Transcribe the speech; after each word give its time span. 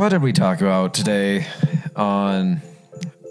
what 0.00 0.08
did 0.08 0.22
we 0.22 0.32
talk 0.32 0.62
about 0.62 0.94
today 0.94 1.46
on 1.94 2.62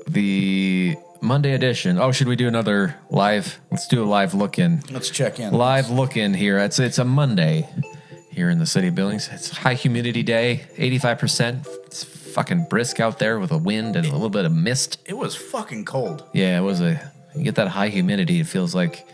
the 0.08 0.96
Monday 1.20 1.54
edition? 1.54 1.98
Oh, 1.98 2.12
should 2.12 2.28
we 2.28 2.36
do 2.36 2.48
another 2.48 2.96
live? 3.10 3.60
Let's 3.72 3.88
do 3.88 4.04
a 4.04 4.06
live 4.06 4.36
look 4.36 4.60
in. 4.60 4.84
Let's 4.92 5.10
check 5.10 5.40
in. 5.40 5.52
Live 5.52 5.90
look 5.90 6.16
in 6.16 6.36
here. 6.36 6.60
It's 6.60 6.78
it's 6.78 7.00
a 7.00 7.04
Monday 7.04 7.68
here 8.30 8.52
in 8.52 8.60
the 8.60 8.68
city 8.68 8.90
of 8.90 8.94
Billings. 8.94 9.30
It's 9.30 9.50
high 9.50 9.74
humidity 9.74 10.22
day, 10.22 10.68
eighty 10.78 11.00
five 11.00 11.18
percent. 11.18 11.66
It's 11.88 12.04
fucking 12.04 12.68
brisk 12.70 13.00
out 13.00 13.18
there 13.18 13.40
with 13.40 13.52
a 13.52 13.58
wind 13.58 13.96
and 13.96 14.06
a 14.06 14.12
little 14.12 14.30
bit 14.30 14.46
of 14.46 14.52
mist. 14.52 15.00
It 15.06 15.18
was 15.18 15.36
fucking 15.36 15.86
cold. 15.86 16.24
Yeah, 16.36 16.60
it 16.60 16.62
was 16.62 16.82
a. 16.82 17.02
You 17.36 17.46
get 17.46 17.56
that 17.56 17.70
high 17.70 17.90
humidity. 17.90 18.42
It 18.42 18.46
feels 18.46 18.76
like 18.76 19.08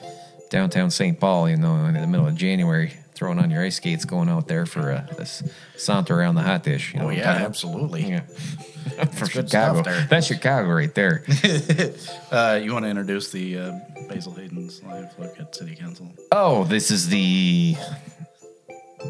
downtown 0.50 0.92
St. 0.92 1.18
Paul. 1.18 1.50
You 1.50 1.56
know, 1.56 1.86
in 1.86 1.94
the 1.94 2.06
middle 2.06 2.28
of 2.28 2.36
January, 2.36 2.98
throwing 3.16 3.40
on 3.40 3.50
your 3.50 3.64
ice 3.64 3.78
skates, 3.78 4.06
going 4.06 4.30
out 4.30 4.48
there 4.48 4.66
for 4.66 4.92
a, 4.92 5.08
a 5.18 5.22
s- 5.22 5.44
saunter 5.78 6.20
around 6.20 6.36
the 6.36 6.42
hot 6.44 6.64
dish. 6.64 6.94
You 6.94 7.00
know 7.00 7.08
Oh 7.08 7.10
yeah, 7.10 7.24
talking 7.24 7.38
about? 7.38 7.50
absolutely. 7.50 8.04
Yeah. 8.10 8.22
For 9.14 9.26
good 9.26 9.50
Chicago. 9.50 9.82
That's 10.10 10.28
Chicago 10.28 10.70
right 10.70 10.94
there. 10.94 11.24
Uh, 12.32 12.60
you 12.62 12.72
want 12.74 12.84
to 12.86 12.90
introduce 12.90 13.32
the 13.32 13.58
uh, 13.58 13.72
Basil 14.10 14.34
Hayden's 14.34 14.84
live 14.84 15.12
look 15.18 15.40
at 15.40 15.56
City 15.56 15.76
Council? 15.76 16.12
oh, 16.32 16.66
this 16.66 16.92
is 16.92 17.08
the 17.10 17.76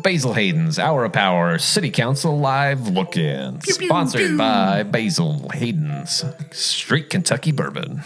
Basil 0.02 0.34
Hayden's 0.34 0.78
Hour 0.80 1.04
of 1.06 1.12
Power 1.14 1.58
City 1.58 1.90
Council 1.90 2.38
Live 2.40 2.88
Look 2.88 3.18
In. 3.18 3.60
Sponsored 3.62 4.22
pew. 4.28 4.38
by 4.38 4.84
Basil 4.84 5.50
Hayden's 5.54 6.24
Straight 6.52 7.10
Kentucky 7.10 7.52
Bourbon. 7.52 8.02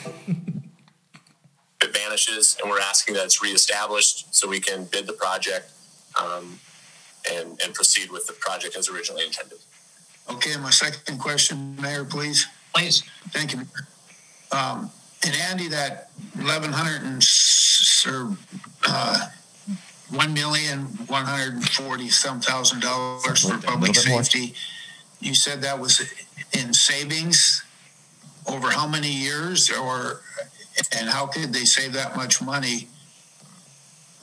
it 1.81 1.93
vanishes, 1.93 2.57
and 2.61 2.69
we're 2.71 2.79
asking 2.79 3.13
that 3.15 3.25
it's 3.25 3.41
reestablished 3.43 4.33
so 4.33 4.47
we 4.47 4.59
can 4.59 4.85
bid 4.85 5.05
the 5.07 5.13
project 5.13 5.69
um, 6.15 6.59
and, 7.31 7.59
and 7.63 7.73
proceed 7.73 8.11
with 8.11 8.25
the 8.27 8.33
project 8.33 8.75
as 8.77 8.89
originally 8.89 9.25
intended. 9.25 9.59
Okay, 10.29 10.55
my 10.57 10.69
second 10.69 11.17
question, 11.19 11.75
Mayor, 11.81 12.05
please. 12.05 12.47
Please. 12.73 13.03
Thank 13.29 13.53
you. 13.53 13.61
Um, 14.51 14.91
and 15.25 15.35
Andy, 15.49 15.67
that 15.69 16.11
eleven 16.39 16.71
hundred 16.71 17.01
and 17.03 17.17
s- 17.17 18.05
or 18.07 18.37
uh, 18.87 19.27
one 20.11 20.33
million 20.33 20.81
one 21.07 21.25
hundred 21.25 21.55
and 21.55 21.69
forty 21.69 22.09
some 22.09 22.39
thousand 22.39 22.81
dollars 22.81 23.41
for 23.41 23.57
public 23.57 23.89
little 23.95 24.03
bit 24.03 24.09
more. 24.09 24.23
safety. 24.23 24.53
You 25.19 25.33
said 25.33 25.61
that 25.63 25.79
was 25.79 26.01
in 26.57 26.73
savings 26.73 27.63
over 28.47 28.69
how 28.69 28.87
many 28.87 29.11
years, 29.11 29.69
or 29.71 30.21
and 30.97 31.09
how 31.09 31.25
could 31.25 31.53
they 31.53 31.65
save 31.65 31.93
that 31.93 32.15
much 32.15 32.41
money 32.41 32.87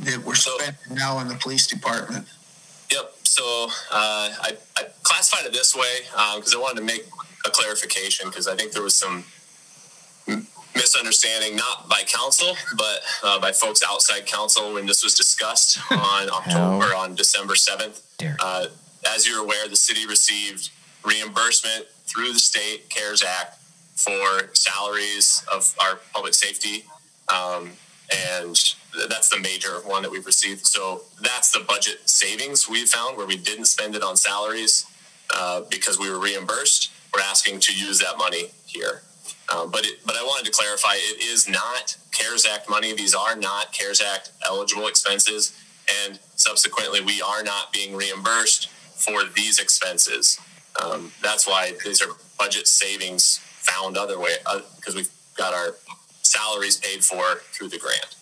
that 0.01 0.19
we're 0.25 0.35
So- 0.35 0.57
spending 0.59 0.97
now 0.97 1.19
in 1.21 1.29
the 1.29 1.35
police 1.37 1.67
department? 1.67 2.27
Yep. 2.91 3.13
So 3.25 3.43
uh, 3.91 4.31
I, 4.41 4.57
I 4.77 4.83
classified 5.03 5.47
it 5.47 5.53
this 5.53 5.75
way 5.75 6.01
because 6.37 6.55
I 6.55 6.59
wanted 6.59 6.81
to 6.81 6.87
make 6.87 7.05
a 7.45 7.51
clarification 7.51 8.29
because 8.29 8.47
I 8.49 8.55
think 8.57 8.73
there 8.73 8.83
was 8.83 8.97
some 8.97 9.25
misunderstanding, 10.75 11.57
not 11.57 11.89
by 11.89 12.03
council, 12.07 12.55
but 12.77 13.01
uh, 13.23 13.41
by 13.41 13.53
folks 13.53 13.83
outside 13.89 14.27
council 14.27 14.75
when 14.75 14.87
this 14.87 15.03
was 15.03 15.15
discussed 15.15 15.79
on 15.91 16.29
October 16.31 16.95
on 16.95 17.15
December 17.15 17.55
7th. 17.55 18.03
Uh, 18.41 18.67
as 19.15 19.27
you're 19.27 19.43
aware, 19.43 19.69
the 19.69 19.77
city 19.77 20.07
received 20.07 20.71
reimbursement 21.05 21.87
through 22.07 22.33
the 22.33 22.39
state 22.39 22.89
CARES 22.91 23.23
Act 23.23 23.59
for 23.95 24.51
salaries 24.55 25.45
of 25.53 25.75
our 25.81 25.99
public 26.13 26.35
safety. 26.35 26.85
Um, 27.33 27.71
and 28.35 28.55
th- 28.55 28.76
that's 29.09 29.29
the 29.29 29.39
major 29.39 29.81
one 29.85 30.03
that 30.03 30.11
we've 30.11 30.27
received. 30.27 30.67
So 30.67 31.03
that's 31.23 31.51
the 31.51 31.61
budget 31.61 32.09
savings 32.09 32.69
we 32.69 32.87
found 32.87 33.17
where 33.17 33.27
we 33.27 33.37
didn't 33.37 33.67
spend 33.67 33.95
it 33.95 34.03
on 34.03 34.17
salaries 34.17 34.87
uh, 35.35 35.63
because 35.71 35.99
we 35.99 36.11
were 36.11 36.19
reimbursed. 36.19 36.93
We're 37.15 37.23
asking 37.23 37.61
to 37.61 37.75
use 37.75 37.99
that 38.01 38.19
money 38.19 38.51
here. 38.67 39.03
Um, 39.55 39.71
but 39.71 39.87
it, 39.87 40.05
but 40.05 40.17
I 40.17 40.23
wanted 40.23 40.47
to 40.47 40.53
clarify 40.53 40.95
it 40.95 41.23
is 41.23 41.49
not 41.49 41.97
CARES 42.13 42.47
Act 42.47 42.69
money. 42.69 42.95
These 42.95 43.15
are 43.15 43.37
not 43.37 43.73
CARES 43.73 44.03
Act 44.03 44.33
eligible 44.47 44.89
expenses, 44.89 45.57
and 46.05 46.19
subsequently 46.35 47.01
we 47.01 47.23
are 47.23 47.43
not 47.43 47.73
being 47.73 47.95
reimbursed 47.95 48.69
for 48.69 49.23
these 49.37 49.59
expenses. 49.61 50.41
Um, 50.83 51.13
that's 51.23 51.47
why 51.47 51.73
these 51.85 52.03
are 52.03 52.09
budget 52.39 52.67
savings 52.67 53.41
found 53.43 53.97
other 53.97 54.19
way 54.19 54.35
because 54.77 54.95
we've 54.95 55.11
got 55.37 55.55
our 55.55 55.77
salaries 56.23 56.79
paid 56.79 57.05
for 57.05 57.41
through 57.53 57.69
the 57.69 57.79
grant. 57.79 58.17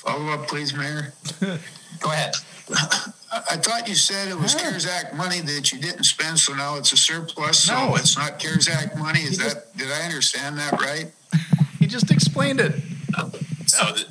Follow 0.00 0.28
up, 0.32 0.46
please, 0.48 0.74
Mayor. 0.74 1.12
Go 2.00 2.10
ahead. 2.10 2.34
I 2.70 3.12
I 3.32 3.56
thought 3.56 3.88
you 3.88 3.94
said 3.94 4.28
it 4.28 4.38
was 4.38 4.54
CARES 4.54 4.86
Act 4.86 5.14
money 5.14 5.40
that 5.40 5.70
you 5.72 5.78
didn't 5.80 6.04
spend, 6.04 6.38
so 6.38 6.52
now 6.54 6.76
it's 6.76 6.92
a 6.92 6.96
surplus. 6.96 7.64
So 7.64 7.74
No. 7.74 7.94
it's 7.96 8.16
not 8.16 8.38
CARES 8.38 8.68
Act 8.68 8.96
money. 8.96 9.20
Is 9.20 9.38
You 9.38 9.44
that, 9.48 9.76
did 9.76 9.88
I 9.92 10.02
understand 10.02 10.58
that 10.58 10.72
right? 10.80 11.10
He 11.78 11.86
just 11.86 12.10
explained 12.10 12.60
it. 12.60 12.74
So 13.66 13.84
the, 13.92 14.04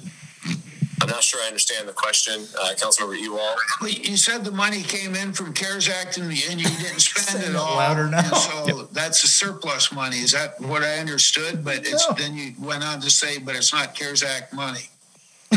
I'm 1.01 1.07
not 1.09 1.21
sure 1.23 1.39
I 1.43 1.47
understand 1.47 1.87
the 1.87 1.93
question, 1.93 2.45
uh, 2.59 2.71
Councilmember 2.75 3.19
Ewald. 3.19 3.57
Well, 3.81 3.89
You 3.89 4.17
said 4.17 4.43
the 4.43 4.51
money 4.51 4.81
came 4.83 5.15
in 5.15 5.33
from 5.33 5.53
CARES 5.53 5.87
Act 5.89 6.17
and 6.17 6.31
you 6.33 6.43
and 6.49 6.59
you 6.61 6.67
didn't 6.67 6.99
spend 7.09 7.27
Say 7.27 7.47
it 7.47 7.49
it 7.51 7.55
all. 7.55 7.75
louder 7.77 8.07
now. 8.09 8.19
And 8.19 8.35
so 8.37 8.83
that's 8.91 9.23
a 9.23 9.27
surplus 9.27 9.91
money. 9.91 10.17
Is 10.19 10.31
that 10.31 10.59
what 10.61 10.81
I 10.83 10.97
understood? 10.99 11.63
But 11.65 11.85
it's, 11.85 12.07
No. 12.09 12.15
then 12.15 12.35
you 12.35 12.53
went 12.59 12.83
on 12.83 13.01
to 13.01 13.09
say, 13.09 13.37
but 13.37 13.55
it's 13.55 13.73
not 13.73 13.95
CARES 13.95 14.23
Act 14.23 14.53
money. 14.53 14.89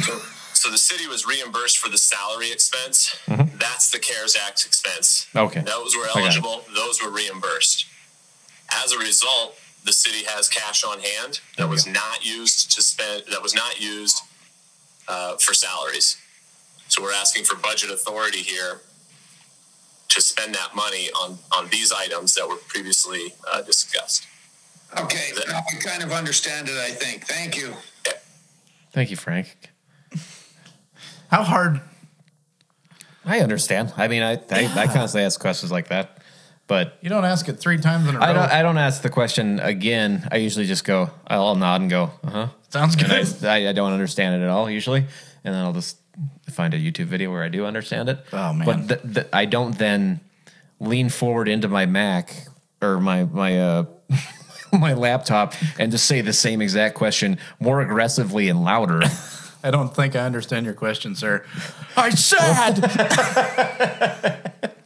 So, 0.02 0.18
so 0.54 0.70
the 0.70 0.78
city 0.78 1.06
was 1.06 1.26
reimbursed 1.26 1.78
for 1.78 1.88
the 1.88 1.98
salary 1.98 2.52
expense. 2.52 3.16
That's 3.26 3.90
the 3.90 3.98
CARES 3.98 4.36
Act 4.36 4.66
expense. 4.66 5.26
Okay. 5.34 5.60
Those 5.60 5.96
were 5.96 6.06
eligible. 6.14 6.64
Those 6.74 7.02
were 7.02 7.10
reimbursed. 7.10 7.86
As 8.72 8.92
a 8.92 8.98
result, 8.98 9.56
the 9.84 9.92
city 9.92 10.24
has 10.26 10.48
cash 10.48 10.84
on 10.84 11.00
hand 11.00 11.40
that 11.58 11.68
was 11.68 11.86
not 11.86 12.24
used 12.24 12.72
to 12.72 12.82
spend. 12.82 13.24
That 13.30 13.42
was 13.42 13.54
not 13.54 13.80
used 13.80 14.18
uh, 15.08 15.36
for 15.36 15.54
salaries. 15.54 16.16
So 16.88 17.02
we're 17.02 17.12
asking 17.12 17.44
for 17.44 17.56
budget 17.56 17.90
authority 17.90 18.38
here 18.38 18.80
to 20.08 20.20
spend 20.20 20.54
that 20.54 20.74
money 20.74 21.08
on 21.20 21.38
on 21.56 21.68
these 21.70 21.90
items 21.92 22.34
that 22.34 22.46
were 22.46 22.56
previously 22.68 23.34
uh, 23.50 23.62
discussed. 23.62 24.26
Okay, 24.98 25.32
now 25.48 25.58
I 25.58 25.76
kind 25.76 26.02
of 26.02 26.12
understand 26.12 26.68
it, 26.68 26.76
I 26.76 26.90
think. 26.90 27.26
Thank 27.26 27.56
you. 27.56 27.74
Thank 28.92 29.10
you, 29.10 29.16
Frank. 29.16 29.56
How 31.32 31.42
hard? 31.44 31.80
I 33.24 33.40
understand. 33.40 33.94
I 33.96 34.06
mean, 34.06 34.22
I 34.22 34.32
I, 34.50 34.70
I 34.76 34.86
constantly 34.86 35.22
ask 35.22 35.40
questions 35.40 35.72
like 35.72 35.88
that, 35.88 36.18
but 36.66 36.98
You 37.00 37.08
don't 37.08 37.24
ask 37.24 37.48
it 37.48 37.54
three 37.54 37.78
times 37.78 38.06
in 38.06 38.16
a 38.16 38.18
row. 38.18 38.24
I 38.24 38.32
don't. 38.34 38.52
I 38.52 38.62
don't 38.62 38.76
ask 38.76 39.00
the 39.00 39.08
question 39.08 39.58
again. 39.58 40.28
I 40.30 40.36
usually 40.36 40.66
just 40.66 40.84
go. 40.84 41.10
I'll 41.26 41.54
nod 41.54 41.80
and 41.80 41.88
go. 41.88 42.10
Uh 42.22 42.30
huh. 42.30 42.48
Sounds 42.68 42.96
good. 42.96 43.10
And 43.10 43.46
I, 43.46 43.64
I, 43.64 43.68
I 43.70 43.72
don't 43.72 43.92
understand 43.92 44.42
it 44.42 44.44
at 44.44 44.50
all 44.50 44.68
usually, 44.68 45.06
and 45.44 45.54
then 45.54 45.64
I'll 45.64 45.72
just 45.72 45.96
find 46.50 46.74
a 46.74 46.78
YouTube 46.78 47.06
video 47.06 47.30
where 47.32 47.42
I 47.42 47.48
do 47.48 47.64
understand 47.64 48.10
it. 48.10 48.18
Oh, 48.30 48.52
man. 48.52 48.66
But 48.66 48.88
th- 48.88 49.14
th- 49.14 49.26
I 49.32 49.46
don't 49.46 49.78
then 49.78 50.20
lean 50.80 51.08
forward 51.08 51.48
into 51.48 51.66
my 51.68 51.86
Mac 51.86 52.46
or 52.82 53.00
my 53.00 53.24
my 53.24 53.58
uh 53.58 53.84
my 54.72 54.92
laptop 54.92 55.54
and 55.78 55.90
just 55.92 56.04
say 56.04 56.20
the 56.20 56.34
same 56.34 56.60
exact 56.60 56.94
question 56.94 57.38
more 57.58 57.80
aggressively 57.80 58.50
and 58.50 58.62
louder. 58.62 59.00
I 59.64 59.70
don't 59.70 59.94
think 59.94 60.16
I 60.16 60.20
understand 60.20 60.66
your 60.66 60.74
question, 60.74 61.14
sir. 61.14 61.44
I 61.96 62.10
said. 62.10 62.78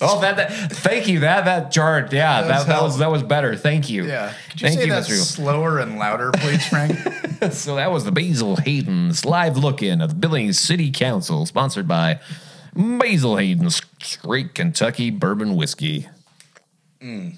oh, 0.00 0.20
that, 0.20 0.37
that 0.37 0.50
thank 0.72 1.09
you. 1.09 1.20
That 1.20 1.47
that 1.47 1.70
jarred. 1.70 2.12
Yeah, 2.12 2.42
That 2.42 2.48
that, 2.48 2.59
was 2.59 2.66
that 2.66 2.82
was 2.82 2.98
that 2.98 3.10
was 3.10 3.22
better. 3.22 3.56
Thank 3.56 3.88
you. 3.88 4.06
yeah. 4.06 4.34
Could 4.50 4.60
you 4.60 4.69
Thank 4.69 4.81
say 4.81 4.87
you, 4.87 4.92
that 4.92 5.04
Mr. 5.04 5.22
Slower 5.22 5.78
and 5.78 5.98
louder, 5.98 6.31
please, 6.32 6.66
Frank? 6.66 6.97
So 7.50 7.76
that 7.76 7.92
was 7.92 8.04
the 8.04 8.12
Basil 8.12 8.56
Hayden's 8.56 9.26
live 9.26 9.59
look 9.59 9.82
in 9.82 10.00
of 10.00 10.09
the 10.09 10.14
Billings 10.14 10.59
City 10.59 10.91
Council, 10.91 11.44
sponsored 11.44 11.87
by 11.87 12.19
Basil 12.75 13.37
Hayden's 13.37 13.82
Straight 14.03 14.54
Kentucky 14.54 15.10
Bourbon 15.10 15.54
Whiskey. 15.54 16.08
Mm. 16.98 17.34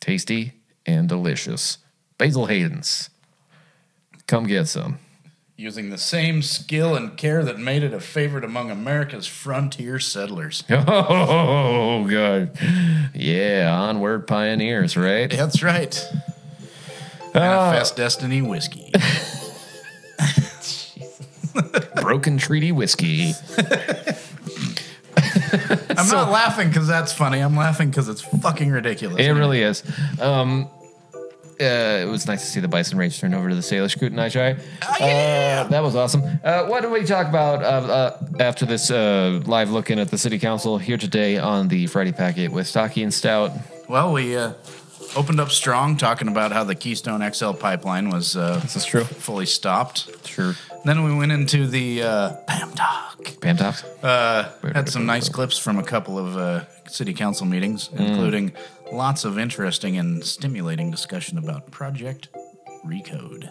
Tasty 0.00 0.54
and 0.84 1.08
delicious. 1.08 1.78
Basil 2.18 2.46
Hayden's. 2.46 3.10
Come 4.26 4.48
get 4.48 4.66
some. 4.66 4.98
Using 5.60 5.90
the 5.90 5.98
same 5.98 6.40
skill 6.40 6.94
and 6.94 7.16
care 7.16 7.42
that 7.42 7.58
made 7.58 7.82
it 7.82 7.92
a 7.92 7.98
favorite 7.98 8.44
among 8.44 8.70
America's 8.70 9.26
frontier 9.26 9.98
settlers. 9.98 10.62
Oh, 10.70 12.06
God. 12.08 12.56
Yeah, 13.12 13.76
onward 13.76 14.28
pioneers, 14.28 14.96
right? 14.96 15.28
That's 15.28 15.60
right. 15.60 16.00
Manifest 17.34 17.96
Destiny 17.96 18.40
whiskey. 18.40 18.92
Broken 22.02 22.38
Treaty 22.38 22.70
Whiskey. 22.70 23.32
I'm 25.90 26.08
not 26.08 26.30
laughing 26.30 26.68
because 26.68 26.86
that's 26.86 27.12
funny. 27.12 27.40
I'm 27.40 27.56
laughing 27.56 27.90
because 27.90 28.08
it's 28.08 28.20
fucking 28.20 28.70
ridiculous. 28.70 29.18
It 29.18 29.30
really 29.30 29.62
is. 29.62 29.82
Um, 30.20 30.68
uh, 31.60 31.64
it 32.02 32.08
was 32.08 32.26
nice 32.26 32.40
to 32.42 32.46
see 32.46 32.60
the 32.60 32.68
Bison 32.68 32.98
Range 32.98 33.18
turn 33.18 33.34
over 33.34 33.48
to 33.48 33.54
the 33.54 33.60
Salish 33.60 33.98
Kootenai 33.98 34.28
Try. 34.28 34.52
Uh, 34.82 35.64
that 35.68 35.82
was 35.82 35.96
awesome. 35.96 36.22
Uh, 36.44 36.66
what 36.66 36.82
did 36.82 36.90
we 36.92 37.04
talk 37.04 37.26
about 37.28 37.62
uh, 37.62 37.66
uh, 37.92 38.22
after 38.40 38.64
this 38.66 38.90
uh, 38.90 39.40
live 39.46 39.70
look 39.70 39.90
in 39.90 39.98
at 39.98 40.10
the 40.10 40.18
City 40.18 40.38
Council 40.38 40.78
here 40.78 40.96
today 40.96 41.38
on 41.38 41.68
the 41.68 41.86
Friday 41.86 42.12
Packet 42.12 42.52
with 42.52 42.66
Stocky 42.66 43.02
and 43.02 43.12
Stout? 43.12 43.52
Well, 43.88 44.12
we 44.12 44.36
uh, 44.36 44.52
opened 45.16 45.40
up 45.40 45.50
strong, 45.50 45.96
talking 45.96 46.28
about 46.28 46.52
how 46.52 46.64
the 46.64 46.74
Keystone 46.74 47.28
XL 47.32 47.52
pipeline 47.52 48.10
was 48.10 48.36
uh, 48.36 48.58
This 48.60 48.76
is 48.76 48.84
true. 48.84 49.04
fully 49.04 49.46
stopped. 49.46 50.26
Sure. 50.26 50.54
Then 50.84 51.02
we 51.04 51.14
went 51.14 51.32
into 51.32 51.66
the 51.66 52.02
uh, 52.02 52.34
Pam 52.46 52.70
Talk. 52.72 53.40
Pam 53.40 53.56
Tops? 53.56 53.82
Uh, 54.02 54.50
had 54.74 54.88
some 54.88 55.06
nice 55.06 55.28
clips 55.28 55.58
from 55.58 55.78
a 55.78 55.82
couple 55.82 56.18
of 56.18 56.36
uh, 56.36 56.64
city 56.86 57.12
council 57.14 57.46
meetings, 57.46 57.90
including 57.94 58.52
lots 58.92 59.24
of 59.24 59.38
interesting 59.38 59.98
and 59.98 60.24
stimulating 60.24 60.90
discussion 60.90 61.38
about 61.38 61.70
Project 61.70 62.28
Recode. 62.86 63.50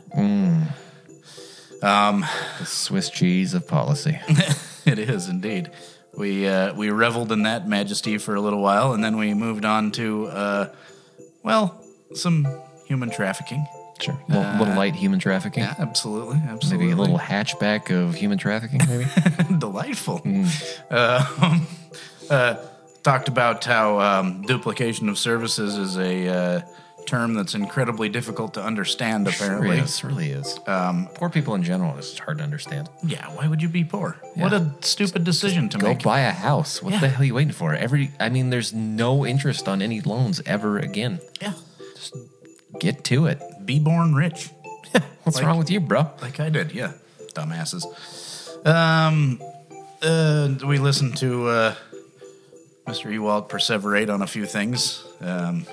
um 1.83 2.25
The 2.59 2.65
Swiss 2.65 3.09
cheese 3.09 3.53
of 3.53 3.67
policy. 3.67 4.19
It 4.87 4.99
is 4.99 5.27
indeed. 5.27 5.69
We 6.17 6.47
uh, 6.47 6.73
we 6.73 6.91
reveled 6.91 7.33
in 7.33 7.43
that 7.43 7.67
majesty 7.67 8.17
for 8.17 8.35
a 8.35 8.39
little 8.41 8.61
while, 8.61 8.93
and 8.93 9.03
then 9.03 9.17
we 9.17 9.33
moved 9.33 9.65
on 9.65 9.91
to 9.91 10.27
uh, 10.27 10.69
well, 11.43 11.83
some 12.15 12.47
human 12.85 13.09
trafficking. 13.09 13.65
Sure. 13.99 14.17
A 14.29 14.31
little, 14.31 14.51
little 14.59 14.75
light 14.75 14.95
human 14.95 15.19
trafficking. 15.19 15.63
Yeah, 15.63 15.75
absolutely, 15.77 16.37
absolutely. 16.47 16.85
Maybe 16.87 16.91
a 16.97 17.01
little 17.01 17.19
hatchback 17.19 17.91
of 17.91 18.15
human 18.15 18.37
trafficking, 18.37 18.79
maybe? 18.87 19.07
delightful. 19.59 20.21
Uh, 20.89 21.59
uh, 22.29 22.55
talked 23.07 23.29
about 23.29 23.63
how 23.63 23.99
um, 24.01 24.41
duplication 24.41 25.07
of 25.07 25.17
services 25.17 25.77
is 25.77 25.97
a 25.97 26.27
uh, 26.27 26.61
term 27.05 27.33
that's 27.35 27.55
incredibly 27.55 28.09
difficult 28.09 28.53
to 28.55 28.61
understand. 28.61 29.25
Apparently, 29.29 29.77
is. 29.79 30.03
Really 30.03 30.31
is. 30.31 30.59
Um, 30.67 31.07
Poor 31.13 31.29
people 31.29 31.55
in 31.55 31.63
general 31.63 31.97
is 31.97 32.19
hard 32.19 32.39
to 32.39 32.43
understand. 32.43 32.89
yeah. 33.05 33.25
Why 33.29 33.47
would 33.47 33.61
you 33.61 33.69
be 33.69 33.85
poor? 33.85 34.17
What 34.35 34.51
a 34.51 34.73
stupid 34.81 35.23
decision 35.23 35.69
to 35.69 35.77
Go 35.77 35.87
make. 35.87 35.99
Go 35.99 36.09
buy 36.09 36.19
a 36.19 36.31
house. 36.31 36.83
What 36.83 36.95
Yeah. 36.95 36.99
the 36.99 37.07
hell 37.07 37.21
are 37.21 37.25
you 37.25 37.33
waiting 37.33 37.53
for? 37.53 37.73
Every, 37.73 38.11
I 38.19 38.27
mean, 38.27 38.49
there's 38.49 38.73
no 38.73 39.25
interest 39.25 39.69
on 39.69 39.81
any 39.81 40.01
loans 40.01 40.41
ever 40.45 40.77
again. 40.77 41.21
Yeah, 41.41 41.53
just 41.95 42.13
Get 42.81 43.05
to 43.05 43.27
it. 43.27 43.41
be 43.65 43.79
born 43.79 44.15
rich. 44.15 44.49
What's 45.23 45.37
Like- 45.37 45.45
wrong 45.45 45.57
with 45.57 45.71
you, 45.71 45.79
bro? 45.79 46.11
like 46.21 46.41
I 46.41 46.49
did. 46.49 46.73
Yeah, 46.73 46.91
dumbasses. 47.33 47.85
Um, 48.65 49.41
uh, 50.01 50.49
we 50.65 50.77
listened 50.77 51.15
to 51.17 51.47
uh, 51.47 51.75
Mr. 52.87 53.11
Ewald 53.11 53.49
perseverate 53.49 54.11
on 54.13 54.21
a 54.21 54.27
few 54.27 54.45
things. 54.45 55.03
Um, 55.19 55.65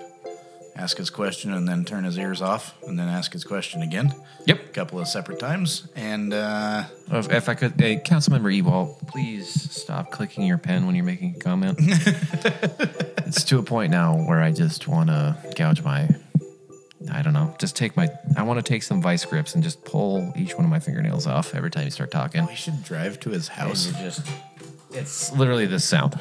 ask 0.76 0.96
his 0.96 1.10
question 1.10 1.52
and 1.52 1.68
then 1.68 1.84
turn 1.84 2.02
his 2.02 2.18
ears 2.18 2.42
off, 2.42 2.74
and 2.82 2.98
then 2.98 3.08
ask 3.08 3.32
his 3.32 3.44
question 3.44 3.82
again. 3.82 4.12
Yep. 4.46 4.58
A 4.58 4.68
couple 4.70 4.98
of 4.98 5.06
separate 5.06 5.38
times, 5.38 5.88
and 5.94 6.34
uh, 6.34 6.84
If, 7.10 7.30
if 7.30 7.48
I 7.48 7.54
could, 7.54 7.74
hey, 7.78 7.96
Councilmember 8.04 8.52
Ewald, 8.54 8.98
please 9.06 9.48
stop 9.72 10.10
clicking 10.10 10.44
your 10.44 10.58
pen 10.58 10.86
when 10.86 10.96
you're 10.96 11.04
making 11.04 11.36
a 11.36 11.38
comment. 11.38 11.78
it's 11.80 13.44
to 13.44 13.58
a 13.58 13.62
point 13.62 13.92
now 13.92 14.16
where 14.16 14.42
I 14.42 14.50
just 14.50 14.88
want 14.88 15.08
to 15.10 15.36
gouge 15.56 15.82
my. 15.82 16.08
I 17.12 17.22
don't 17.22 17.34
know. 17.34 17.54
Just 17.60 17.76
take 17.76 17.96
my. 17.96 18.08
I 18.36 18.42
want 18.42 18.58
to 18.58 18.62
take 18.68 18.82
some 18.82 19.00
vice 19.00 19.24
grips 19.24 19.54
and 19.54 19.62
just 19.62 19.84
pull 19.84 20.32
each 20.36 20.56
one 20.56 20.64
of 20.64 20.70
my 20.70 20.80
fingernails 20.80 21.26
off 21.28 21.54
every 21.54 21.70
time 21.70 21.84
you 21.84 21.90
start 21.90 22.10
talking. 22.10 22.44
we 22.46 22.54
should 22.56 22.82
drive 22.82 23.20
to 23.20 23.30
his 23.30 23.46
house. 23.48 23.92
just. 24.00 24.26
It's 24.90 25.32
literally 25.32 25.66
this 25.66 25.84
sound. 25.84 26.18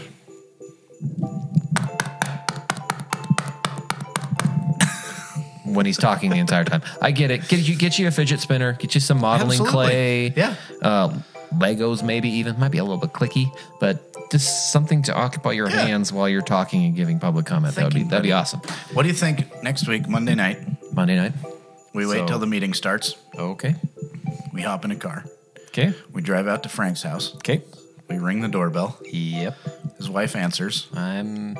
when 5.65 5.85
he's 5.85 5.97
talking 5.97 6.29
the 6.29 6.37
entire 6.37 6.63
time. 6.63 6.81
I 7.01 7.11
get 7.11 7.31
it. 7.31 7.47
Get 7.47 7.67
you 7.67 7.75
get 7.75 7.97
you 7.99 8.07
a 8.07 8.11
fidget 8.11 8.39
spinner. 8.39 8.73
Get 8.73 8.95
you 8.95 9.01
some 9.01 9.19
modeling 9.19 9.51
Absolutely. 9.59 9.71
clay. 9.73 10.33
Yeah. 10.35 10.55
Uh, 10.81 11.17
Legos 11.53 12.03
maybe 12.03 12.29
even 12.29 12.59
might 12.59 12.71
be 12.71 12.79
a 12.79 12.83
little 12.83 12.97
bit 12.97 13.13
clicky, 13.13 13.45
but 13.79 14.01
just 14.31 14.71
something 14.71 15.03
to 15.03 15.13
occupy 15.13 15.51
your 15.51 15.69
Yeah. 15.69 15.85
hands 15.85 16.11
while 16.11 16.27
you're 16.27 16.41
talking 16.41 16.83
and 16.85 16.95
giving 16.95 17.19
public 17.19 17.45
comment. 17.45 17.75
that 17.75 17.83
would 17.83 17.93
be 17.93 18.03
that'd 18.03 18.23
be 18.23 18.31
awesome. 18.31 18.59
What 18.93 19.03
do 19.03 19.09
you 19.09 19.13
think 19.13 19.61
next 19.63 19.87
week, 19.87 20.07
Monday 20.09 20.35
night? 20.35 20.59
Monday 20.93 21.15
night. 21.15 21.33
We 21.93 22.05
wait 22.07 22.19
So- 22.19 22.27
till 22.27 22.39
the 22.39 22.47
meeting 22.47 22.73
starts. 22.73 23.15
Okay. 23.37 23.75
We 24.51 24.61
hop 24.63 24.83
in 24.85 24.91
a 24.91 24.95
car. 24.95 25.25
Okay. 25.67 25.93
We 26.11 26.21
drive 26.21 26.47
out 26.47 26.63
to 26.63 26.69
Frank's 26.69 27.03
house. 27.03 27.33
Okay. 27.35 27.61
We 28.09 28.17
ring 28.17 28.41
the 28.41 28.47
doorbell. 28.47 28.99
Yep. 29.11 29.57
His 29.97 30.09
wife 30.09 30.35
answers. 30.35 30.87
I'm. 30.93 31.57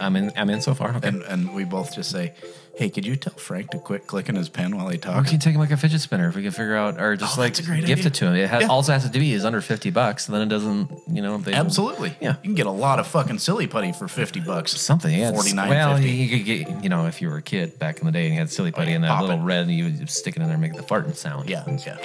I'm 0.00 0.16
in. 0.16 0.32
I'm 0.36 0.50
in 0.50 0.60
so 0.60 0.74
far. 0.74 0.96
Okay. 0.96 1.08
And 1.08 1.22
and 1.22 1.54
we 1.54 1.64
both 1.64 1.94
just 1.94 2.10
say, 2.10 2.34
"Hey, 2.74 2.88
could 2.90 3.04
you 3.06 3.16
tell 3.16 3.34
Frank 3.34 3.70
to 3.70 3.78
quit 3.78 4.06
clicking 4.06 4.34
his 4.34 4.48
pen 4.48 4.76
while 4.76 4.86
he 4.88 4.92
We 4.94 4.98
talks?" 4.98 5.30
can 5.30 5.38
take 5.38 5.54
him 5.54 5.60
like 5.60 5.70
a 5.70 5.76
fidget 5.76 6.00
spinner 6.00 6.28
if 6.28 6.36
we 6.36 6.42
can 6.42 6.52
figure 6.52 6.74
out, 6.76 7.00
or 7.00 7.16
just 7.16 7.36
Oh, 7.36 7.40
like 7.40 7.54
that's 7.54 7.66
a 7.66 7.70
great 7.70 7.84
gift 7.84 8.00
idea. 8.00 8.06
it 8.06 8.14
to 8.14 8.26
him. 8.26 8.34
It 8.36 8.48
has, 8.48 8.62
Yeah. 8.62 8.68
all 8.68 8.80
it 8.80 8.86
has 8.86 9.08
to 9.08 9.18
be 9.18 9.32
is 9.32 9.44
under 9.44 9.60
fifty 9.60 9.90
bucks. 9.90 10.26
And 10.26 10.34
then 10.34 10.42
it 10.42 10.48
doesn't, 10.48 10.90
you 11.08 11.22
know, 11.22 11.38
they 11.38 11.52
Absolutely. 11.52 12.16
Yeah. 12.20 12.30
You 12.42 12.48
can 12.48 12.54
get 12.54 12.66
a 12.66 12.70
lot 12.70 12.98
of 12.98 13.06
fucking 13.06 13.38
silly 13.38 13.66
putty 13.66 13.92
for 13.92 14.08
fifty 14.08 14.40
bucks. 14.40 14.72
something. 14.80 15.10
Yeah, 15.12 15.28
it's- 15.28 15.34
Forty 15.34 15.52
nine 15.54 15.68
Well, 15.68 16.00
you 16.00 16.28
could 16.38 16.44
get, 16.46 16.82
you 16.82 16.88
know, 16.88 17.06
if 17.06 17.20
you 17.22 17.28
were 17.28 17.36
a 17.36 17.42
kid 17.42 17.78
back 17.78 17.98
in 18.00 18.06
the 18.06 18.12
day 18.12 18.24
and 18.26 18.34
you 18.34 18.38
had 18.40 18.50
silly 18.50 18.72
putty 18.72 18.86
oh, 18.86 18.90
yeah, 18.90 18.94
and 18.96 19.04
that 19.04 19.08
pop 19.10 19.22
little 19.22 19.38
it. 19.40 19.44
red, 19.44 19.62
and 19.62 19.70
you 19.72 19.84
would 19.84 19.98
just 20.00 20.16
stick 20.18 20.36
it 20.36 20.40
in 20.40 20.46
there 20.48 20.52
and 20.54 20.60
make 20.62 20.74
the 20.74 20.82
farting 20.82 21.14
sound. 21.14 21.48
Yeah, 21.48 21.64
yeah, 21.86 21.96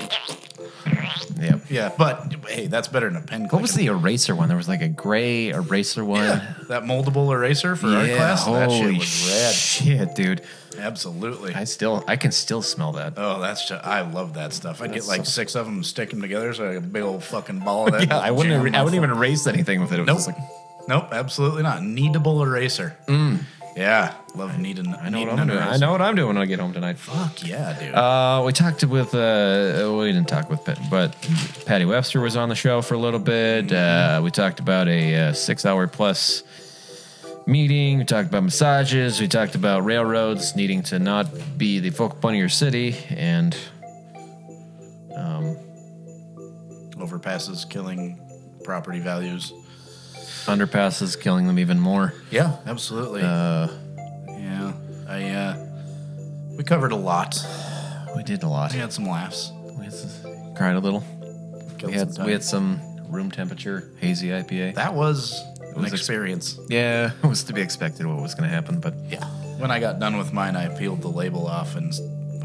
yeah. 1.40 1.60
yeah. 1.70 1.92
But 1.98 2.34
hey, 2.50 2.68
that's 2.68 2.88
better 2.88 3.08
than 3.10 3.18
a 3.18 3.26
pen. 3.26 3.48
What 3.50 3.62
was 3.62 3.74
the 3.74 3.88
eraser 3.88 4.36
one? 4.36 4.48
There 4.48 4.58
was 4.58 4.68
like 4.68 4.82
a 4.82 4.88
gray 4.88 5.50
eraser 5.50 6.04
one. 6.04 6.24
yeah, 6.24 6.54
that 6.70 6.84
moldable 6.84 7.32
eraser 7.34 7.76
for 7.76 7.88
art 7.88 8.10
class? 8.10 8.46
that 8.46 8.72
shit 8.72 8.98
was 8.98 9.30
rad. 9.30 9.54
shit, 9.54 10.16
dude! 10.16 10.42
Absolutely. 10.78 11.54
I 11.54 11.64
still, 11.66 12.04
I 12.08 12.16
can 12.16 12.32
still 12.32 12.62
smell 12.62 12.94
that. 12.94 13.14
Oh, 13.18 13.40
that's 13.42 13.68
just, 13.68 13.86
I 13.86 14.02
love 14.02 14.34
that 14.36 14.54
stuff. 14.54 14.82
I'd 14.82 14.88
get 14.88 14.96
That's 14.96 15.08
like 15.08 15.26
so- 15.26 15.32
six 15.32 15.56
of 15.56 15.66
them, 15.66 15.84
stick 15.84 16.10
them 16.12 16.22
together, 16.22 16.54
so 16.54 16.66
like 16.68 16.78
a 16.78 16.82
big 16.82 17.04
old 17.04 17.24
fucking 17.24 17.60
ball 17.60 17.88
of 17.88 17.94
that. 17.94 18.08
Yeah, 18.08 18.18
I 18.20 18.32
wouldn't. 18.32 18.64
jam 18.64 18.76
I 18.76 18.84
wouldn't 18.84 18.96
even 19.04 19.10
erase 19.16 19.48
anything 19.48 19.82
with 19.82 19.92
it. 19.92 20.00
It 20.00 20.02
was 20.02 20.08
Nope. 20.08 20.18
just 20.18 20.28
like, 20.28 20.38
Nope, 20.88 21.10
absolutely 21.12 21.64
not. 21.64 21.82
Kneadable 21.82 22.46
eraser. 22.46 22.96
Yeah, 23.76 24.16
love 24.34 24.58
kneading. 24.58 24.88
I 24.96 25.10
know 25.10 25.20
what 25.20 25.30
I'm 25.38 25.48
doing. 25.48 25.60
I 25.60 25.78
know 25.78 25.92
what 25.92 26.02
I'm 26.02 26.16
doing 26.16 26.30
when 26.30 26.38
I 26.38 26.46
get 26.48 26.60
home 26.60 26.74
tonight. 26.74 26.98
Fuck 26.98 27.46
yeah, 27.46 27.78
dude. 27.80 27.94
Uh, 27.94 28.42
we 28.44 28.52
talked 28.52 28.84
with 28.86 29.14
uh, 29.14 29.94
we 30.00 30.06
didn't 30.12 30.28
talk 30.28 30.50
with, 30.50 30.66
Pat, 30.66 30.80
but 30.90 31.16
Patty 31.68 31.86
Webster 31.86 32.20
was 32.20 32.36
on 32.36 32.50
the 32.50 32.56
show 32.56 32.82
for 32.82 32.96
a 32.96 32.98
little 32.98 33.20
bit. 33.20 33.72
Uh, 33.72 34.20
we 34.24 34.32
talked 34.32 34.60
about 34.60 34.88
a 34.88 35.16
uh, 35.30 35.34
six-hour 35.34 35.86
plus 35.90 36.42
meeting. 37.48 37.98
We 38.00 38.04
talked 38.06 38.28
about 38.30 38.44
massages. 38.44 39.20
We 39.20 39.28
talked 39.28 39.56
about 39.56 39.84
railroads 39.86 40.56
needing 40.56 40.84
to 40.84 41.00
not 41.00 41.28
be 41.58 41.80
the 41.80 41.90
focal 41.90 42.20
point 42.20 42.36
of 42.36 42.40
your 42.40 42.50
city, 42.50 42.96
and 43.10 43.58
Overpasses 46.98 47.70
killing 47.70 48.20
property 48.64 49.00
values. 49.00 49.54
underpasses 50.46 51.20
killing 51.20 51.46
them 51.48 51.60
even 51.60 51.80
more. 51.80 52.14
Yeah, 52.32 52.58
absolutely. 52.66 53.22
Uh, 53.22 53.68
yeah, 54.28 54.74
I. 55.08 55.30
uh 55.30 55.66
We 56.58 56.64
covered 56.64 56.92
a 56.92 56.96
lot. 56.96 57.38
we 58.16 58.24
did 58.24 58.44
a 58.44 58.48
lot. 58.48 58.74
We 58.74 58.80
had 58.80 58.92
some 58.92 59.06
laughs. 59.06 59.52
We 59.78 59.88
cried 60.56 60.76
a 60.76 60.80
little. 60.80 61.04
We 61.84 61.94
had 61.94 62.18
we 62.26 62.32
had 62.32 62.44
some 62.44 62.82
room 63.10 63.30
temperature 63.32 63.92
hazy 64.00 64.30
IPA. 64.30 64.74
That 64.76 64.96
was 64.96 65.40
an 65.78 65.84
was 65.84 65.94
ex- 65.94 66.02
experience. 66.02 66.60
yeah, 66.70 67.12
it 67.24 67.28
was 67.28 67.44
to 67.46 67.54
be 67.54 67.62
expected 67.62 68.06
what 68.06 68.22
was 68.22 68.36
going 68.36 68.50
to 68.50 68.54
happen, 68.56 68.80
but 68.80 68.94
Yeah. 69.10 69.24
When 69.60 69.72
I 69.72 69.80
got 69.80 70.00
done 70.00 70.18
with 70.18 70.34
mine, 70.34 70.56
I 70.56 70.68
peeled 70.68 71.02
the 71.02 71.08
label 71.08 71.48
off 71.48 71.76
and 71.76 71.92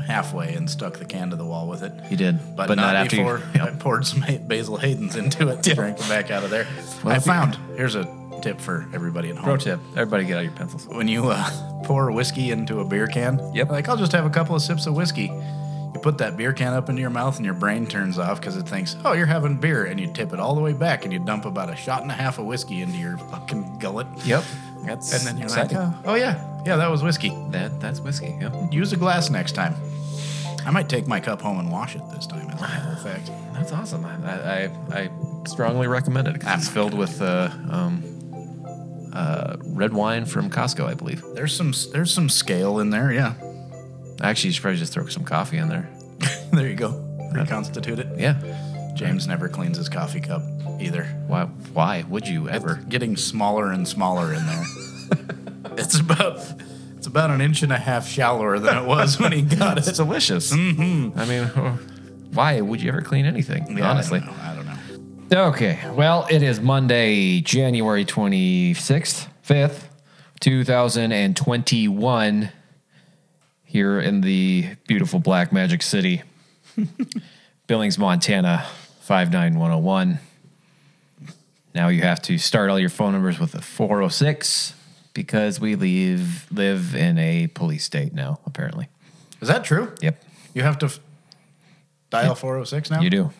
halfway 0.06 0.54
and 0.54 0.68
stuck 0.68 0.94
the 0.98 1.04
can 1.04 1.30
to 1.30 1.36
the 1.36 1.44
wall 1.44 1.68
with 1.68 1.82
it. 1.82 1.92
he 2.08 2.16
did. 2.16 2.38
But, 2.56 2.74
not, 2.74 2.96
after 2.96 3.16
before 3.18 3.42
you. 3.54 3.60
I 3.60 3.70
poured 3.70 4.06
some 4.06 4.24
Basil 4.48 4.76
Hayden's 4.78 5.16
into 5.16 5.48
it 5.48 5.62
to 5.64 5.74
drink 5.74 5.98
it 6.00 6.08
back 6.08 6.30
out 6.30 6.42
of 6.42 6.50
there. 6.50 6.66
I 7.04 7.18
found 7.18 7.56
here's 7.76 7.94
a 7.96 8.04
tip 8.42 8.60
for 8.60 8.86
everybody 8.94 9.28
at 9.30 9.36
home. 9.36 9.44
Pro 9.44 9.56
tip: 9.58 9.78
Everybody, 9.90 10.24
get 10.24 10.38
out 10.38 10.44
your 10.44 10.52
pencils. 10.52 10.86
When 10.88 11.06
you 11.06 11.28
uh, 11.28 11.82
pour 11.84 12.10
whiskey 12.10 12.50
into 12.50 12.80
a 12.80 12.84
beer 12.84 13.06
can, 13.06 13.38
Yep. 13.54 13.68
like 13.70 13.88
I'll 13.88 13.96
just 13.96 14.12
have 14.12 14.24
a 14.26 14.30
couple 14.30 14.56
of 14.56 14.62
sips 14.62 14.86
of 14.86 14.94
whiskey. 14.94 15.30
Put 16.02 16.18
that 16.18 16.37
beer 16.37 16.52
can 16.52 16.73
up 16.73 16.88
into 16.88 17.00
your 17.00 17.11
mouth 17.11 17.37
and 17.37 17.44
your 17.44 17.54
brain 17.54 17.87
turns 17.87 18.18
off 18.18 18.40
because 18.40 18.56
it 18.56 18.68
thinks, 18.68 18.97
oh, 19.04 19.12
you're 19.12 19.26
having 19.26 19.56
beer. 19.56 19.85
And 19.85 20.00
you 20.00 20.12
tip 20.12 20.32
it 20.32 20.40
all 20.40 20.54
the 20.54 20.61
way 20.61 20.73
back 20.73 21.04
and 21.04 21.12
you 21.12 21.21
dump 21.21 21.44
about 21.44 21.71
a 21.71 21.76
shot 21.76 22.02
and 22.02 22.11
a 22.11 22.14
half 22.14 22.38
of 22.38 22.44
whiskey 22.47 22.82
into 22.82 22.99
your 22.99 23.16
fucking 23.18 23.78
gullet. 23.78 24.09
Yep, 24.25 24.42
that's 24.85 25.12
And 25.12 25.23
then 25.26 25.37
you're 25.37 25.44
exciting. 25.44 25.78
like, 25.78 25.87
oh, 26.04 26.12
oh, 26.12 26.14
yeah, 26.14 26.62
yeah, 26.66 26.76
that 26.76 26.90
was 26.90 27.02
whiskey. 27.02 27.30
that 27.50 27.80
that's 27.80 28.00
whiskey. 28.00 28.37
Yep. 28.40 28.73
Use 28.73 28.92
a 28.92 28.97
glass 28.97 29.30
next 29.30 29.52
time. 29.52 29.75
I 30.64 30.71
might 30.71 30.88
take 30.88 31.06
my 31.06 31.21
cup 31.21 31.40
home 31.40 31.59
and 31.59 31.71
wash 31.71 31.97
it 31.97 32.02
this 32.12 32.26
time 32.26 32.49
as 32.50 32.61
a 32.61 32.62
matter 32.62 32.92
of 32.92 33.02
fact. 33.02 33.30
That's 33.54 33.73
awesome. 33.73 34.04
I 34.04 34.64
I, 34.64 34.71
I 34.90 35.11
strongly 35.47 35.87
recommend 35.87 36.28
it 36.28 36.37
it's 36.40 36.68
filled 36.68 36.94
with 36.94 37.21
uh, 37.21 37.50
um, 37.71 38.02
uh, 39.12 39.56
red 39.66 39.92
wine 39.92 40.25
from 40.25 40.50
Costco, 40.50 40.85
I 40.87 40.94
believe. 40.94 41.25
There's 41.35 41.54
some 41.54 41.73
there's 41.92 42.12
some 42.12 42.28
scale 42.28 42.78
in 42.80 42.90
there, 42.90 43.12
yeah. 43.12 43.35
Actually, 44.22 44.48
you 44.48 44.54
should 44.54 44.62
probably 44.62 44.78
just 44.78 44.92
throw 44.92 45.06
some 45.06 45.24
coffee 45.24 45.58
in 45.58 45.68
there. 45.68 45.88
there 46.52 46.68
you 46.68 46.76
go. 46.76 46.90
Reconstitute 47.32 47.98
it. 47.98 48.06
Yeah. 48.16 48.40
James 48.94 49.26
never 49.26 49.48
cleans 49.48 49.76
his 49.76 49.88
coffee 49.88 50.20
cup 50.20 50.42
either. 50.80 51.04
Why? 51.26 51.46
Why 51.72 52.04
would 52.08 52.28
you 52.28 52.48
ever? 52.48 52.76
It's 52.76 52.84
getting 52.84 53.16
smaller 53.16 53.72
and 53.72 53.88
smaller 53.88 54.32
in 54.32 54.46
there. 54.46 54.64
it's 55.78 55.98
about 55.98 56.38
it's 56.96 57.06
about 57.06 57.30
an 57.30 57.40
inch 57.40 57.62
and 57.62 57.72
a 57.72 57.78
half 57.78 58.06
shallower 58.06 58.58
than 58.58 58.76
it 58.76 58.86
was 58.86 59.18
when 59.18 59.32
he 59.32 59.40
got 59.56 59.78
it. 59.78 59.88
It's 59.88 59.96
delicious. 59.96 60.52
Mm-hmm. 60.52 61.18
I 61.18 61.24
mean, 61.24 61.46
why 62.32 62.60
would 62.60 62.80
you 62.80 62.90
ever 62.90 63.02
clean 63.02 63.26
anything? 63.26 63.76
Yeah, 63.76 63.90
honestly. 63.90 64.20
I 64.20 64.26
don't 64.26 64.36
know. 64.36 64.42
I 64.42 64.54
don't 64.54 64.66
know. 64.66 64.72
Okay. 65.48 65.78
Well, 65.94 66.26
it 66.30 66.42
is 66.42 66.60
Monday, 66.60 67.40
January 67.40 68.04
26th, 68.04 69.28
5th, 69.44 69.84
2021 70.40 72.50
here 73.72 73.98
in 73.98 74.20
the 74.20 74.66
beautiful 74.86 75.18
Black 75.18 75.50
Magic 75.50 75.80
City, 75.80 76.22
Billings, 77.66 77.98
Montana 77.98 78.66
59101. 79.00 80.18
Now 81.74 81.88
you 81.88 82.02
have 82.02 82.20
to 82.22 82.36
start 82.36 82.68
all 82.68 82.78
your 82.78 82.90
phone 82.90 83.12
numbers 83.12 83.38
with 83.40 83.54
a 83.54 83.62
406 83.62 84.74
because 85.14 85.58
we 85.58 85.74
leave 85.74 86.46
live 86.52 86.94
in 86.94 87.16
a 87.16 87.46
police 87.46 87.82
state 87.84 88.12
now, 88.12 88.40
apparently. 88.44 88.88
Is 89.40 89.48
that 89.48 89.64
true? 89.64 89.94
Yep, 90.02 90.22
You 90.52 90.62
have 90.64 90.78
to 90.80 90.86
f- 90.86 91.00
dial 92.10 92.34
406 92.34 92.90
now? 92.90 93.00
you 93.00 93.08
do. 93.08 93.30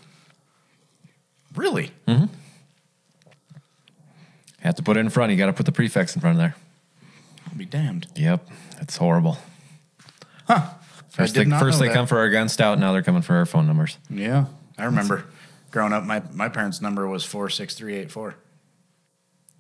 Really? 1.54 1.90
Mm-hmm. 2.08 2.22
You 2.24 2.28
have 4.60 4.76
to 4.76 4.82
put 4.82 4.96
it 4.96 5.00
in 5.00 5.10
front. 5.10 5.30
You 5.30 5.36
got 5.36 5.46
to 5.46 5.52
put 5.52 5.66
the 5.66 5.72
prefix 5.72 6.14
in 6.14 6.22
front 6.22 6.36
of 6.36 6.38
there. 6.40 6.56
I'll 7.46 7.54
be 7.58 7.66
damned. 7.66 8.06
Yep, 8.16 8.48
it's 8.80 8.96
horrible. 8.96 9.36
Huh. 10.52 10.68
First, 11.11 11.35
they, 11.35 11.44
first 11.44 11.78
they 11.78 11.88
that. 11.88 11.94
come 11.94 12.06
for 12.06 12.18
our 12.18 12.30
gun 12.30 12.49
stout. 12.49 12.78
Now 12.78 12.92
they're 12.92 13.02
coming 13.02 13.23
for 13.23 13.37
our 13.37 13.44
phone 13.47 13.66
numbers. 13.66 13.99
Yeah. 14.09 14.47
I 14.78 14.85
remember 14.85 15.25
growing 15.71 15.92
up, 15.92 16.04
my, 16.04 16.23
my 16.32 16.49
parents' 16.49 16.80
number 16.80 17.06
was 17.06 17.25
46384. 17.25 18.35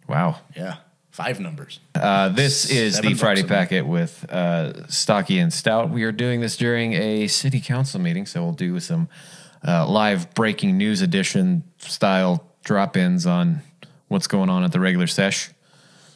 Wow. 0.08 0.40
Yeah. 0.56 0.76
Five 1.10 1.40
numbers. 1.40 1.78
Uh, 1.94 2.30
this 2.30 2.70
is 2.70 2.94
Seven 2.96 3.12
the 3.12 3.18
Friday 3.18 3.42
packet 3.42 3.86
with 3.86 4.24
uh, 4.30 4.86
Stocky 4.88 5.38
and 5.38 5.52
Stout. 5.52 5.90
We 5.90 6.04
are 6.04 6.12
doing 6.12 6.40
this 6.40 6.56
during 6.56 6.94
a 6.94 7.26
city 7.26 7.60
council 7.60 8.00
meeting, 8.00 8.24
so 8.24 8.42
we'll 8.42 8.52
do 8.52 8.80
some 8.80 9.08
uh, 9.66 9.86
live 9.86 10.32
breaking 10.32 10.78
news 10.78 11.02
edition 11.02 11.64
style 11.76 12.46
drop 12.64 12.96
ins 12.96 13.26
on 13.26 13.60
what's 14.08 14.26
going 14.26 14.48
on 14.48 14.64
at 14.64 14.72
the 14.72 14.80
regular 14.80 15.06
sesh. 15.06 15.50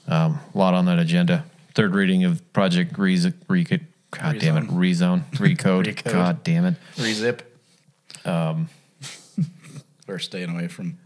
Um, 0.09 0.41
a 0.55 0.59
lot 0.59 0.73
on 0.73 0.87
that 0.87 0.99
agenda. 0.99 1.45
Third 1.75 1.95
reading 1.95 2.25
of 2.25 2.51
Project 2.55 2.97
Re, 2.99 3.21
Re- 3.49 3.81
God 4.19 4.39
damn 4.39 4.57
it, 4.57 4.69
Rezone, 4.69 5.25
Recode. 5.33 5.87
Recode. 5.87 6.13
God 6.13 6.43
damn 6.45 6.65
it. 6.67 6.75
Rezip. 6.97 7.41
Um, 8.25 8.69
We're 10.07 10.19
staying 10.19 10.51
away 10.51 10.69
from 10.69 10.99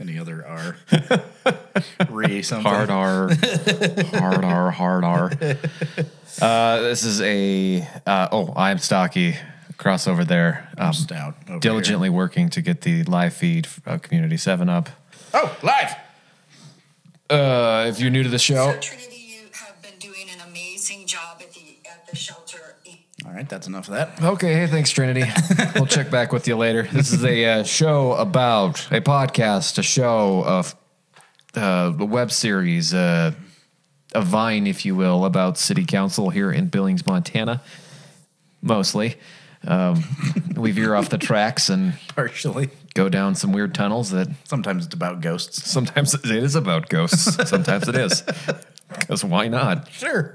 any 0.00 0.18
other 0.18 0.44
R. 0.46 0.76
Re 2.08 2.42
something. 2.42 2.70
Hard 2.70 2.90
R, 2.90 3.28
hard 4.14 4.44
R, 4.44 4.70
hard 4.70 5.04
R. 5.04 5.30
Uh, 6.40 6.80
this 6.80 7.04
is 7.04 7.20
a 7.20 7.86
uh, 8.06 8.28
oh, 8.32 8.52
I'm 8.56 8.78
Stocky. 8.78 9.36
Crossover 9.78 10.24
there. 10.26 10.68
Um, 10.78 10.92
Stout. 10.92 11.34
over 11.48 11.58
diligently 11.58 12.08
working 12.08 12.48
to 12.50 12.60
get 12.62 12.82
the 12.82 13.02
live 13.04 13.34
feed 13.34 13.66
of 13.84 14.02
Community 14.02 14.36
Seven 14.36 14.68
up. 14.68 14.88
here. 14.88 14.96
Oh, 15.34 15.56
live. 15.62 15.96
Uh, 17.28 17.86
if 17.88 17.98
you're 17.98 18.10
new 18.10 18.22
to 18.22 18.28
the 18.28 18.38
show, 18.38 18.72
So 18.74 18.78
Trinity, 18.80 19.11
All 23.32 23.38
right, 23.38 23.48
that's 23.48 23.66
enough 23.66 23.88
of 23.88 23.94
that. 23.94 24.22
okay. 24.22 24.52
Hey, 24.52 24.66
thanks, 24.66 24.90
Trinity. 24.90 25.24
we'll 25.74 25.86
check 25.86 26.10
back 26.10 26.32
with 26.34 26.46
you 26.46 26.54
later. 26.54 26.82
This 26.82 27.14
is 27.14 27.24
a 27.24 27.44
uh, 27.46 27.62
show 27.64 28.12
about 28.12 28.86
a 28.92 29.00
podcast, 29.00 29.78
a 29.78 29.82
show 29.82 30.44
of 30.44 30.76
uh, 31.56 31.94
a 31.98 32.04
web 32.04 32.30
series, 32.30 32.92
uh, 32.92 33.32
a 34.14 34.20
vine, 34.20 34.66
if 34.66 34.84
you 34.84 34.94
will, 34.94 35.24
about 35.24 35.56
city 35.56 35.86
council 35.86 36.28
here 36.28 36.52
in 36.52 36.66
Billings, 36.66 37.06
Montana. 37.06 37.62
Mostly, 38.60 39.16
um, 39.66 40.04
we 40.54 40.70
veer 40.72 40.94
off 40.94 41.08
the 41.08 41.16
tracks 41.16 41.70
and 41.70 41.94
Partially. 42.14 42.68
go 42.92 43.08
down 43.08 43.34
some 43.34 43.50
weird 43.52 43.74
tunnels 43.74 44.10
that 44.10 44.28
Sometimes 44.44 44.84
it's 44.84 44.94
about 44.94 45.22
ghosts. 45.22 45.70
sometimes 45.70 46.12
it 46.12 46.26
is 46.26 46.54
about 46.54 46.90
ghosts. 46.90 47.48
Sometimes 47.48 47.88
it 47.88 47.94
is. 47.96 48.22
Because 48.92 49.24
why 49.24 49.48
not? 49.48 49.90
Sure. 49.90 50.34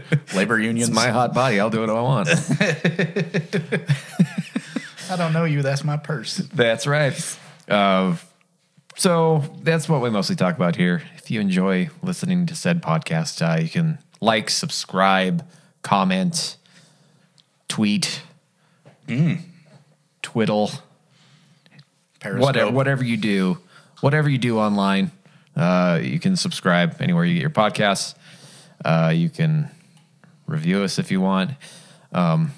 Labor 0.34 0.58
unions. 0.58 0.88
It's 0.88 0.96
my 0.96 1.08
hot 1.08 1.34
body. 1.34 1.60
I'll 1.60 1.70
do 1.70 1.80
what 1.80 1.90
I 1.90 2.00
want. 2.00 2.28
I 5.10 5.16
don't 5.16 5.32
know 5.32 5.44
you. 5.44 5.62
That's 5.62 5.84
my 5.84 5.96
purse. 5.96 6.36
That's 6.36 6.86
right. 6.86 7.38
Uh, 7.68 8.16
so 8.96 9.44
that's 9.62 9.88
what 9.88 10.00
we 10.00 10.10
mostly 10.10 10.36
talk 10.36 10.56
about 10.56 10.76
here. 10.76 11.02
If 11.16 11.30
you 11.30 11.40
enjoy 11.40 11.90
listening 12.02 12.46
to 12.46 12.54
said 12.54 12.82
podcast, 12.82 13.42
uh, 13.42 13.60
you 13.60 13.68
can 13.68 13.98
like, 14.20 14.50
subscribe, 14.50 15.46
comment, 15.82 16.56
tweet, 17.68 18.22
twiddle, 20.22 20.70
Periscope. 22.20 22.42
whatever, 22.42 22.70
whatever 22.70 23.04
you 23.04 23.16
do, 23.16 23.58
whatever 24.00 24.28
you 24.28 24.38
do 24.38 24.58
online, 24.58 25.10
uh, 25.56 25.98
you 26.02 26.18
can 26.18 26.36
subscribe 26.36 27.00
anywhere 27.00 27.24
you 27.24 27.34
get 27.34 27.40
your 27.40 27.50
podcasts. 27.50 28.14
Uh, 28.84 29.12
you 29.14 29.28
can 29.28 29.70
review 30.46 30.82
us 30.82 30.98
if 30.98 31.10
you 31.10 31.20
want. 31.20 31.52
Um, 32.12 32.52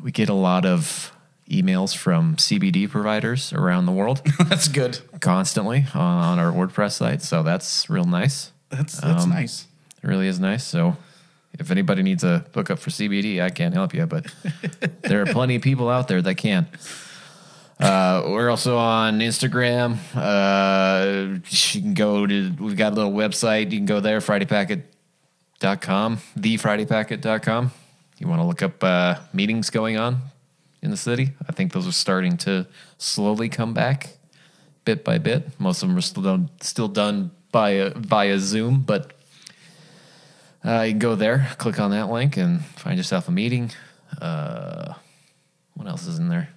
we 0.00 0.10
get 0.12 0.28
a 0.28 0.34
lot 0.34 0.64
of 0.64 1.12
emails 1.50 1.96
from 1.96 2.36
CBD 2.36 2.88
providers 2.88 3.52
around 3.52 3.84
the 3.86 3.92
world 3.92 4.22
That's 4.48 4.68
good. 4.68 4.98
constantly 5.20 5.84
on 5.94 6.38
our 6.38 6.52
WordPress 6.52 6.92
site, 6.92 7.22
so 7.22 7.42
that's 7.42 7.90
real 7.90 8.04
nice. 8.04 8.52
That's 8.70 9.00
that's 9.00 9.24
Um, 9.24 9.30
nice. 9.30 9.66
It 10.02 10.06
really 10.06 10.28
is 10.28 10.38
nice. 10.40 10.64
So 10.64 10.96
if 11.58 11.70
anybody 11.70 12.02
needs 12.02 12.22
a 12.24 12.44
hookup 12.54 12.78
for 12.78 12.90
CBD, 12.90 13.42
I 13.42 13.50
can't 13.50 13.74
help 13.74 13.92
you, 13.94 14.06
but 14.06 14.26
there 15.02 15.20
are 15.22 15.26
plenty 15.26 15.56
of 15.56 15.62
people 15.62 15.88
out 15.90 16.06
there 16.08 16.22
that 16.22 16.36
can. 16.36 16.66
Uh, 17.80 18.22
we're 18.28 18.50
also 18.50 18.76
on 18.76 19.20
Instagram. 19.20 19.96
Uh, 20.14 21.40
you 21.48 21.80
can 21.82 21.94
go 21.94 22.26
to, 22.26 22.50
we've 22.60 22.76
got 22.76 22.92
a 22.92 22.94
little 22.94 23.12
website. 23.12 23.72
You 23.72 23.78
can 23.78 23.86
go 23.86 24.00
there, 24.00 24.20
FridayPacket.com, 24.20 24.89
thefridaypacket.com. 25.60 27.70
You 28.18 28.28
want 28.28 28.40
to 28.40 28.44
look 28.44 28.62
up 28.62 28.82
uh, 28.82 29.16
meetings 29.32 29.70
going 29.70 29.96
on 29.96 30.18
in 30.82 30.90
the 30.90 30.96
city? 30.96 31.30
I 31.48 31.52
think 31.52 31.72
those 31.72 31.86
are 31.86 31.92
starting 31.92 32.36
to 32.38 32.66
slowly 32.98 33.48
come 33.48 33.72
back 33.72 34.16
bit 34.84 35.04
by 35.04 35.18
bit. 35.18 35.60
Most 35.60 35.82
of 35.82 35.88
them 35.88 35.98
are 35.98 36.02
still 36.02 36.22
done, 36.22 36.50
still 36.60 36.88
done 36.88 37.30
by 37.52 37.92
via 37.96 38.38
Zoom, 38.38 38.80
but 38.80 39.12
uh, 40.64 40.82
you 40.82 40.92
can 40.92 40.98
go 40.98 41.14
there, 41.14 41.48
click 41.58 41.78
on 41.78 41.90
that 41.92 42.10
link, 42.10 42.36
and 42.36 42.64
find 42.64 42.96
yourself 42.96 43.28
a 43.28 43.30
meeting. 43.30 43.70
Uh, 44.20 44.94
what 45.74 45.88
else 45.88 46.06
is 46.06 46.18
in 46.18 46.28
there? 46.28 46.50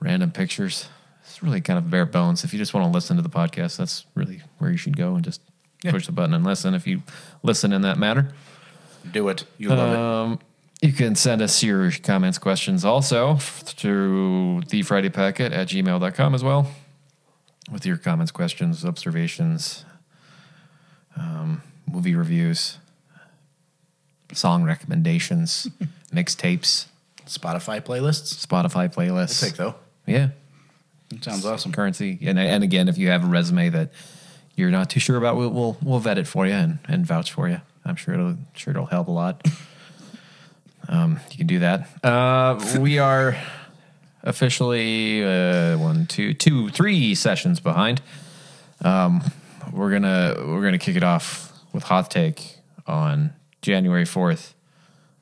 Random 0.00 0.30
pictures. 0.30 0.88
It's 1.22 1.42
really 1.42 1.60
kind 1.60 1.78
of 1.78 1.90
bare 1.90 2.06
bones. 2.06 2.44
If 2.44 2.52
you 2.52 2.58
just 2.58 2.74
want 2.74 2.86
to 2.86 2.90
listen 2.90 3.16
to 3.16 3.22
the 3.22 3.30
podcast, 3.30 3.76
that's 3.76 4.04
really 4.14 4.42
where 4.58 4.70
you 4.70 4.76
should 4.76 4.96
go 4.96 5.14
and 5.14 5.24
just 5.24 5.40
push 5.84 6.06
the 6.06 6.12
button 6.12 6.34
and 6.34 6.44
listen. 6.44 6.74
If 6.74 6.86
you 6.86 7.02
listen 7.42 7.72
in 7.72 7.82
that 7.82 7.98
matter, 7.98 8.32
Do 9.12 9.28
it. 9.28 9.44
You 9.58 9.68
love 9.70 9.98
um, 10.28 10.38
you 10.80 10.92
can 10.92 11.14
send 11.14 11.40
us 11.40 11.62
your 11.62 11.90
comments, 11.90 12.38
questions 12.38 12.84
also 12.84 13.36
through 13.36 14.62
the 14.68 14.82
Friday 14.82 15.08
Packet 15.08 15.52
at 15.52 15.68
gmail.com 15.68 16.34
as 16.34 16.44
well 16.44 16.68
with 17.70 17.86
your 17.86 17.96
comments, 17.96 18.30
questions, 18.30 18.84
observations, 18.84 19.84
um, 21.16 21.62
movie 21.90 22.14
reviews, 22.14 22.78
song 24.32 24.64
recommendations, 24.64 25.68
mixtapes. 26.12 26.86
Spotify 27.26 27.80
playlists. 27.80 28.44
Spotify 28.44 28.92
playlists. 28.92 29.30
Sick 29.30 29.54
though. 29.54 29.76
Yeah. 30.06 30.28
It 31.10 31.24
sounds 31.24 31.46
awesome. 31.46 31.72
Currency. 31.72 32.18
And, 32.22 32.38
and 32.38 32.62
again, 32.62 32.88
if 32.88 32.98
you 32.98 33.08
have 33.08 33.24
a 33.24 33.26
resume 33.26 33.70
that 33.70 33.92
you're 34.56 34.70
not 34.70 34.90
too 34.90 35.00
sure 35.00 35.16
about, 35.16 35.36
we'll, 35.36 35.50
we'll, 35.50 35.76
we'll 35.82 35.98
vet 35.98 36.18
it 36.18 36.26
for 36.26 36.46
you 36.46 36.52
and, 36.52 36.78
and 36.86 37.06
vouch 37.06 37.32
for 37.32 37.48
you. 37.48 37.60
I'm 37.84 37.96
sure 37.96 38.14
it'll, 38.14 38.36
sure 38.54 38.72
it'll 38.72 38.86
help 38.86 39.08
a 39.08 39.10
lot. 39.10 39.46
Um, 40.88 41.20
you 41.30 41.38
can 41.38 41.46
do 41.46 41.60
that. 41.60 41.88
Uh, 42.04 42.78
we 42.78 42.98
are 42.98 43.36
officially 44.22 45.24
uh, 45.24 45.78
one, 45.78 46.06
two, 46.06 46.34
two, 46.34 46.68
three 46.70 47.14
sessions 47.14 47.60
behind. 47.60 48.02
Um, 48.82 49.22
we're 49.72 49.90
gonna 49.90 50.34
we're 50.38 50.62
gonna 50.62 50.78
kick 50.78 50.96
it 50.96 51.02
off 51.02 51.52
with 51.72 51.84
hot 51.84 52.10
take 52.10 52.58
on 52.86 53.32
January 53.62 54.04
fourth, 54.04 54.54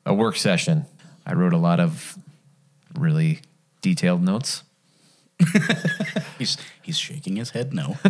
a 0.05 0.13
work 0.13 0.35
session. 0.35 0.85
I 1.25 1.33
wrote 1.33 1.53
a 1.53 1.57
lot 1.57 1.79
of 1.79 2.17
really 2.99 3.39
detailed 3.81 4.21
notes. 4.21 4.63
He's 6.37 6.57
he's 6.81 6.97
shaking 6.97 7.35
his 7.35 7.51
head 7.51 7.73
no. 7.73 7.93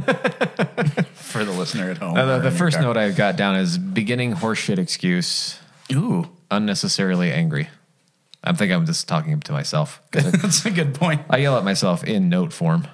For 1.13 1.43
the 1.43 1.51
listener 1.51 1.89
at 1.91 1.97
home. 1.97 2.17
Uh, 2.17 2.37
the, 2.37 2.49
the 2.49 2.51
first 2.51 2.79
note 2.79 2.97
I 2.97 3.11
got 3.11 3.35
down 3.35 3.55
is 3.55 3.77
beginning 3.77 4.33
horseshit 4.35 4.77
excuse, 4.77 5.59
Ooh, 5.91 6.29
unnecessarily 6.51 7.31
angry. 7.31 7.69
I 8.43 8.53
think 8.53 8.71
I'm 8.71 8.85
just 8.85 9.07
talking 9.07 9.39
to 9.39 9.51
myself. 9.51 10.01
That's 10.11 10.65
a 10.65 10.71
good 10.71 10.93
point. 10.95 11.21
I 11.29 11.37
yell 11.37 11.57
at 11.57 11.63
myself 11.63 12.03
in 12.03 12.29
note 12.29 12.51
form, 12.53 12.87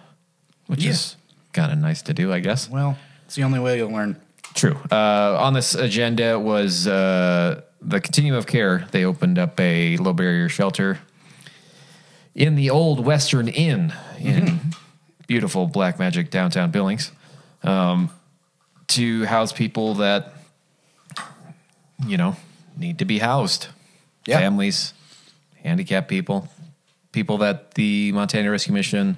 which 0.67 0.83
Yeah. 0.83 0.91
is 0.91 1.15
kind 1.53 1.71
of 1.71 1.77
nice 1.79 2.01
to 2.03 2.13
do, 2.13 2.31
I 2.33 2.39
guess. 2.39 2.69
Well, 2.69 2.97
it's 3.25 3.35
the 3.35 3.43
only 3.43 3.59
way 3.59 3.77
you'll 3.77 3.91
learn. 3.91 4.19
True. 4.53 4.77
Uh, 4.91 5.37
on 5.39 5.53
this 5.53 5.75
agenda 5.75 6.39
was 6.39 6.87
uh, 6.87 7.61
the 7.81 7.99
Continuum 8.01 8.37
of 8.37 8.45
Care. 8.47 8.87
They 8.91 9.05
opened 9.05 9.37
up 9.39 9.59
a 9.59 9.97
low 9.97 10.13
barrier 10.13 10.49
shelter 10.49 10.99
in 12.35 12.55
the 12.55 12.69
old 12.69 13.03
Western 13.05 13.47
Inn 13.47 13.93
in 14.19 14.59
beautiful 15.27 15.67
Black 15.67 15.99
Magic 15.99 16.29
downtown 16.29 16.71
Billings. 16.71 17.11
Um, 17.63 18.09
to 18.87 19.25
house 19.25 19.51
people 19.53 19.95
that 19.95 20.33
you 22.05 22.17
know 22.17 22.35
need 22.77 22.99
to 22.99 23.05
be 23.05 23.19
housed. 23.19 23.67
Yeah. 24.25 24.39
Families, 24.39 24.93
handicapped 25.63 26.07
people, 26.07 26.47
people 27.11 27.37
that 27.39 27.73
the 27.75 28.11
Montana 28.13 28.49
Rescue 28.51 28.73
Mission 28.73 29.17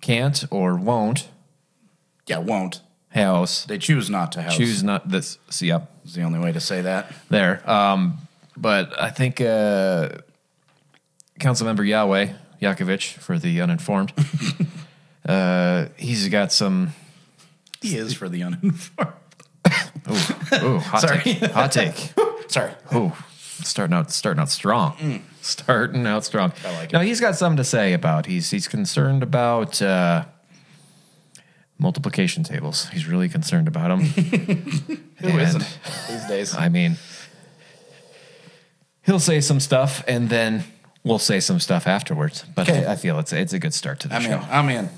can't 0.00 0.44
or 0.50 0.76
won't 0.76 1.28
Yeah, 2.26 2.38
won't. 2.38 2.80
house. 3.10 3.64
They 3.64 3.78
choose 3.78 4.10
not 4.10 4.32
to 4.32 4.42
house. 4.42 4.56
Choose 4.56 4.82
not 4.82 5.08
this. 5.08 5.38
See, 5.50 5.68
yep, 5.68 5.90
is 6.04 6.14
the 6.14 6.22
only 6.22 6.38
way 6.38 6.52
to 6.52 6.60
say 6.60 6.82
that. 6.82 7.10
there. 7.30 7.68
Um, 7.70 8.18
but 8.56 9.00
I 9.00 9.10
think 9.10 9.40
uh, 9.40 10.10
Councilmember 11.40 11.86
Yahweh 11.86 12.32
Yakawich 12.60 13.14
for 13.14 13.38
the 13.38 13.60
uninformed. 13.60 14.12
uh, 15.28 15.86
he's 15.96 16.28
got 16.28 16.52
some. 16.52 16.92
He 17.80 17.96
is 17.96 18.14
for 18.14 18.28
the 18.28 18.42
uninformed. 18.42 19.12
Ooh, 20.62 20.78
hot 20.78 21.00
Sorry. 21.00 21.18
take. 21.20 21.50
Hot 21.50 21.72
take. 21.72 22.12
Sorry. 22.48 22.72
Ooh, 22.94 23.12
starting 23.38 23.94
out, 23.94 24.10
starting 24.10 24.40
out 24.40 24.50
strong. 24.50 25.22
Starting 25.40 26.06
out 26.06 26.24
strong. 26.24 26.52
I 26.64 26.72
like 26.76 26.90
it. 26.90 26.92
Now 26.92 27.00
he's 27.00 27.20
got 27.20 27.36
something 27.36 27.56
to 27.56 27.64
say 27.64 27.92
about. 27.92 28.26
He's 28.26 28.50
he's 28.50 28.68
concerned 28.68 29.22
about 29.22 29.80
uh, 29.82 30.24
multiplication 31.78 32.44
tables. 32.44 32.88
He's 32.88 33.06
really 33.06 33.28
concerned 33.28 33.68
about 33.68 33.88
them. 33.88 34.00
Who 34.00 35.38
isn't 35.38 35.78
these 36.08 36.26
days? 36.26 36.54
I 36.54 36.68
mean, 36.68 36.96
he'll 39.02 39.20
say 39.20 39.40
some 39.40 39.60
stuff, 39.60 40.04
and 40.06 40.28
then 40.28 40.64
we'll 41.04 41.18
say 41.18 41.38
some 41.40 41.60
stuff 41.60 41.86
afterwards. 41.86 42.44
But 42.54 42.68
Okay. 42.68 42.84
I, 42.84 42.92
I 42.92 42.96
feel 42.96 43.18
it's 43.18 43.32
it's 43.32 43.52
a 43.52 43.58
good 43.58 43.74
start 43.74 44.00
to 44.00 44.08
the 44.08 44.16
I'm 44.16 44.22
show. 44.22 44.32
in. 44.32 44.42
I'm 44.50 44.68
in. 44.70 44.88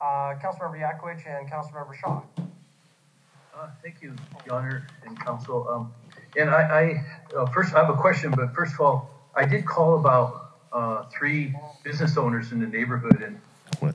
Uh, 0.00 0.34
Councilmember 0.42 0.78
Yakawich 0.80 1.26
and 1.26 1.50
Councilmember 1.50 1.94
Shaw. 2.00 2.20
Uh, 2.38 3.68
Thank 3.82 4.02
you, 4.02 4.14
Your 4.46 4.56
Honor 4.56 4.86
and 5.06 5.18
Council. 5.18 5.66
Um, 5.68 5.92
And 6.36 6.50
I, 6.50 6.62
I, 6.80 7.04
uh, 7.36 7.46
first, 7.46 7.72
I 7.74 7.78
have 7.78 7.90
a 7.90 7.96
question, 7.96 8.32
but 8.32 8.52
first 8.54 8.74
of 8.74 8.80
all, 8.80 9.08
I 9.36 9.44
did 9.46 9.64
call 9.64 9.98
about 9.98 10.56
uh, 10.72 11.04
three 11.16 11.54
business 11.84 12.16
owners 12.16 12.50
in 12.52 12.58
the 12.60 12.66
neighborhood, 12.66 13.22
and 13.22 13.40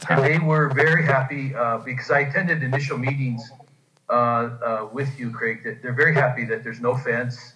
and 0.09 0.23
they 0.23 0.39
were 0.39 0.69
very 0.69 1.03
happy 1.05 1.53
uh, 1.55 1.77
because 1.79 2.09
I 2.11 2.19
attended 2.21 2.63
initial 2.63 2.97
meetings 2.97 3.41
uh, 4.09 4.13
uh, 4.13 4.89
with 4.91 5.09
you, 5.19 5.31
Craig. 5.31 5.63
That 5.63 5.81
they're 5.81 5.93
very 5.93 6.13
happy 6.13 6.43
that 6.45 6.63
there's 6.63 6.79
no 6.81 6.95
fence 6.95 7.53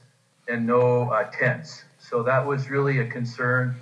and 0.48 0.66
no 0.68 1.10
uh, 1.10 1.24
tents. 1.32 1.84
So 2.00 2.24
that 2.24 2.46
was 2.46 2.70
really 2.70 3.00
a 3.00 3.08
concern, 3.08 3.76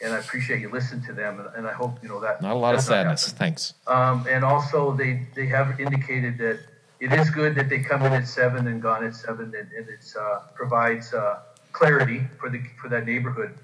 and 0.00 0.12
I 0.12 0.18
appreciate 0.18 0.60
you 0.60 0.70
listened 0.70 1.04
to 1.06 1.12
them, 1.12 1.40
and, 1.40 1.48
and 1.56 1.66
I 1.66 1.72
hope 1.72 2.02
you 2.02 2.08
know 2.08 2.20
that. 2.20 2.40
Not 2.42 2.52
a 2.52 2.58
lot 2.58 2.74
of 2.74 2.80
sadness. 2.82 3.32
Thanks. 3.32 3.74
Um, 3.86 4.26
and 4.28 4.44
also, 4.44 4.92
they, 4.92 5.26
they 5.34 5.46
have 5.46 5.80
indicated 5.80 6.38
that 6.38 6.60
it 7.00 7.12
is 7.12 7.30
good 7.30 7.54
that 7.56 7.68
they 7.68 7.80
come 7.80 8.02
in 8.02 8.12
at 8.12 8.26
seven 8.26 8.66
and 8.68 8.80
gone 8.82 9.04
at 9.04 9.14
seven, 9.14 9.54
and, 9.56 9.70
and 9.72 9.88
it's 9.88 10.16
uh, 10.16 10.42
provides 10.54 11.12
uh, 11.14 11.40
clarity 11.72 12.22
for 12.38 12.50
the 12.50 12.60
for 12.80 12.88
that 12.88 13.06
neighborhood. 13.06 13.54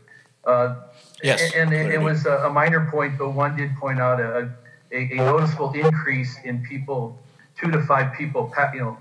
Uh, 0.44 0.76
Yes, 1.22 1.54
and, 1.54 1.72
and 1.72 1.88
it, 1.90 1.94
it 1.94 2.00
was 2.02 2.26
a, 2.26 2.36
a 2.48 2.50
minor 2.50 2.86
point, 2.90 3.16
but 3.16 3.30
one 3.30 3.56
did 3.56 3.74
point 3.76 3.98
out 3.98 4.20
a, 4.20 4.52
a, 4.92 4.96
a 4.98 5.16
noticeable 5.16 5.72
increase 5.72 6.36
in 6.44 6.62
people, 6.62 7.18
two 7.58 7.70
to 7.70 7.80
five 7.82 8.12
people, 8.12 8.52
you 8.74 8.80
know, 8.80 8.98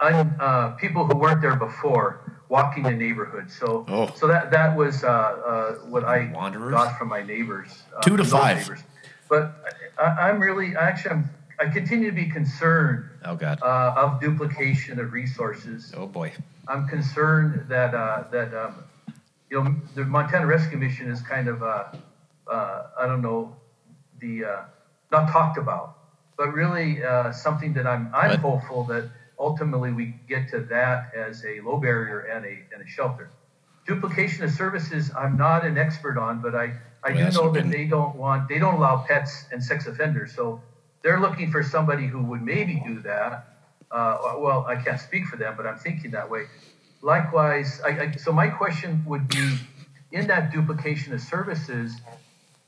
un, 0.00 0.36
uh, 0.38 0.68
people 0.78 1.04
who 1.04 1.16
weren't 1.16 1.40
there 1.40 1.56
before 1.56 2.25
walking 2.48 2.82
the 2.84 2.90
neighborhood. 2.92 3.50
So, 3.50 3.84
Oh. 3.88 4.10
so 4.14 4.26
that 4.28 4.50
that 4.50 4.76
was 4.76 5.02
uh, 5.04 5.08
uh, 5.08 5.72
what 5.88 6.04
I 6.04 6.30
Wanderers? 6.32 6.72
got 6.72 6.98
from 6.98 7.08
my 7.08 7.22
neighbors. 7.22 7.82
Uh, 7.96 8.00
Two 8.02 8.16
to 8.16 8.24
five. 8.24 8.58
neighbors. 8.58 8.80
But 9.28 9.54
I, 9.98 10.04
I'm 10.30 10.38
really, 10.40 10.76
actually, 10.76 11.10
I'm, 11.12 11.30
I 11.58 11.66
continue 11.66 12.10
to 12.10 12.14
be 12.14 12.26
concerned 12.26 13.08
Oh 13.24 13.34
God. 13.34 13.58
uh, 13.62 13.94
of 13.96 14.20
duplication 14.20 15.00
of 15.00 15.12
resources. 15.12 15.92
oh 15.96 16.06
boy. 16.06 16.32
I'm 16.68 16.86
concerned 16.88 17.66
that 17.68 17.94
uh, 17.94 18.24
that 18.30 18.54
um, 18.54 18.84
you 19.50 19.62
know 19.62 19.74
the 19.94 20.04
Montana 20.04 20.46
Rescue 20.46 20.78
Mission 20.78 21.10
is 21.10 21.20
kind 21.22 21.48
of 21.48 21.62
uh, 21.62 21.84
uh, 22.50 22.82
I 23.00 23.06
don't 23.06 23.22
know 23.22 23.54
the 24.20 24.44
uh, 24.44 24.62
not 25.12 25.30
talked 25.30 25.58
about, 25.58 25.96
but 26.36 26.52
really 26.52 27.02
uh, 27.04 27.32
something 27.32 27.72
that 27.74 27.86
I'm 27.86 28.10
I'm 28.14 28.30
What? 28.30 28.40
hopeful 28.40 28.84
that 28.84 29.08
ultimately 29.38 29.92
we 29.92 30.14
get 30.28 30.48
to 30.50 30.60
that 30.60 31.12
as 31.14 31.44
a 31.44 31.60
low 31.60 31.76
barrier 31.78 32.20
and 32.20 32.44
a 32.44 32.58
and 32.74 32.82
a 32.84 32.88
shelter. 32.88 33.30
Duplication 33.86 34.44
of 34.44 34.50
services, 34.50 35.10
I'm 35.16 35.36
not 35.36 35.64
an 35.64 35.78
expert 35.78 36.18
on, 36.18 36.40
but 36.40 36.54
I 36.54 36.72
I 37.04 37.12
Well, 37.12 37.30
do 37.30 37.36
know 37.38 37.50
been- 37.50 37.70
that 37.70 37.76
they 37.76 37.84
don't 37.86 38.16
want 38.16 38.48
they 38.48 38.58
don't 38.58 38.74
allow 38.74 38.98
pets 38.98 39.46
and 39.52 39.62
sex 39.62 39.86
offenders, 39.86 40.34
so 40.34 40.60
they're 41.02 41.20
looking 41.20 41.50
for 41.52 41.62
somebody 41.62 42.06
who 42.06 42.22
would 42.24 42.42
maybe 42.42 42.82
do 42.84 43.00
that. 43.02 43.52
Uh, 43.90 44.34
well, 44.38 44.66
I 44.66 44.74
can't 44.76 45.00
speak 45.00 45.26
for 45.26 45.36
them, 45.36 45.54
but 45.56 45.64
I'm 45.66 45.78
thinking 45.78 46.10
that 46.10 46.28
way. 46.28 46.46
Likewise, 47.02 47.80
I, 47.84 47.88
I, 47.90 48.10
so 48.16 48.32
my 48.32 48.48
question 48.48 49.04
would 49.06 49.28
be, 49.28 49.58
in 50.10 50.26
that 50.26 50.50
duplication 50.50 51.12
of 51.14 51.20
services, 51.20 51.94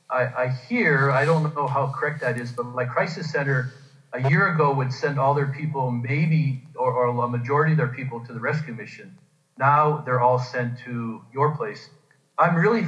I, 0.09 0.21
I 0.43 0.47
hear, 0.47 1.11
I 1.11 1.25
don't 1.25 1.53
know 1.53 1.67
how 1.67 1.87
correct 1.93 2.21
that 2.21 2.39
is, 2.39 2.53
but 2.53 2.67
like 2.67 2.89
Crisis 2.89 3.29
Center 3.29 3.73
a 4.13 4.29
year 4.29 4.53
ago 4.53 4.73
would 4.73 4.91
send 4.91 5.19
all 5.19 5.33
their 5.33 5.47
people, 5.47 5.91
maybe, 5.91 6.63
or, 6.75 6.91
or 6.93 7.25
a 7.25 7.27
majority 7.27 7.73
of 7.73 7.77
their 7.77 7.87
people 7.87 8.25
to 8.25 8.33
the 8.33 8.39
rescue 8.39 8.73
mission. 8.73 9.17
Now 9.57 9.97
they're 10.05 10.21
all 10.21 10.39
sent 10.39 10.79
to 10.85 11.21
your 11.33 11.55
place. 11.55 11.89
I'm 12.37 12.55
really, 12.55 12.85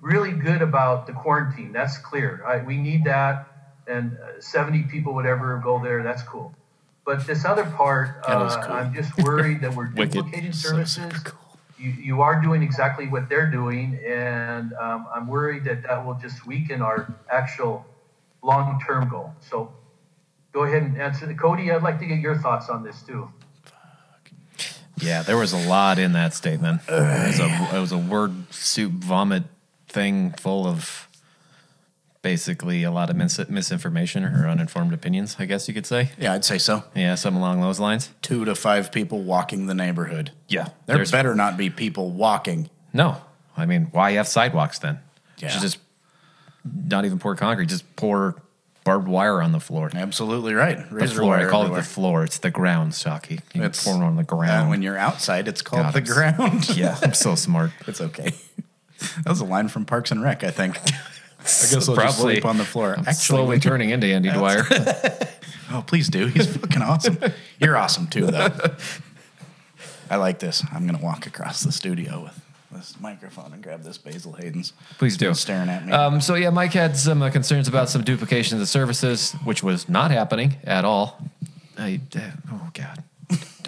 really 0.00 0.32
good 0.32 0.62
about 0.62 1.06
the 1.06 1.12
quarantine. 1.12 1.72
That's 1.72 1.96
clear. 1.98 2.44
I, 2.46 2.58
we 2.58 2.76
need 2.76 3.04
that. 3.04 3.46
And 3.86 4.18
uh, 4.18 4.40
70 4.40 4.82
people, 4.84 5.14
whatever, 5.14 5.58
go 5.62 5.80
there. 5.82 6.02
That's 6.02 6.22
cool. 6.22 6.52
But 7.06 7.26
this 7.26 7.46
other 7.46 7.64
part, 7.64 8.20
uh, 8.26 8.62
cool. 8.62 8.74
I'm 8.74 8.92
just 8.92 9.16
worried 9.18 9.62
that 9.62 9.74
we're 9.74 9.86
duplicating 9.94 10.52
services. 10.52 11.12
cool. 11.24 11.58
You, 11.78 11.92
you 11.92 12.20
are 12.20 12.42
doing 12.42 12.62
exactly 12.62 13.06
what 13.06 13.28
they're 13.28 13.50
doing, 13.50 13.98
and 14.04 14.72
um, 14.74 15.06
I'm 15.14 15.28
worried 15.28 15.64
that 15.64 15.84
that 15.84 16.04
will 16.04 16.14
just 16.14 16.44
weaken 16.44 16.82
our 16.82 17.14
actual 17.30 17.86
long-term 18.42 19.08
goal. 19.08 19.32
So 19.40 19.72
go 20.58 20.64
ahead 20.64 20.82
and 20.82 21.00
answer. 21.00 21.24
the 21.26 21.34
Cody, 21.34 21.70
I'd 21.70 21.82
like 21.84 22.00
to 22.00 22.06
get 22.06 22.18
your 22.18 22.36
thoughts 22.36 22.68
on 22.68 22.82
this 22.82 23.02
too. 23.02 23.30
Yeah, 25.00 25.22
there 25.22 25.36
was 25.36 25.52
a 25.52 25.68
lot 25.68 26.00
in 26.00 26.12
that 26.14 26.34
statement. 26.34 26.80
Uh, 26.88 26.94
it 26.96 27.26
was 27.28 27.40
a, 27.40 27.76
it 27.76 27.80
was 27.80 27.92
a 27.92 27.98
word 27.98 28.52
soup 28.52 28.92
vomit 28.92 29.44
thing 29.86 30.32
full 30.32 30.66
of 30.66 31.08
basically 32.22 32.82
a 32.82 32.90
lot 32.90 33.08
of 33.08 33.14
mis- 33.14 33.48
misinformation 33.48 34.24
or 34.24 34.48
uninformed 34.48 34.92
opinions, 34.92 35.36
I 35.38 35.44
guess 35.46 35.68
you 35.68 35.74
could 35.74 35.86
say. 35.86 36.10
Yeah, 36.18 36.32
I'd 36.32 36.44
say 36.44 36.58
so. 36.58 36.82
Yeah, 36.96 37.14
something 37.14 37.40
along 37.40 37.60
those 37.60 37.78
lines. 37.78 38.10
Two 38.22 38.44
to 38.44 38.56
five 38.56 38.90
people 38.90 39.22
walking 39.22 39.66
the 39.66 39.74
neighborhood. 39.74 40.32
Yeah. 40.48 40.64
There 40.86 40.96
there's- 40.96 41.12
better 41.12 41.36
not 41.36 41.56
be 41.56 41.70
people 41.70 42.10
walking. 42.10 42.68
No. 42.92 43.18
I 43.56 43.66
mean, 43.66 43.88
why 43.92 44.12
have 44.12 44.26
sidewalks 44.26 44.80
then? 44.80 44.98
You 45.38 45.46
Yeah. 45.46 45.48
should 45.50 45.62
just 45.62 45.78
not 46.64 47.04
even 47.04 47.20
pour 47.20 47.36
concrete, 47.36 47.66
just 47.68 47.84
pour 47.94 48.42
barbed 48.84 49.08
wire 49.08 49.42
on 49.42 49.52
the 49.52 49.60
floor. 49.60 49.90
Absolutely 49.94 50.54
right. 50.54 50.88
The 50.88 50.94
Razor 50.94 51.14
floor. 51.16 51.34
I 51.34 51.38
wire 51.40 51.48
call 51.50 51.66
it 51.66 51.74
the 51.74 51.82
floor. 51.82 52.24
It's 52.24 52.38
the 52.38 52.50
ground, 52.50 52.94
Saki. 52.94 53.40
You 53.54 53.62
It's- 53.64 53.84
pour 53.84 53.94
it 54.02 54.04
on 54.04 54.16
the 54.16 54.22
Uh, 54.22 54.24
ground. 54.24 54.70
when 54.70 54.82
you're 54.82 54.96
outside, 54.96 55.46
it's 55.48 55.60
called 55.62 55.82
God, 55.82 55.92
the 55.94 55.98
I'm 55.98 56.04
s- 56.06 56.12
ground. 56.12 56.68
yeah, 56.76 56.98
I'm 57.02 57.14
so 57.14 57.34
smart. 57.34 57.72
it's 57.86 58.00
okay. 58.00 58.32
That 59.22 59.28
was 59.30 59.40
a 59.40 59.44
line 59.44 59.68
from 59.68 59.84
Parks 59.84 60.10
and 60.10 60.20
Rec, 60.20 60.42
I 60.42 60.50
think. 60.50 60.76
I 60.76 60.90
guess 61.40 61.88
I'll 61.88 61.94
Probably. 61.94 62.02
just 62.08 62.18
sleep 62.20 62.44
on 62.44 62.58
the 62.58 62.64
floor. 62.64 62.94
I'm 62.94 63.00
Actually, 63.06 63.14
slowly 63.14 63.60
turning 63.60 63.90
into 63.90 64.08
Andy 64.08 64.28
Dwyer. 64.28 64.64
Oh, 65.70 65.84
please 65.86 66.08
do. 66.08 66.26
He's 66.26 66.48
fucking 66.56 66.82
awesome. 66.82 67.16
You're 67.60 67.76
awesome 67.76 68.08
too, 68.08 68.26
though. 68.26 68.48
I 70.10 70.16
like 70.16 70.40
this. 70.40 70.64
I'm 70.72 70.84
gonna 70.86 70.98
walk 71.04 71.26
across 71.26 71.62
the 71.62 71.70
studio 71.70 72.24
with 72.24 72.40
this 72.70 73.00
microphone 73.00 73.52
and 73.52 73.62
grab 73.62 73.82
this 73.82 73.98
Basil 73.98 74.32
Hayden's. 74.34 74.72
Please 74.98 75.16
do. 75.16 75.32
staring 75.34 75.68
at 75.68 75.86
me. 75.86 75.92
Um, 75.92 76.20
so 76.20 76.34
yeah, 76.34 76.50
Mike 76.50 76.72
had 76.72 76.96
some 76.96 77.22
uh, 77.22 77.30
concerns 77.30 77.68
about 77.68 77.88
some 77.88 78.02
duplications 78.02 78.60
of 78.60 78.68
services, 78.68 79.32
which 79.44 79.62
was 79.62 79.88
not 79.88 80.10
happening 80.10 80.56
at 80.64 80.84
all. 80.84 81.18
I 81.78 82.00
uh, 82.16 82.20
oh 82.52 82.70
god, 82.74 83.02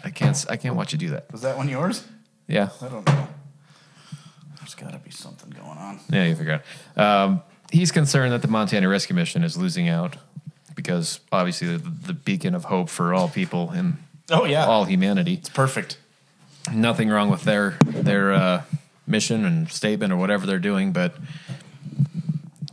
I 0.04 0.10
can't 0.10 0.44
I 0.50 0.56
can't 0.56 0.76
watch 0.76 0.92
you 0.92 0.98
do 0.98 1.10
that. 1.10 1.30
Was 1.32 1.42
that 1.42 1.56
one 1.56 1.68
yours? 1.68 2.04
Yeah, 2.46 2.70
I 2.82 2.88
don't 2.88 3.06
know. 3.06 3.28
There's 4.58 4.74
got 4.74 4.92
to 4.92 4.98
be 4.98 5.10
something 5.10 5.50
going 5.50 5.78
on. 5.78 6.00
yeah, 6.10 6.24
you 6.24 6.34
figure 6.36 6.60
out. 6.96 7.24
Um, 7.26 7.42
he's 7.72 7.92
concerned 7.92 8.32
that 8.32 8.42
the 8.42 8.48
Montana 8.48 8.88
Rescue 8.88 9.14
Mission 9.16 9.42
is 9.44 9.56
losing 9.56 9.88
out 9.88 10.16
because 10.74 11.20
obviously 11.32 11.76
the, 11.76 11.78
the 11.78 12.12
beacon 12.12 12.54
of 12.54 12.64
hope 12.64 12.88
for 12.88 13.14
all 13.14 13.28
people 13.28 13.70
and 13.70 13.96
Oh 14.30 14.44
yeah, 14.44 14.66
all 14.66 14.84
humanity. 14.84 15.34
it's 15.34 15.48
perfect. 15.48 15.96
Nothing 16.72 17.08
wrong 17.08 17.30
with 17.30 17.42
their 17.44 17.76
their 17.84 18.32
uh, 18.32 18.62
mission 19.10 19.44
and 19.44 19.70
statement 19.70 20.12
or 20.12 20.16
whatever 20.16 20.46
they're 20.46 20.58
doing, 20.58 20.92
but 20.92 21.16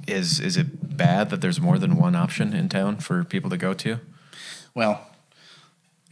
is 0.07 0.39
is 0.39 0.55
it 0.57 0.97
bad 0.97 1.29
that 1.29 1.41
there's 1.41 1.59
more 1.59 1.77
than 1.77 1.97
one 1.97 2.15
option 2.15 2.53
in 2.53 2.69
town 2.69 2.97
for 2.97 3.23
people 3.23 3.49
to 3.49 3.57
go 3.57 3.73
to? 3.73 3.99
Well, 4.73 5.07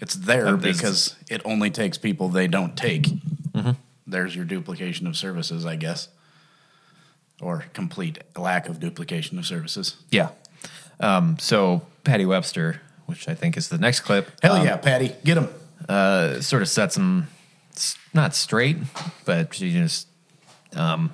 it's 0.02 0.16
there 0.16 0.58
because 0.58 1.16
it 1.30 1.42
only 1.46 1.70
takes 1.70 1.98
people 1.98 2.30
they 2.30 2.48
don't 2.48 2.76
take. 2.76 3.08
There's 4.08 4.36
your 4.36 4.46
duplication 4.46 5.08
of 5.08 5.18
services, 5.18 5.66
I 5.66 5.78
guess, 5.78 6.10
or 7.42 7.66
complete 7.74 8.20
lack 8.38 8.70
of 8.70 8.80
duplication 8.80 9.40
of 9.40 9.46
services. 9.46 9.96
Yeah. 10.12 10.30
Um, 11.00 11.38
so 11.40 11.82
Patty 12.04 12.26
Webster 12.26 12.82
which 13.06 13.28
I 13.28 13.36
think 13.36 13.58
is 13.58 13.70
the 13.70 13.78
next 13.78 14.02
clip. 14.02 14.32
Hell 14.42 14.56
um, 14.56 14.66
yeah, 14.66 14.78
Patty, 14.78 15.16
get 15.24 15.38
him. 15.38 15.50
uh, 15.88 16.42
sort 16.42 16.62
of 16.62 16.70
sets 16.70 16.98
him 16.98 17.28
not 18.14 18.36
straight, 18.36 18.78
but 19.26 19.54
she 19.54 19.72
just, 19.72 20.08
um, 20.76 21.14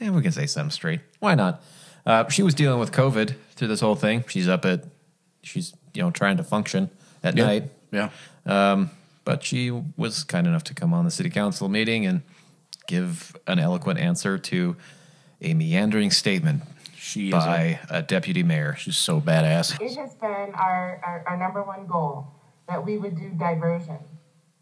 yeah, 0.00 0.10
we 0.10 0.22
can 0.22 0.32
say 0.32 0.46
some 0.46 0.66
him 0.66 0.70
straight. 0.70 1.00
Why 1.20 1.34
not? 1.34 1.62
Uh, 2.04 2.28
she 2.28 2.42
was 2.42 2.54
dealing 2.54 2.80
with 2.80 2.92
COVID 2.92 3.34
through 3.54 3.68
this 3.68 3.80
whole 3.80 3.94
thing. 3.94 4.24
She's 4.28 4.48
up 4.48 4.64
at, 4.64 4.84
she's 5.42 5.74
you 5.94 6.02
know 6.02 6.10
trying 6.10 6.36
to 6.38 6.44
function 6.44 6.90
at 7.22 7.36
Yeah. 7.36 7.46
night. 7.46 7.70
Yeah. 7.92 8.10
Um, 8.46 8.90
but 9.24 9.44
she 9.44 9.70
was 9.70 10.24
kind 10.24 10.46
enough 10.46 10.64
to 10.64 10.74
come 10.74 10.92
on 10.92 11.04
the 11.04 11.10
city 11.10 11.30
council 11.30 11.68
meeting 11.68 12.06
and 12.06 12.22
give 12.88 13.36
an 13.46 13.60
eloquent 13.60 14.00
answer 14.00 14.36
to 14.38 14.74
a 15.40 15.54
meandering 15.54 16.10
statement 16.10 16.62
She 16.96 17.28
is 17.28 17.32
by 17.34 17.78
a, 17.88 18.02
deputy 18.02 18.42
mayor. 18.42 18.74
She's 18.76 18.96
so 18.96 19.20
badass. 19.20 19.80
It 19.80 19.96
has 19.96 20.14
been 20.14 20.52
our, 20.54 21.00
our, 21.04 21.24
our 21.28 21.36
number 21.36 21.62
one 21.62 21.86
goal 21.86 22.26
that 22.68 22.84
we 22.84 22.98
would 22.98 23.16
do 23.16 23.28
diversion. 23.30 23.98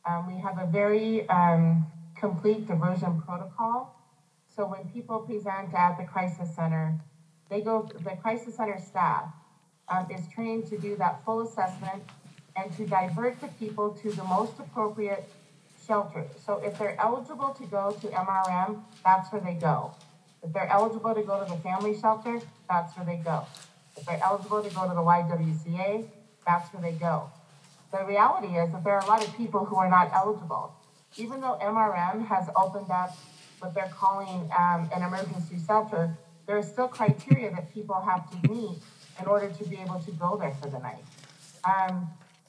Um, 0.04 0.26
we 0.34 0.40
have 0.42 0.58
a 0.58 0.66
very 0.66 1.26
um, 1.30 1.86
complete 2.20 2.68
diversion 2.68 3.20
protocol. 3.22 3.96
So 4.54 4.66
when 4.66 4.84
people 4.90 5.20
present 5.20 5.74
at 5.74 5.96
the 5.96 6.04
crisis 6.04 6.54
center, 6.54 7.00
they 7.48 7.62
go, 7.62 7.88
the 8.04 8.16
crisis 8.16 8.56
center 8.56 8.78
staff 8.78 9.32
um, 9.88 10.06
is 10.10 10.20
trained 10.32 10.68
to 10.68 10.78
do 10.78 10.96
that 10.96 11.24
full 11.24 11.40
assessment 11.40 12.02
and 12.56 12.72
to 12.76 12.86
divert 12.86 13.40
the 13.40 13.48
people 13.58 13.90
to 14.02 14.12
the 14.12 14.24
most 14.24 14.52
appropriate 14.58 15.28
shelter. 15.86 16.26
So 16.44 16.58
if 16.58 16.78
they're 16.78 17.00
eligible 17.00 17.54
to 17.54 17.66
go 17.66 17.96
to 18.00 18.06
MRM, 18.08 18.82
that's 19.04 19.32
where 19.32 19.40
they 19.40 19.54
go. 19.54 19.92
If 20.42 20.52
they're 20.52 20.68
eligible 20.68 21.14
to 21.14 21.22
go 21.22 21.42
to 21.44 21.50
the 21.50 21.58
family 21.58 21.98
shelter, 21.98 22.40
that's 22.68 22.96
where 22.96 23.06
they 23.06 23.16
go. 23.16 23.46
If 23.96 24.06
they're 24.06 24.20
eligible 24.22 24.62
to 24.62 24.70
go 24.70 24.88
to 24.88 24.94
the 24.94 25.00
YWCA, 25.00 26.06
that's 26.46 26.72
where 26.72 26.82
they 26.82 26.96
go. 26.96 27.30
The 27.92 28.04
reality 28.04 28.56
is 28.56 28.70
that 28.72 28.84
there 28.84 28.94
are 28.94 29.02
a 29.02 29.06
lot 29.06 29.26
of 29.26 29.36
people 29.36 29.64
who 29.64 29.76
are 29.76 29.90
not 29.90 30.10
eligible. 30.14 30.74
Even 31.16 31.40
though 31.40 31.58
MRM 31.60 32.26
has 32.26 32.48
opened 32.56 32.90
up 32.90 33.16
what 33.58 33.74
they're 33.74 33.90
calling 33.92 34.48
um, 34.58 34.88
an 34.94 35.02
emergency 35.02 35.58
shelter, 35.66 36.16
there 36.46 36.56
are 36.56 36.62
still 36.62 36.88
criteria 36.88 37.50
that 37.50 37.72
people 37.72 38.00
have 38.00 38.30
to 38.30 38.48
meet 38.48 38.78
in 39.20 39.26
order 39.26 39.50
to 39.50 39.64
be 39.68 39.76
able 39.76 40.00
to 40.00 40.10
go 40.12 40.36
there 40.36 40.54
for 40.62 40.68
the 40.68 40.78
night. 40.78 41.04
Um, 41.64 42.08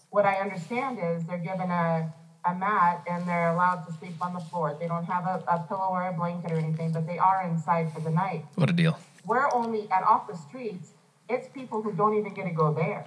what 0.10 0.26
I 0.26 0.36
understand 0.36 1.00
is 1.02 1.24
they're 1.26 1.38
given 1.38 1.70
a, 1.72 2.14
a 2.46 2.56
mat 2.56 3.04
and 3.10 3.28
they're 3.28 3.50
allowed 3.50 3.86
to 3.88 3.94
sleep 3.94 4.14
on 4.22 4.34
the 4.34 4.40
floor. 4.40 4.78
They 4.80 4.88
don't 4.88 5.06
have 5.06 5.26
a, 5.26 5.44
a 5.48 5.66
pillow 5.68 5.90
or 5.90 6.08
a 6.08 6.14
blanket 6.14 6.52
or 6.52 6.58
anything, 6.58 6.92
but 6.92 7.06
they 7.08 7.18
are 7.18 7.44
inside 7.48 7.92
for 7.94 8.02
the 8.02 8.12
night. 8.12 8.46
What 8.56 8.70
a 8.70 8.74
deal! 8.74 8.98
We're 9.26 9.54
only 9.54 9.90
at 9.92 10.04
off 10.04 10.28
the 10.28 10.36
streets, 10.36 10.92
it's 11.30 11.48
people 11.50 11.82
who 11.82 11.94
don't 11.94 12.18
even 12.18 12.34
get 12.34 12.46
to 12.46 12.54
go 12.54 12.74
there. 12.74 13.06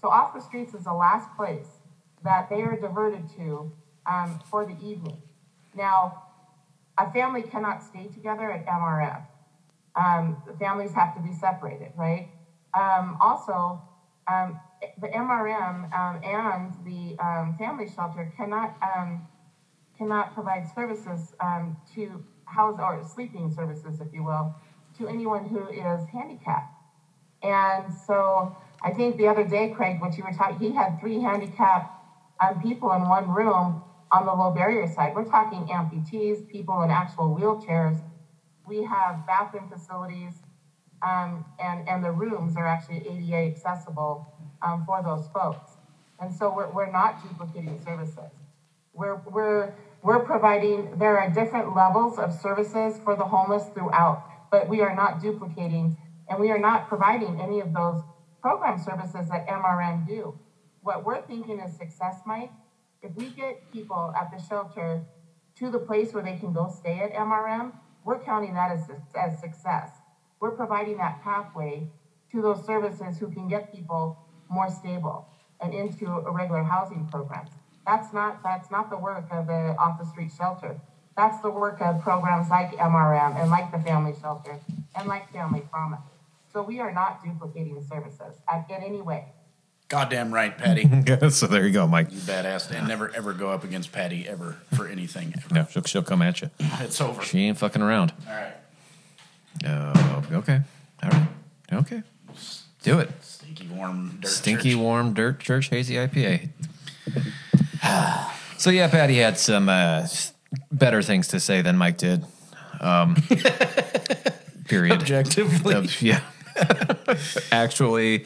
So 0.00 0.08
off 0.08 0.34
the 0.34 0.40
streets 0.40 0.74
is 0.74 0.84
the 0.84 0.92
last 0.92 1.28
place 1.36 1.66
that 2.22 2.48
they 2.48 2.62
are 2.62 2.76
diverted 2.76 3.28
to 3.36 3.70
um, 4.08 4.40
for 4.50 4.64
the 4.64 4.76
evening. 4.84 5.20
Now, 5.74 6.22
a 6.96 7.10
family 7.12 7.42
cannot 7.42 7.82
stay 7.82 8.08
together 8.08 8.50
at 8.50 8.66
MRM. 8.66 9.22
Um, 9.94 10.42
the 10.46 10.54
families 10.54 10.92
have 10.94 11.14
to 11.14 11.20
be 11.20 11.32
separated, 11.32 11.92
right? 11.96 12.28
Um, 12.74 13.16
also, 13.20 13.82
um, 14.26 14.58
the 15.00 15.08
MRM 15.08 15.92
um, 15.92 16.20
and 16.24 16.72
the 16.84 17.16
um, 17.22 17.56
family 17.58 17.88
shelter 17.88 18.32
cannot 18.36 18.74
cannot 19.96 20.32
provide 20.32 20.64
services 20.72 21.34
to 21.94 22.22
house 22.44 22.78
or 22.78 23.02
sleeping 23.14 23.50
services, 23.52 24.00
if 24.00 24.12
you 24.12 24.22
will, 24.22 24.54
to 24.96 25.08
anyone 25.08 25.48
who 25.48 25.66
is 25.68 26.06
handicapped. 26.12 26.72
And 27.42 27.92
so 27.92 28.56
I 28.82 28.92
think 28.92 29.16
the 29.16 29.28
other 29.28 29.44
day, 29.44 29.72
Craig, 29.74 30.00
what 30.00 30.16
you 30.16 30.24
were 30.24 30.32
talking, 30.32 30.58
he 30.58 30.74
had 30.74 30.98
three 31.00 31.20
handicapped 31.20 31.94
um, 32.40 32.60
people 32.60 32.92
in 32.92 33.08
one 33.08 33.28
room 33.28 33.82
on 34.12 34.26
the 34.26 34.32
low 34.34 34.50
barrier 34.50 34.86
side. 34.86 35.14
We're 35.14 35.24
talking 35.24 35.66
amputees, 35.66 36.46
people 36.48 36.82
in 36.82 36.90
actual 36.90 37.34
wheelchairs. 37.36 38.00
We 38.66 38.82
have 38.82 39.26
bathroom 39.26 39.68
facilities, 39.68 40.42
um, 41.02 41.44
and, 41.58 41.88
and 41.88 42.04
the 42.04 42.12
rooms 42.12 42.56
are 42.56 42.66
actually 42.66 43.06
ADA 43.08 43.36
accessible 43.36 44.26
um, 44.62 44.84
for 44.86 45.02
those 45.02 45.28
folks. 45.28 45.72
And 46.20 46.32
so 46.32 46.52
we're, 46.54 46.70
we're 46.70 46.90
not 46.90 47.22
duplicating 47.22 47.80
services. 47.84 48.32
We're, 48.92 49.20
we're, 49.26 49.72
we're 50.02 50.20
providing, 50.20 50.98
there 50.98 51.18
are 51.18 51.28
different 51.28 51.74
levels 51.74 52.18
of 52.18 52.32
services 52.32 52.98
for 53.04 53.14
the 53.16 53.26
homeless 53.26 53.64
throughout, 53.74 54.24
but 54.50 54.68
we 54.68 54.80
are 54.80 54.94
not 54.94 55.20
duplicating 55.20 55.96
and 56.28 56.38
we 56.38 56.50
are 56.50 56.58
not 56.58 56.88
providing 56.88 57.40
any 57.40 57.60
of 57.60 57.72
those 57.72 58.02
program 58.42 58.78
services 58.78 59.28
that 59.30 59.46
MRM 59.48 60.06
do. 60.06 60.34
What 60.82 61.04
we're 61.04 61.22
thinking 61.22 61.60
is 61.60 61.76
success, 61.76 62.22
Mike. 62.26 62.50
If 63.02 63.14
we 63.14 63.30
get 63.30 63.72
people 63.72 64.12
at 64.18 64.30
the 64.32 64.42
shelter 64.42 65.02
to 65.56 65.70
the 65.70 65.78
place 65.78 66.12
where 66.12 66.22
they 66.22 66.36
can 66.36 66.52
go 66.52 66.68
stay 66.68 67.00
at 67.00 67.12
MRM, 67.12 67.72
we're 68.04 68.18
counting 68.18 68.54
that 68.54 68.72
as, 68.72 68.90
as 69.14 69.38
success. 69.38 69.90
We're 70.40 70.52
providing 70.52 70.98
that 70.98 71.22
pathway 71.22 71.88
to 72.32 72.42
those 72.42 72.64
services 72.64 73.18
who 73.18 73.30
can 73.30 73.48
get 73.48 73.72
people 73.72 74.18
more 74.48 74.70
stable 74.70 75.28
and 75.60 75.74
into 75.74 76.06
a 76.06 76.30
regular 76.30 76.62
housing 76.62 77.06
programs. 77.06 77.50
That's 77.86 78.12
not 78.12 78.42
that's 78.42 78.70
not 78.70 78.90
the 78.90 78.98
work 78.98 79.26
of 79.30 79.46
the 79.46 79.74
off 79.78 79.98
the 79.98 80.06
street 80.06 80.30
shelter. 80.36 80.78
That's 81.16 81.40
the 81.40 81.50
work 81.50 81.80
of 81.80 82.00
programs 82.02 82.48
like 82.50 82.70
MRM 82.72 83.40
and 83.40 83.50
like 83.50 83.72
the 83.72 83.78
family 83.78 84.14
shelter 84.20 84.58
and 84.94 85.08
like 85.08 85.32
Family 85.32 85.62
Promise. 85.62 86.00
So 86.52 86.62
we 86.62 86.80
are 86.80 86.92
not 86.92 87.24
duplicating 87.24 87.82
services 87.88 88.36
at, 88.48 88.70
in 88.70 88.82
any 88.82 89.02
way. 89.02 89.26
Goddamn 89.88 90.32
right, 90.34 90.56
Patty. 90.56 90.86
so 91.30 91.46
there 91.46 91.66
you 91.66 91.72
go, 91.72 91.86
Mike. 91.86 92.12
You 92.12 92.18
badass. 92.18 92.70
And 92.70 92.86
never 92.86 93.10
ever 93.14 93.32
go 93.32 93.48
up 93.50 93.64
against 93.64 93.90
Patty 93.90 94.28
ever 94.28 94.56
for 94.74 94.86
anything. 94.86 95.34
No, 95.50 95.66
she'll, 95.70 95.82
she'll 95.84 96.02
come 96.02 96.20
at 96.20 96.42
you. 96.42 96.50
It's 96.80 97.00
over. 97.00 97.22
She 97.22 97.40
ain't 97.40 97.56
fucking 97.56 97.80
around. 97.80 98.12
All 98.28 98.34
right. 98.34 98.52
Oh, 99.66 100.22
okay. 100.32 100.60
All 101.02 101.10
right. 101.10 101.28
Okay. 101.72 102.02
Do 102.82 102.98
it. 102.98 103.10
Stinky 103.22 103.66
warm 103.68 104.18
dirt. 104.20 104.30
Stinky 104.30 104.70
church. 104.72 104.78
warm 104.78 105.14
dirt 105.14 105.40
church 105.40 105.68
hazy 105.68 105.94
IPA. 105.94 106.50
so 108.58 108.70
yeah, 108.70 108.88
Patty 108.88 109.16
had 109.16 109.38
some 109.38 109.68
uh, 109.70 110.06
better 110.70 111.02
things 111.02 111.28
to 111.28 111.40
say 111.40 111.62
than 111.62 111.76
Mike 111.76 111.96
did. 111.96 112.24
Um, 112.80 113.16
period. 114.68 115.00
Objectively. 115.00 115.74
Uh, 115.74 115.86
yeah. 116.00 116.20
Actually, 117.50 118.24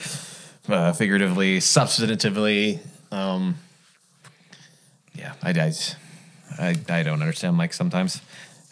uh, 0.68 0.92
figuratively, 0.92 1.59
substantively. 1.59 2.79
Um, 3.11 3.57
yeah, 5.14 5.35
I, 5.42 5.51
I, 5.51 5.72
I, 6.59 6.77
I 6.88 7.03
don't 7.03 7.20
understand 7.20 7.57
Mike 7.57 7.72
sometimes. 7.75 8.20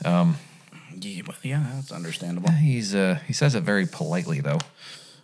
Um, 0.04 0.36
Yeah, 0.98 1.22
well, 1.26 1.36
yeah, 1.42 1.64
that's 1.74 1.92
understandable. 1.92 2.50
he's 2.50 2.94
uh, 2.94 3.18
he 3.26 3.32
says 3.32 3.54
it 3.54 3.62
very 3.62 3.86
politely 3.86 4.40
though. 4.40 4.58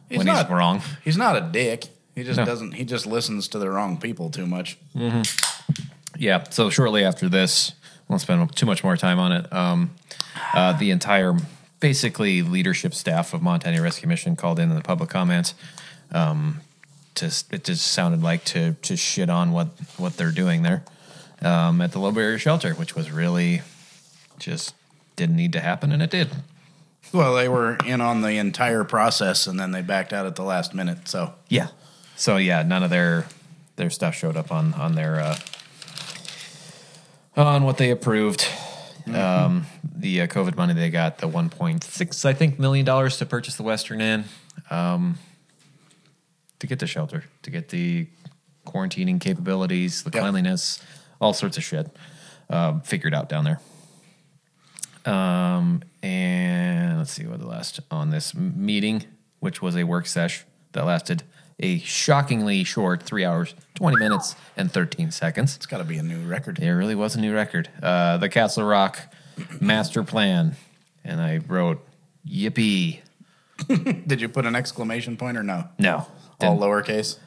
He's 0.08 0.18
when 0.18 0.26
not 0.26 0.46
he's 0.46 0.56
wrong. 0.56 0.82
He's 1.04 1.16
not 1.16 1.36
a 1.36 1.40
dick. 1.40 1.86
He 2.14 2.22
just 2.24 2.36
No. 2.38 2.44
doesn't. 2.44 2.72
He 2.72 2.84
just 2.84 3.06
listens 3.06 3.48
to 3.48 3.58
the 3.58 3.68
wrong 3.70 3.98
people 3.98 4.30
too 4.30 4.46
much. 4.46 4.78
Mm-hmm. 4.94 5.22
Yeah. 6.18 6.44
So 6.50 6.70
shortly 6.70 7.04
after 7.04 7.28
this, 7.28 7.72
won't 8.08 8.22
spend 8.22 8.54
too 8.56 8.66
much 8.66 8.82
more 8.84 8.96
time 8.96 9.18
on 9.18 9.32
it. 9.32 9.52
Um, 9.52 9.90
uh, 10.54 10.72
the 10.74 10.90
entire, 10.90 11.34
basically, 11.80 12.42
leadership 12.42 12.94
staff 12.94 13.34
of 13.34 13.42
Montana 13.42 13.82
Rescue 13.82 14.08
Mission 14.08 14.36
called 14.36 14.58
in 14.58 14.70
in 14.70 14.76
the 14.76 14.82
public 14.82 15.10
comments. 15.10 15.54
Um, 16.12 16.60
to, 17.16 17.26
it 17.50 17.64
just 17.64 17.86
sounded 17.86 18.22
like 18.22 18.44
to 18.46 18.74
to 18.82 18.96
shit 18.96 19.30
on 19.30 19.52
what 19.52 19.68
what 19.96 20.16
they're 20.16 20.30
doing 20.30 20.62
there 20.62 20.84
um, 21.42 21.80
at 21.80 21.92
the 21.92 21.98
low 21.98 22.12
barrier 22.12 22.38
shelter, 22.38 22.74
which 22.74 22.94
was 22.94 23.10
really 23.10 23.62
just 24.38 24.74
didn't 25.16 25.36
need 25.36 25.52
to 25.54 25.60
happen, 25.60 25.92
and 25.92 26.02
it 26.02 26.10
did. 26.10 26.30
Well, 27.12 27.34
they 27.34 27.48
were 27.48 27.76
in 27.86 28.00
on 28.00 28.22
the 28.22 28.32
entire 28.32 28.84
process, 28.84 29.46
and 29.46 29.58
then 29.58 29.70
they 29.70 29.82
backed 29.82 30.12
out 30.12 30.26
at 30.26 30.36
the 30.36 30.42
last 30.42 30.74
minute. 30.74 31.08
So 31.08 31.34
Yeah. 31.48 31.68
So 32.16 32.36
yeah, 32.36 32.62
none 32.62 32.82
of 32.82 32.90
their 32.90 33.26
their 33.76 33.90
stuff 33.90 34.14
showed 34.14 34.36
up 34.36 34.50
on 34.50 34.74
on 34.74 34.94
their 34.94 35.20
uh, 35.20 35.38
on 37.36 37.64
what 37.64 37.78
they 37.78 37.90
approved. 37.90 38.46
Um, 39.06 39.66
the 39.94 40.22
uh, 40.22 40.26
COVID 40.26 40.56
money 40.56 40.74
they 40.74 40.90
got 40.90 41.18
the 41.18 41.28
1.6 41.28 42.24
I 42.24 42.32
think 42.32 42.58
million 42.58 42.84
dollars 42.84 43.18
to 43.18 43.26
purchase 43.26 43.54
the 43.54 43.62
Western 43.62 44.00
Inn, 44.00 44.24
um, 44.68 45.18
to 46.58 46.66
get 46.66 46.78
the 46.78 46.86
shelter, 46.86 47.24
to 47.42 47.50
get 47.50 47.68
the 47.68 48.06
quarantining 48.66 49.20
capabilities, 49.20 50.02
the 50.02 50.10
Yep. 50.12 50.22
cleanliness, 50.22 50.82
all 51.20 51.32
sorts 51.32 51.56
of 51.56 51.64
shit 51.64 51.94
um, 52.50 52.80
figured 52.82 53.14
out 53.14 53.28
down 53.28 53.44
there. 53.44 53.60
Um, 55.04 55.82
and 56.02 56.98
let's 56.98 57.12
see 57.12 57.26
what 57.26 57.38
the 57.40 57.46
last 57.46 57.78
on 57.90 58.10
this 58.10 58.34
meeting, 58.34 59.04
which 59.38 59.62
was 59.62 59.76
a 59.76 59.84
work 59.84 60.06
sesh 60.06 60.44
that 60.72 60.84
lasted 60.84 61.22
a 61.60 61.78
shockingly 61.78 62.64
short 62.64 63.02
three 63.02 63.24
hours, 63.24 63.54
20 63.76 63.96
minutes, 63.96 64.34
and 64.56 64.70
13 64.70 65.10
seconds. 65.10 65.56
it's 65.56 65.64
got 65.66 65.78
to 65.78 65.84
be 65.84 65.96
a 65.96 66.02
new 66.02 66.20
record. 66.26 66.58
It 66.58 66.70
really 66.70 66.94
was 66.94 67.14
a 67.14 67.20
new 67.20 67.32
record. 67.34 67.68
Uh, 67.82 68.18
the 68.18 68.28
Castle 68.28 68.64
Rock 68.64 68.98
master 69.60 70.02
plan. 70.02 70.56
And 71.04 71.20
I 71.20 71.38
wrote, 71.38 71.86
yippee. 72.28 73.00
Did 73.68 74.20
you 74.20 74.28
put 74.28 74.44
an 74.44 74.54
exclamation 74.56 75.16
point 75.16 75.38
or 75.38 75.42
no? 75.44 75.68
No, 75.78 76.06
All 76.40 76.58
lowercase. 76.58 77.18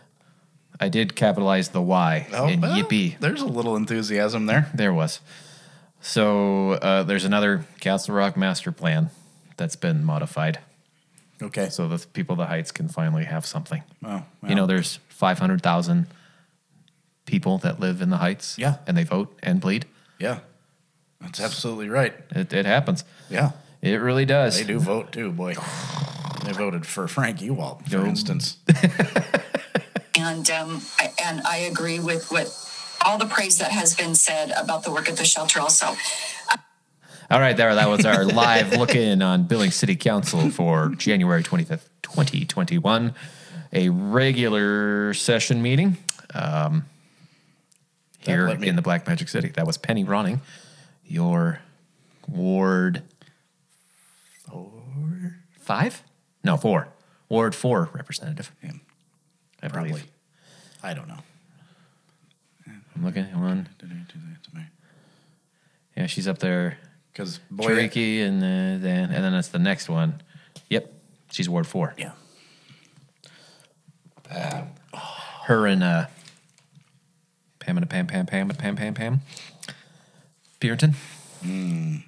I 0.80 0.90
did 0.90 1.16
capitalize 1.16 1.70
the 1.70 1.82
Y 1.82 2.28
in 2.30 2.36
Oh, 2.36 2.46
well, 2.46 2.78
yippee. 2.84 3.20
There's 3.20 3.42
a 3.42 3.46
little 3.46 3.76
enthusiasm 3.76 4.46
there. 4.46 4.70
There 4.74 4.94
was. 4.94 5.20
So 6.02 6.72
uh, 6.74 7.04
there's 7.04 7.26
another 7.26 7.66
Castle 7.82 8.16
Rock 8.16 8.38
master 8.38 8.72
plan 8.72 9.10
that's 9.58 9.76
been 9.76 10.04
modified. 10.04 10.60
Okay. 11.42 11.70
So 11.70 11.88
the 11.88 12.06
people 12.14 12.34
of 12.34 12.38
the 12.38 12.46
Heights 12.46 12.72
can 12.72 12.88
finally 12.88 13.26
have 13.26 13.46
something. 13.46 13.84
Oh, 14.06 14.24
You 14.48 14.56
know, 14.56 14.66
there's 14.66 15.00
500,000 15.10 16.08
people 17.26 17.58
that 17.60 17.80
live 17.80 18.02
in 18.02 18.10
the 18.10 18.18
Heights. 18.18 18.58
Yeah. 18.58 18.78
And 18.88 18.96
they 18.98 19.04
vote 19.04 19.38
and 19.44 19.60
bleed. 19.60 19.86
Yeah. 20.20 20.40
That's 21.22 21.40
absolutely 21.42 21.90
right. 21.90 22.14
It, 22.32 22.54
it 22.54 22.66
happens. 22.66 23.04
Yeah. 23.30 23.52
It 23.82 23.96
really 23.96 24.26
does. 24.26 24.58
They 24.58 24.66
do 24.66 24.80
vote 24.80 25.12
too, 25.12 25.32
boy. 25.32 25.56
They 26.46 26.52
voted 26.54 26.86
for 26.86 27.08
Frank 27.08 27.42
Ewald, 27.42 27.86
for 27.90 27.98
No. 28.00 28.06
instance. 28.06 28.58
And 30.18 30.50
um, 30.50 30.82
I, 31.00 31.14
and 31.24 31.40
I 31.48 31.58
agree 31.60 32.00
with 32.02 32.30
what 32.30 32.54
all 33.06 33.18
the 33.18 33.26
praise 33.26 33.58
that 33.60 33.72
has 33.72 33.96
been 33.96 34.16
said 34.16 34.52
about 34.52 34.84
the 34.84 34.92
work 34.92 35.08
at 35.08 35.16
the 35.16 35.24
shelter. 35.24 35.62
Also, 35.62 35.96
All 37.32 37.40
right, 37.40 37.56
there. 37.56 37.74
That 37.74 37.88
was 37.88 38.06
our 38.06 38.26
live 38.26 38.74
look 38.78 38.96
in 38.96 39.22
on 39.22 39.44
Billings 39.44 39.76
City 39.76 39.96
Council 39.96 40.50
for 40.50 40.90
January 40.90 41.42
25th, 41.42 41.88
2021. 42.02 43.14
A 43.72 43.88
regular 43.88 45.14
session 45.14 45.62
meeting 45.62 45.96
um, 46.34 46.84
here 48.20 48.50
let 48.50 48.60
me- 48.60 48.68
in 48.68 48.76
the 48.76 48.82
Black 48.82 49.08
Magic 49.08 49.30
City. 49.30 49.50
That 49.50 49.66
was 49.66 49.78
Penny 49.78 50.04
Ronning, 50.04 50.42
your 51.06 51.60
ward 52.28 53.04
four, 54.50 55.36
five? 55.62 56.04
No, 56.44 56.58
four. 56.58 56.88
Ward 57.28 57.54
four 57.56 57.90
representative. 57.94 58.52
Yeah, 58.64 58.72
I 59.62 59.68
probably. 59.68 59.92
believe. 59.92 60.08
I 60.82 60.94
don't 60.94 61.08
know. 61.08 61.20
I'm 62.96 63.06
looking 63.06 63.26
at 63.26 63.36
one. 63.38 63.68
Yeah, 65.96 66.08
she's 66.08 66.28
up 66.28 66.40
there. 66.40 66.78
Because 67.12 67.40
boy, 67.52 67.66
Choriki, 67.66 68.26
and 68.26 68.42
uh, 68.42 68.82
then 68.82 69.12
and 69.12 69.24
then 69.24 69.32
that's 69.34 69.50
the 69.50 69.60
next 69.60 69.90
one. 69.90 70.22
Yep, 70.70 70.92
she's 71.32 71.50
Ward 71.50 71.68
four. 71.68 71.94
yeah, 71.98 72.12
Her 75.44 75.68
and 75.68 75.84
uh, 75.84 76.06
Pam 77.60 77.78
and 77.78 77.84
a 77.84 77.88
Pam 77.88 78.08
Pam 78.08 78.26
Pam 78.26 78.50
and 78.50 78.58
Pam 78.58 78.76
Pam 78.76 78.94
Pam. 78.94 79.22
Purinton. 80.62 80.94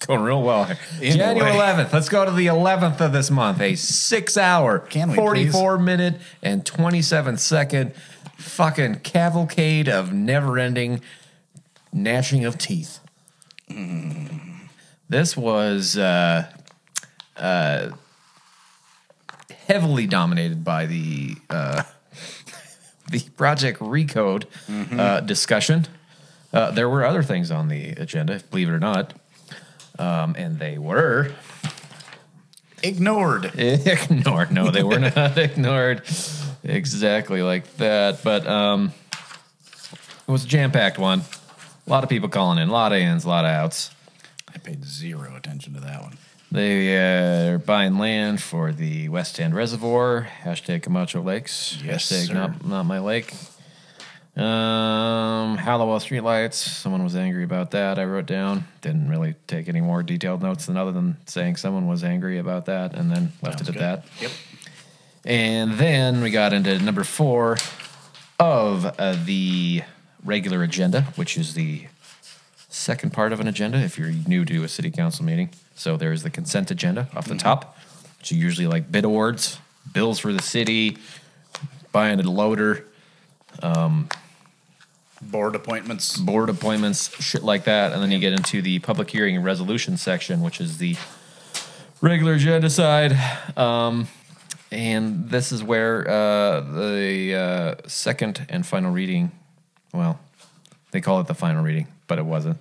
Going 0.06 0.22
real 0.22 0.42
well. 0.42 0.64
here. 0.64 0.78
Anyway. 0.96 1.16
January 1.16 1.50
11th. 1.50 1.92
Let's 1.92 2.08
go 2.08 2.24
to 2.24 2.30
the 2.30 2.46
11th 2.46 3.00
of 3.00 3.12
this 3.12 3.30
month. 3.30 3.60
A 3.60 3.74
six 3.74 4.36
hour, 4.36 4.78
Can 4.78 5.10
we 5.10 5.16
44 5.16 5.78
minute, 5.78 6.20
and 6.42 6.64
27 6.64 7.36
second 7.36 7.94
fucking 8.38 9.00
cavalcade 9.00 9.88
of 9.88 10.12
never 10.12 10.58
ending 10.58 11.00
gnashing 11.92 12.44
of 12.44 12.56
teeth. 12.58 13.00
This 15.08 15.36
was 15.36 15.96
uh, 15.98 16.50
uh, 17.36 17.90
heavily 19.66 20.06
dominated 20.06 20.64
by 20.64 20.86
the 20.86 21.36
uh, 21.50 21.82
the 23.10 23.20
Project 23.36 23.80
Recode 23.80 24.44
uh, 24.98 25.20
discussion. 25.20 25.86
Uh, 26.52 26.70
there 26.70 26.88
were 26.88 27.04
other 27.04 27.22
things 27.22 27.50
on 27.50 27.68
the 27.68 27.90
agenda, 27.90 28.40
believe 28.50 28.68
it 28.68 28.72
or 28.72 28.78
not, 28.78 29.12
um, 29.98 30.34
and 30.38 30.58
they 30.58 30.78
were 30.78 31.32
ignored. 32.82 33.52
ignored. 33.58 34.52
No, 34.52 34.70
they 34.70 34.82
were 34.82 34.98
not 34.98 35.36
ignored 35.38 36.02
exactly 36.64 37.42
like 37.42 37.76
that. 37.76 38.22
But 38.22 38.46
um, 38.46 38.92
it 40.26 40.30
was 40.30 40.44
a 40.44 40.48
jam 40.48 40.70
packed 40.70 40.98
one. 40.98 41.22
A 41.86 41.90
lot 41.90 42.04
of 42.04 42.10
people 42.10 42.28
calling 42.28 42.58
in, 42.58 42.68
a 42.68 42.72
lot 42.72 42.92
of 42.92 42.98
ins, 42.98 43.24
a 43.24 43.28
lot 43.28 43.44
of 43.44 43.50
outs. 43.50 43.90
I 44.54 44.58
paid 44.58 44.84
zero 44.84 45.34
attention 45.36 45.74
to 45.74 45.80
that 45.80 46.02
one. 46.02 46.18
They 46.50 46.96
uh, 46.96 47.54
are 47.54 47.58
buying 47.58 47.98
land 47.98 48.40
for 48.40 48.72
the 48.72 49.08
West 49.10 49.38
End 49.38 49.54
Reservoir. 49.54 50.28
Hashtag 50.42 50.82
Camacho 50.82 51.20
Lakes. 51.22 51.78
Yes, 51.84 52.10
Hashtag 52.10 52.26
sir. 52.28 52.34
not, 52.34 52.64
not 52.64 52.82
my 52.84 52.98
lake. 53.00 53.34
Um, 54.38 55.56
Hallowell 55.56 55.98
streetlights. 55.98 56.54
Someone 56.54 57.02
was 57.02 57.16
angry 57.16 57.42
about 57.42 57.72
that. 57.72 57.98
I 57.98 58.04
wrote 58.04 58.26
down. 58.26 58.64
Didn't 58.82 59.08
really 59.08 59.34
take 59.48 59.68
any 59.68 59.80
more 59.80 60.02
detailed 60.02 60.42
notes 60.42 60.66
than 60.66 60.76
other 60.76 60.92
than 60.92 61.16
saying 61.26 61.56
someone 61.56 61.88
was 61.88 62.04
angry 62.04 62.38
about 62.38 62.66
that, 62.66 62.94
and 62.94 63.10
then 63.10 63.32
left 63.42 63.58
Sounds 63.58 63.68
it 63.68 63.68
at 63.68 63.72
good. 63.74 63.82
that. 63.82 64.04
Yep. 64.22 64.30
And 65.24 65.72
then 65.72 66.20
we 66.22 66.30
got 66.30 66.52
into 66.52 66.78
number 66.78 67.02
four 67.02 67.56
of 68.38 68.84
uh, 68.86 69.16
the 69.24 69.82
regular 70.24 70.62
agenda, 70.62 71.02
which 71.16 71.36
is 71.36 71.54
the 71.54 71.86
second 72.68 73.12
part 73.12 73.32
of 73.32 73.40
an 73.40 73.48
agenda 73.48 73.78
if 73.78 73.98
you're 73.98 74.12
new 74.28 74.44
to 74.44 74.62
a 74.62 74.68
city 74.68 74.90
council 74.90 75.24
meeting. 75.24 75.50
So 75.74 75.96
there's 75.96 76.22
the 76.22 76.30
consent 76.30 76.70
agenda 76.70 77.08
off 77.16 77.26
the 77.26 77.34
top, 77.34 77.76
which 78.18 78.30
are 78.30 78.36
usually 78.36 78.68
like 78.68 78.90
bid 78.92 79.04
awards, 79.04 79.58
bills 79.92 80.20
for 80.20 80.32
the 80.32 80.42
city, 80.42 80.96
buying 81.90 82.20
a 82.20 82.22
loader, 82.22 82.84
Board 85.20 85.54
appointments. 85.56 86.16
board 86.16 86.48
appointments, 86.48 87.10
shit 87.22 87.42
like 87.42 87.64
that. 87.64 87.92
And 87.92 88.00
then 88.02 88.10
you 88.12 88.18
get 88.20 88.32
into 88.32 88.62
the 88.62 88.78
public 88.78 89.10
hearing 89.10 89.34
and 89.36 89.44
resolution 89.44 89.96
section, 89.96 90.40
which 90.40 90.60
is 90.60 90.78
the 90.78 90.96
regular 92.00 92.34
agenda 92.34 92.70
side. 92.70 93.16
Um, 93.56 94.06
and 94.70 95.28
this 95.28 95.50
is 95.50 95.62
where 95.62 96.08
uh, 96.08 96.60
the 96.60 97.34
uh, 97.84 97.88
second 97.88 98.46
and 98.48 98.64
final 98.64 98.92
reading, 98.92 99.32
well, 99.92 100.20
they 100.92 101.00
call 101.00 101.20
it 101.20 101.26
the 101.26 101.34
final 101.34 101.64
reading, 101.64 101.88
but 102.06 102.18
it 102.18 102.24
wasn't. 102.24 102.58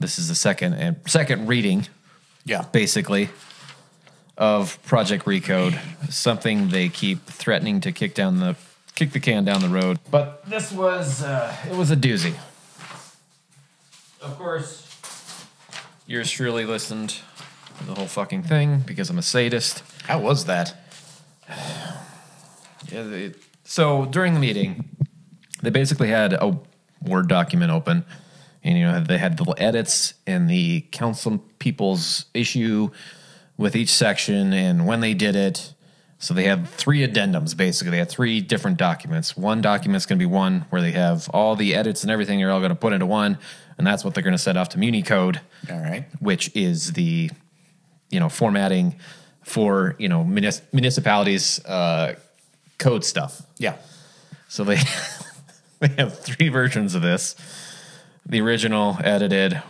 This 0.00 0.18
is 0.18 0.28
the 0.28 0.34
second 0.34 0.74
and 0.74 0.96
second 1.06 1.46
reading, 1.46 1.86
Yeah. 2.44 2.62
basically, 2.72 3.28
of 4.36 4.82
Project 4.84 5.24
Recode. 5.24 5.78
Something 6.12 6.68
they 6.68 6.88
keep 6.88 7.24
threatening 7.26 7.80
to 7.82 7.92
kick 7.92 8.14
down 8.14 8.40
the 8.40 8.56
kick 8.96 9.12
the 9.12 9.20
can 9.20 9.44
down 9.44 9.60
the 9.60 9.68
road. 9.68 10.00
But 10.10 10.44
this 10.48 10.72
was 10.72 11.22
uh, 11.22 11.54
it 11.70 11.76
was 11.76 11.92
a 11.92 11.96
doozy. 11.96 12.34
Of 14.20 14.36
course, 14.36 14.82
yours 16.06 16.30
truly 16.30 16.64
listened 16.64 17.20
to 17.78 17.84
the 17.84 17.94
whole 17.94 18.08
fucking 18.08 18.42
thing 18.42 18.80
because 18.80 19.08
I'm 19.08 19.18
a 19.18 19.22
sadist. 19.22 19.84
How 20.04 20.18
was 20.18 20.46
that? 20.46 20.74
Yeah, 22.92 23.02
they, 23.02 23.34
so 23.64 24.04
during 24.04 24.34
the 24.34 24.38
meeting, 24.38 24.88
they 25.60 25.70
basically 25.70 26.06
had 26.06 26.34
a 26.34 26.56
Word 27.02 27.26
document 27.26 27.72
open, 27.72 28.04
and 28.62 28.78
you 28.78 28.84
know 28.84 29.00
they 29.00 29.18
had 29.18 29.40
little 29.40 29.56
edits 29.58 30.14
and 30.24 30.48
the 30.48 30.82
council 30.92 31.42
people's 31.58 32.26
issue 32.32 32.90
with 33.56 33.74
each 33.74 33.88
section 33.88 34.52
and 34.52 34.86
when 34.86 35.00
they 35.00 35.14
did 35.14 35.34
it. 35.34 35.74
So 36.18 36.32
they 36.32 36.44
had 36.44 36.66
three 36.66 37.06
addendums 37.06 37.56
basically. 37.56 37.90
They 37.90 37.98
had 37.98 38.08
three 38.10 38.40
different 38.40 38.78
documents. 38.78 39.36
One 39.36 39.60
document's 39.60 40.06
going 40.06 40.18
to 40.18 40.22
be 40.22 40.30
one 40.30 40.64
where 40.70 40.80
they 40.80 40.92
have 40.92 41.28
all 41.30 41.56
the 41.56 41.74
edits 41.74 42.02
and 42.02 42.10
everything. 42.10 42.38
They're 42.38 42.50
all 42.50 42.60
going 42.60 42.70
to 42.70 42.74
put 42.74 42.92
into 42.92 43.06
one, 43.06 43.38
and 43.76 43.86
that's 43.86 44.04
what 44.04 44.14
they're 44.14 44.22
going 44.22 44.32
to 44.32 44.38
send 44.38 44.56
off 44.56 44.70
to 44.70 44.78
MuniCode 44.78 45.38
All 45.70 45.78
right. 45.78 46.06
which 46.20 46.54
is 46.56 46.92
the 46.94 47.30
you 48.10 48.20
know 48.20 48.28
formatting 48.28 48.96
for 49.42 49.94
you 49.98 50.08
know 50.08 50.24
munis- 50.24 50.62
municipalities 50.72 51.64
uh, 51.66 52.14
code 52.78 53.04
stuff. 53.04 53.42
Yeah. 53.58 53.76
So 54.48 54.64
they 54.64 54.78
they 55.80 55.88
have 55.98 56.18
three 56.18 56.48
versions 56.48 56.94
of 56.94 57.02
this. 57.02 57.36
The 58.24 58.40
original, 58.40 58.98
edited. 59.04 59.62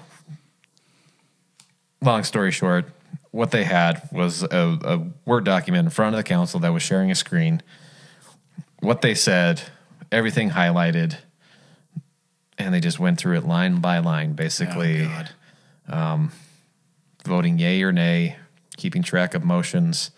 Long 2.03 2.25
story 2.25 2.53
short, 2.53 2.87
what 3.37 3.51
they 3.51 3.64
had 3.64 4.09
was 4.11 4.42
a, 4.42 4.79
a 4.83 5.03
Word 5.27 5.44
document 5.44 5.85
in 5.85 5.90
front 5.90 6.14
of 6.14 6.16
the 6.18 6.22
council 6.22 6.59
that 6.61 6.72
was 6.72 6.83
sharing 6.83 7.11
a 7.11 7.14
screen. 7.14 7.62
What 8.81 9.03
they 9.03 9.14
said, 9.14 9.62
everything 10.11 10.51
highlighted, 10.51 11.18
and 12.57 12.72
they 12.72 12.81
just 12.81 12.99
went 12.99 13.18
through 13.18 13.37
it 13.37 13.44
line 13.44 13.81
by 13.81 13.99
line, 13.99 14.33
basically 14.33 15.05
Oh, 15.05 15.09
God. 15.09 15.31
Um, 15.88 16.33
voting 17.27 17.59
yay 17.59 17.83
or 17.83 17.92
nay, 17.92 18.37
keeping 18.79 19.03
track 19.03 19.35
of 19.35 19.44
motions. 19.44 20.11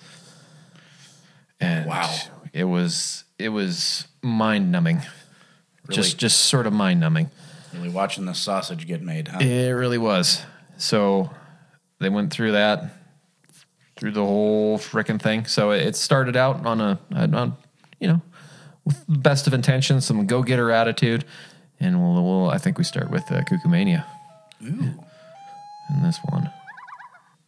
And 1.61 1.87
Wow. 1.87 2.14
it 2.52 2.64
was 2.64 3.24
it 3.37 3.48
was 3.48 4.07
mind 4.22 4.70
numbing. 4.70 4.98
Really? 4.98 5.96
Just 5.96 6.18
just 6.18 6.40
sort 6.44 6.66
of 6.68 6.72
mind 6.72 7.00
numbing. 7.00 7.31
Really 7.74 7.88
watching 7.88 8.26
the 8.26 8.35
sausage 8.35 8.87
get 8.87 9.02
made, 9.02 9.28
huh? 9.28 9.38
It 9.40 9.70
really 9.72 9.98
was. 9.98 10.42
So 10.76 11.31
they 11.98 12.09
went 12.09 12.33
through 12.33 12.52
that 12.52 12.98
through 13.99 14.13
the 14.13 14.25
whole 14.25 14.79
frickin' 14.79 15.21
thing. 15.21 15.45
So 15.47 15.73
it 15.73 15.97
started 15.97 16.37
out 16.37 16.65
on 16.65 16.81
a 16.81 16.99
on 17.13 17.57
you 18.01 18.09
know 18.09 18.21
with 18.85 19.05
the 19.07 19.19
best 19.19 19.47
of 19.47 19.53
intentions, 19.55 20.07
some 20.07 20.27
go 20.27 20.43
getter 20.43 20.71
attitude, 20.71 21.25
and 21.81 22.01
we'll, 22.01 22.23
we'll 22.25 22.51
I 22.51 22.59
think 22.59 22.79
we 22.79 22.85
start 22.85 23.11
with 23.11 23.31
uh, 23.31 23.43
Cuckoo 23.45 23.69
Mania 23.69 24.07
Ooh. 24.63 24.67
in 25.91 26.03
this 26.03 26.19
one. 26.31 26.51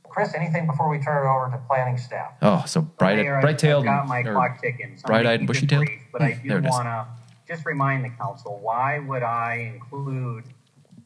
Chris, 0.09 0.35
anything 0.35 0.67
before 0.67 0.89
we 0.91 0.99
turn 0.99 1.25
it 1.25 1.31
over 1.31 1.51
to 1.53 1.57
planning 1.69 1.97
staff? 1.97 2.33
Oh, 2.43 2.65
so 2.67 2.81
bright, 2.81 3.17
Mayor, 3.19 3.39
I- 3.39 3.41
bright-tailed, 3.43 3.85
got 3.85 4.09
my 4.09 4.23
clock 4.25 4.61
ticking. 4.61 4.97
so 4.99 5.07
bright-eyed, 5.07 5.39
keep 5.41 5.45
it 5.45 5.53
bushy-tailed. 5.53 5.87
brief, 5.87 6.01
But 6.13 6.23
I 6.23 6.33
Hmm, 6.33 6.43
do 6.43 6.49
there 6.49 6.59
it 6.59 6.65
is. 6.67 6.71
want 6.71 6.87
to 6.87 7.07
just 7.49 7.65
remind 7.65 8.05
the 8.05 8.09
council, 8.11 8.59
why 8.61 8.99
would 8.99 9.23
I 9.23 9.73
include 9.73 10.45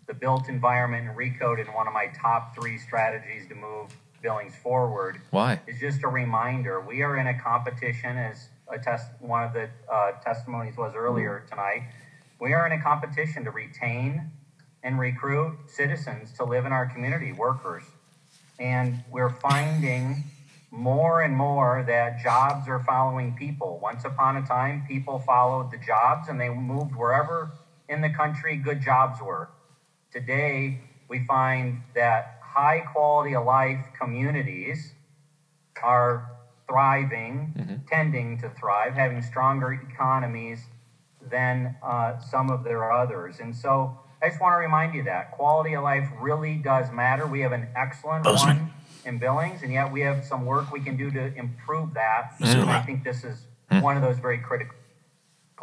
the 0.06 0.14
built 0.14 0.48
environment 0.48 1.06
and 1.08 1.16
recode 1.16 1.58
in 1.60 1.66
one 1.74 1.86
of 1.86 1.92
my 1.92 2.06
top 2.18 2.54
three 2.54 2.78
strategies 2.78 3.46
to 3.48 3.54
move 3.54 3.94
Billings 4.24 4.56
forward? 4.56 5.20
Why? 5.32 5.60
Is 5.66 5.78
just 5.78 6.02
a 6.02 6.08
reminder, 6.08 6.80
we 6.80 7.02
are 7.02 7.18
in 7.18 7.26
a 7.26 7.38
competition 7.38 8.16
as 8.16 8.48
a 8.72 8.78
test, 8.78 9.06
one 9.20 9.44
of 9.44 9.52
the 9.52 9.68
uh, 9.92 10.12
testimonies 10.24 10.78
was 10.78 10.94
earlier 10.96 11.44
tonight. 11.50 11.82
We 12.40 12.54
are 12.54 12.64
in 12.64 12.72
a 12.72 12.82
competition 12.82 13.44
to 13.44 13.50
retain 13.50 14.30
and 14.82 14.98
recruit 14.98 15.58
citizens 15.66 16.32
to 16.38 16.44
live 16.44 16.64
in 16.64 16.72
our 16.72 16.86
community, 16.86 17.32
workers. 17.32 17.82
And 18.58 19.04
we're 19.10 19.28
finding 19.28 20.24
more 20.70 21.20
and 21.20 21.36
more 21.36 21.84
that 21.86 22.22
jobs 22.22 22.66
are 22.66 22.82
following 22.82 23.34
people. 23.34 23.78
Once 23.82 24.06
upon 24.06 24.38
a 24.38 24.46
time, 24.46 24.86
people 24.88 25.18
followed 25.18 25.70
the 25.70 25.76
jobs 25.76 26.30
and 26.30 26.40
they 26.40 26.48
moved 26.48 26.96
wherever 26.96 27.52
in 27.90 28.00
the 28.00 28.08
country 28.08 28.56
good 28.56 28.80
jobs 28.80 29.20
were. 29.20 29.50
Today, 30.10 30.80
we 31.08 31.26
find 31.26 31.82
that 31.94 32.40
high 32.54 32.80
quality 32.80 33.34
of 33.34 33.44
life 33.44 33.84
communities 33.98 34.92
are 35.82 36.30
thriving, 36.68 37.82
tending 37.90 38.38
to 38.38 38.48
thrive, 38.50 38.94
having 38.94 39.20
stronger 39.20 39.72
economies 39.72 40.60
than 41.30 41.76
uh, 41.82 42.18
some 42.18 42.50
of 42.50 42.64
their 42.64 42.92
others. 42.92 43.40
And 43.40 43.54
so 43.54 43.98
I 44.22 44.28
just 44.28 44.40
want 44.40 44.54
to 44.54 44.58
remind 44.58 44.94
you 44.94 45.02
that 45.04 45.32
quality 45.32 45.74
of 45.74 45.82
life 45.82 46.08
really 46.20 46.56
does 46.56 46.90
matter. 46.92 47.26
We 47.26 47.40
have 47.40 47.52
an 47.52 47.68
excellent 47.76 48.24
one 48.24 48.70
in 49.04 49.18
Billings, 49.18 49.62
and 49.62 49.72
yet 49.72 49.92
we 49.92 50.00
have 50.02 50.24
some 50.24 50.46
work 50.46 50.72
we 50.72 50.80
can 50.80 50.96
do 50.96 51.10
to 51.10 51.34
improve 51.34 51.92
that. 51.94 52.34
And 52.40 52.70
I 52.70 52.80
think 52.82 53.04
this 53.04 53.24
is 53.24 53.46
one 53.82 53.96
of 53.96 54.02
those 54.02 54.18
very 54.18 54.38
critical 54.38 54.76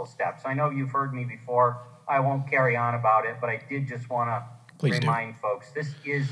steps. 0.05 0.43
I 0.45 0.53
know 0.53 0.69
you've 0.69 0.91
heard 0.91 1.13
me 1.13 1.23
before. 1.23 1.81
I 2.07 2.19
won't 2.19 2.49
carry 2.49 2.75
on 2.75 2.95
about 2.95 3.25
it, 3.25 3.37
but 3.39 3.49
I 3.49 3.61
did 3.69 3.87
just 3.87 4.09
want 4.09 4.29
to 4.29 4.43
Please 4.77 4.99
do. 4.99 5.07
remind 5.07 5.37
folks 5.39 5.71
this 5.71 5.95
is 6.05 6.27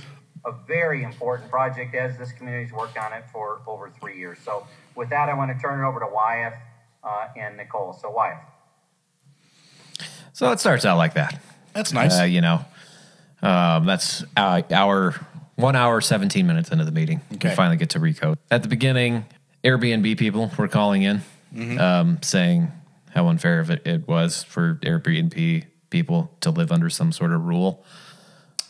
a 0.45 0.54
very 0.67 1.04
important 1.04 1.49
project 1.49 1.93
as 1.95 2.17
this 2.17 2.32
community's 2.32 2.71
worked 2.71 2.97
on 2.97 3.13
it 3.13 3.23
for 3.32 3.62
over 3.67 3.89
three 3.99 4.17
years. 4.17 4.38
So 4.43 4.65
with 4.95 5.10
that, 5.10 5.30
I 5.30 5.34
want 5.34 5.56
to 5.56 5.62
turn 5.62 5.84
it 5.84 5.88
over 5.88 5.99
to 5.99 6.08
Wyeth 6.12 6.54
uh, 7.04 7.28
and 7.38 7.58
Nicole. 7.58 7.93
So 7.93 8.10
Wyeth. 8.10 8.39
So 10.34 10.52
it 10.52 10.60
starts 10.60 10.86
out 10.86 10.97
like 10.97 11.15
that. 11.15 11.39
That's 11.73 11.93
nice. 11.93 12.19
Uh, 12.19 12.23
you 12.23 12.41
know, 12.41 12.63
um, 13.41 13.86
that's 13.86 14.23
uh, 14.38 14.62
hour 14.71 15.15
one 15.56 15.75
hour 15.75 15.99
seventeen 16.02 16.47
minutes 16.47 16.71
into 16.71 16.86
the 16.86 16.91
meeting. 16.91 17.21
Okay. 17.34 17.49
We 17.49 17.56
finally 17.56 17.78
get 17.78 17.89
to 17.91 17.99
recode. 17.99 18.38
At 18.49 18.63
the 18.63 18.69
beginning, 18.69 19.25
Airbnb 19.63 20.17
people 20.17 20.52
were 20.58 20.69
calling 20.69 21.04
in, 21.04 21.21
um, 21.80 22.19
saying 22.21 22.71
how 23.13 23.28
unfair 23.28 23.60
of 23.60 23.69
it, 23.69 23.86
it 23.86 24.08
was 24.08 24.43
for 24.43 24.80
Airbnb 24.84 25.65
people 25.89 26.32
to 26.41 26.52
live 26.52 26.71
under 26.71 26.89
some 26.89 27.12
sort 27.12 27.34
of 27.34 27.45
rule, 27.45 27.84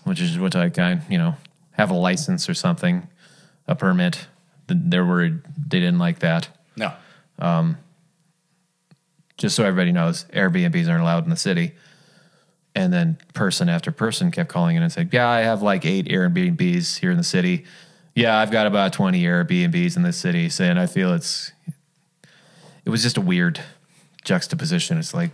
which 0.05 0.19
is 0.19 0.39
which 0.39 0.55
I 0.55 0.69
kind 0.69 1.03
you 1.09 1.17
know 1.17 1.35
have 1.79 1.89
a 1.91 1.95
license 1.95 2.49
or 2.49 2.53
something, 2.53 3.07
a 3.67 3.73
permit. 3.75 4.27
Th- 4.67 4.79
They 4.83 4.99
were 4.99 5.29
they 5.29 5.79
didn't 5.79 5.99
like 5.99 6.19
that. 6.19 6.49
no. 6.75 6.91
Um, 7.39 7.77
just 9.37 9.55
so 9.55 9.63
everybody 9.63 9.93
knows, 9.93 10.25
Airbnbs 10.33 10.89
aren't 10.89 11.01
allowed 11.01 11.23
in 11.23 11.29
the 11.29 11.37
city. 11.37 11.71
And 12.75 12.91
then 12.91 13.17
person 13.33 13.69
after 13.69 13.91
person 13.91 14.29
kept 14.31 14.49
calling 14.49 14.75
in 14.75 14.83
and 14.83 14.91
saying, 14.91 15.09
Yeah, 15.13 15.29
I 15.29 15.39
have 15.39 15.61
like 15.61 15.85
eight 15.85 16.07
Airbnbs 16.07 16.99
here 16.99 17.11
in 17.11 17.17
the 17.17 17.23
city. 17.23 17.63
Yeah, 18.13 18.37
I've 18.37 18.51
got 18.51 18.67
about 18.67 18.91
20 18.91 19.23
Airbnbs 19.23 19.95
in 19.95 20.03
this 20.03 20.17
city. 20.17 20.49
Saying, 20.49 20.77
I 20.77 20.85
feel 20.87 21.13
it's, 21.13 21.53
it 22.83 22.89
was 22.89 23.01
just 23.01 23.15
a 23.17 23.21
weird 23.21 23.61
juxtaposition. 24.25 24.97
It's 24.97 25.13
like, 25.13 25.31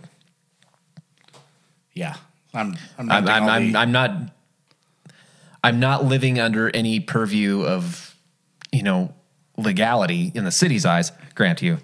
Yeah. 1.92 2.14
I'm. 2.54 2.76
I'm. 2.98 3.06
not 3.06 3.16
I'm, 3.16 3.28
I'm, 3.28 3.48
I'm, 3.48 3.76
I'm 3.76 3.92
not, 3.92 4.10
I'm 5.66 5.80
not 5.80 6.04
living 6.04 6.38
under 6.38 6.70
any 6.70 7.00
purview 7.00 7.62
of, 7.62 8.14
you 8.70 8.84
know, 8.84 9.12
legality 9.56 10.30
in 10.32 10.44
the 10.44 10.52
city's 10.52 10.86
eyes, 10.86 11.10
grant 11.34 11.60
you. 11.60 11.78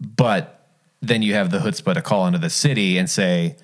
But 0.00 0.66
then 1.00 1.22
you 1.22 1.34
have 1.34 1.52
the 1.52 1.58
chutzpah 1.58 1.94
to 1.94 2.02
call 2.02 2.26
into 2.26 2.40
the 2.40 2.50
city 2.50 2.98
and 2.98 3.08
say, 3.08 3.54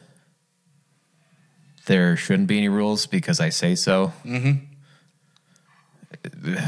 there 1.87 2.17
shouldn't 2.17 2.47
be 2.47 2.59
any 2.59 2.69
rules 2.69 3.07
because 3.07 3.41
I 3.41 3.49
say 3.49 3.75
so. 3.75 4.13
Mm-hmm. 4.25 4.67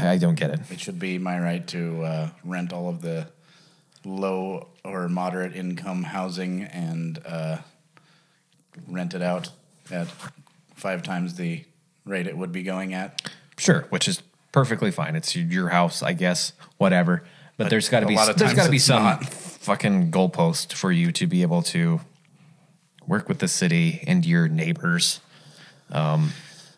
I 0.05 0.17
don't 0.17 0.35
get 0.35 0.49
it. 0.49 0.59
It 0.69 0.81
should 0.81 0.99
be 0.99 1.17
my 1.17 1.39
right 1.39 1.65
to 1.67 2.03
uh, 2.03 2.29
rent 2.43 2.73
all 2.73 2.89
of 2.89 3.01
the 3.01 3.27
low 4.03 4.67
or 4.83 5.07
moderate 5.07 5.55
income 5.55 6.03
housing 6.03 6.63
and 6.63 7.17
uh, 7.25 7.59
rent 8.89 9.13
it 9.13 9.21
out 9.21 9.51
at 9.89 10.09
five 10.75 11.01
times 11.01 11.35
the 11.35 11.63
rate 12.07 12.27
it 12.27 12.37
would 12.37 12.51
be 12.51 12.63
going 12.63 12.93
at. 12.93 13.29
Sure, 13.57 13.85
which 13.89 14.07
is 14.07 14.21
perfectly 14.51 14.91
fine. 14.91 15.15
It's 15.15 15.35
your 15.35 15.69
house, 15.69 16.01
I 16.03 16.13
guess, 16.13 16.53
whatever. 16.77 17.23
But, 17.57 17.65
But 17.65 17.69
there's 17.71 17.89
got 17.89 18.01
to 18.01 18.05
be 18.05 18.15
lot 18.15 18.29
of 18.29 18.37
there's 18.37 18.53
got 18.53 18.65
to 18.65 18.71
be 18.71 18.79
some 18.79 19.03
not. 19.03 19.25
fucking 19.25 20.11
goalpost 20.11 20.73
for 20.73 20.91
you 20.91 21.11
to 21.13 21.25
be 21.27 21.41
able 21.41 21.61
to 21.63 22.01
work 23.07 23.27
with 23.27 23.39
the 23.39 23.47
city 23.47 24.03
and 24.05 24.25
your 24.25 24.47
neighbors. 24.47 25.21
Um, 25.91 26.31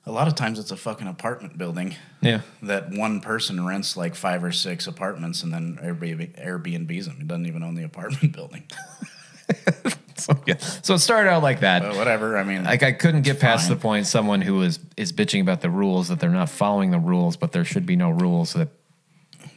a 0.06 0.12
lot 0.12 0.28
of 0.28 0.36
times 0.36 0.58
it's 0.60 0.72
a 0.72 0.78
fucking 0.78 1.08
apartment 1.08 1.58
building 1.58 1.96
Yeah. 2.22 2.42
that 2.64 2.92
one 2.92 3.20
person 3.22 3.66
rents 3.66 3.98
like 3.98 4.16
five 4.16 4.44
or 4.44 4.52
six 4.52 4.88
apartments 4.88 5.44
and 5.44 5.54
then 5.54 5.78
Airbnb, 5.84 6.40
Airbnbs 6.44 7.06
them. 7.06 7.18
He 7.18 7.24
doesn't 7.24 7.46
even 7.46 7.62
own 7.64 7.76
the 7.76 7.84
apartment 7.84 8.32
building. 8.36 8.64
So, 10.20 10.38
yeah. 10.46 10.58
so 10.58 10.96
it 10.96 11.00
started 11.00 11.30
out 11.30 11.44
like 11.44 11.62
that. 11.62 11.82
But 11.82 11.96
whatever. 11.96 12.38
I 12.38 12.44
mean, 12.44 12.66
Like 12.66 12.84
I 12.84 12.92
couldn't 12.92 13.22
get 13.22 13.40
past 13.40 13.68
fine. 13.70 13.78
the 13.78 13.82
point 13.82 14.06
someone 14.06 14.42
who 14.42 14.62
is 14.64 14.78
is 14.98 15.14
bitching 15.14 15.40
about 15.42 15.62
the 15.62 15.70
rules 15.70 16.10
that 16.10 16.20
they're 16.20 16.30
not 16.30 16.50
following 16.50 16.92
the 16.92 17.00
rules, 17.00 17.38
but 17.38 17.54
there 17.54 17.64
should 17.64 17.86
be 17.86 17.96
no 17.96 18.10
rules 18.10 18.52
that 18.52 18.68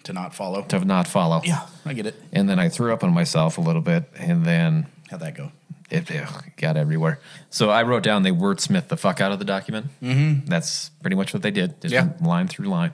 to 0.04 0.12
not 0.12 0.32
follow. 0.34 0.62
to 0.62 0.84
not 0.84 1.08
follow. 1.08 1.40
Yeah, 1.44 1.66
I 1.84 1.94
get 1.94 2.06
it. 2.06 2.14
And 2.32 2.48
then 2.48 2.60
I 2.60 2.68
threw 2.68 2.92
up 2.92 3.02
on 3.02 3.12
myself 3.12 3.58
a 3.58 3.60
little 3.60 3.82
bit, 3.82 4.04
and 4.16 4.46
then 4.46 4.86
How'd 5.10 5.18
that 5.20 5.34
go? 5.34 5.50
it 5.90 6.08
got 6.56 6.76
everywhere. 6.76 7.18
So 7.50 7.68
I 7.70 7.82
wrote 7.82 8.04
down 8.04 8.22
they 8.22 8.30
wordsmith 8.30 8.86
the 8.86 8.96
fuck 8.96 9.20
out 9.20 9.32
of 9.32 9.40
the 9.40 9.44
document. 9.44 9.86
Mm-hmm. 10.00 10.46
That's 10.46 10.90
pretty 11.00 11.16
much 11.16 11.34
what 11.34 11.42
they 11.42 11.50
did. 11.50 11.80
Just 11.82 11.92
Yeah. 11.92 12.10
line 12.20 12.46
through 12.46 12.66
line, 12.68 12.92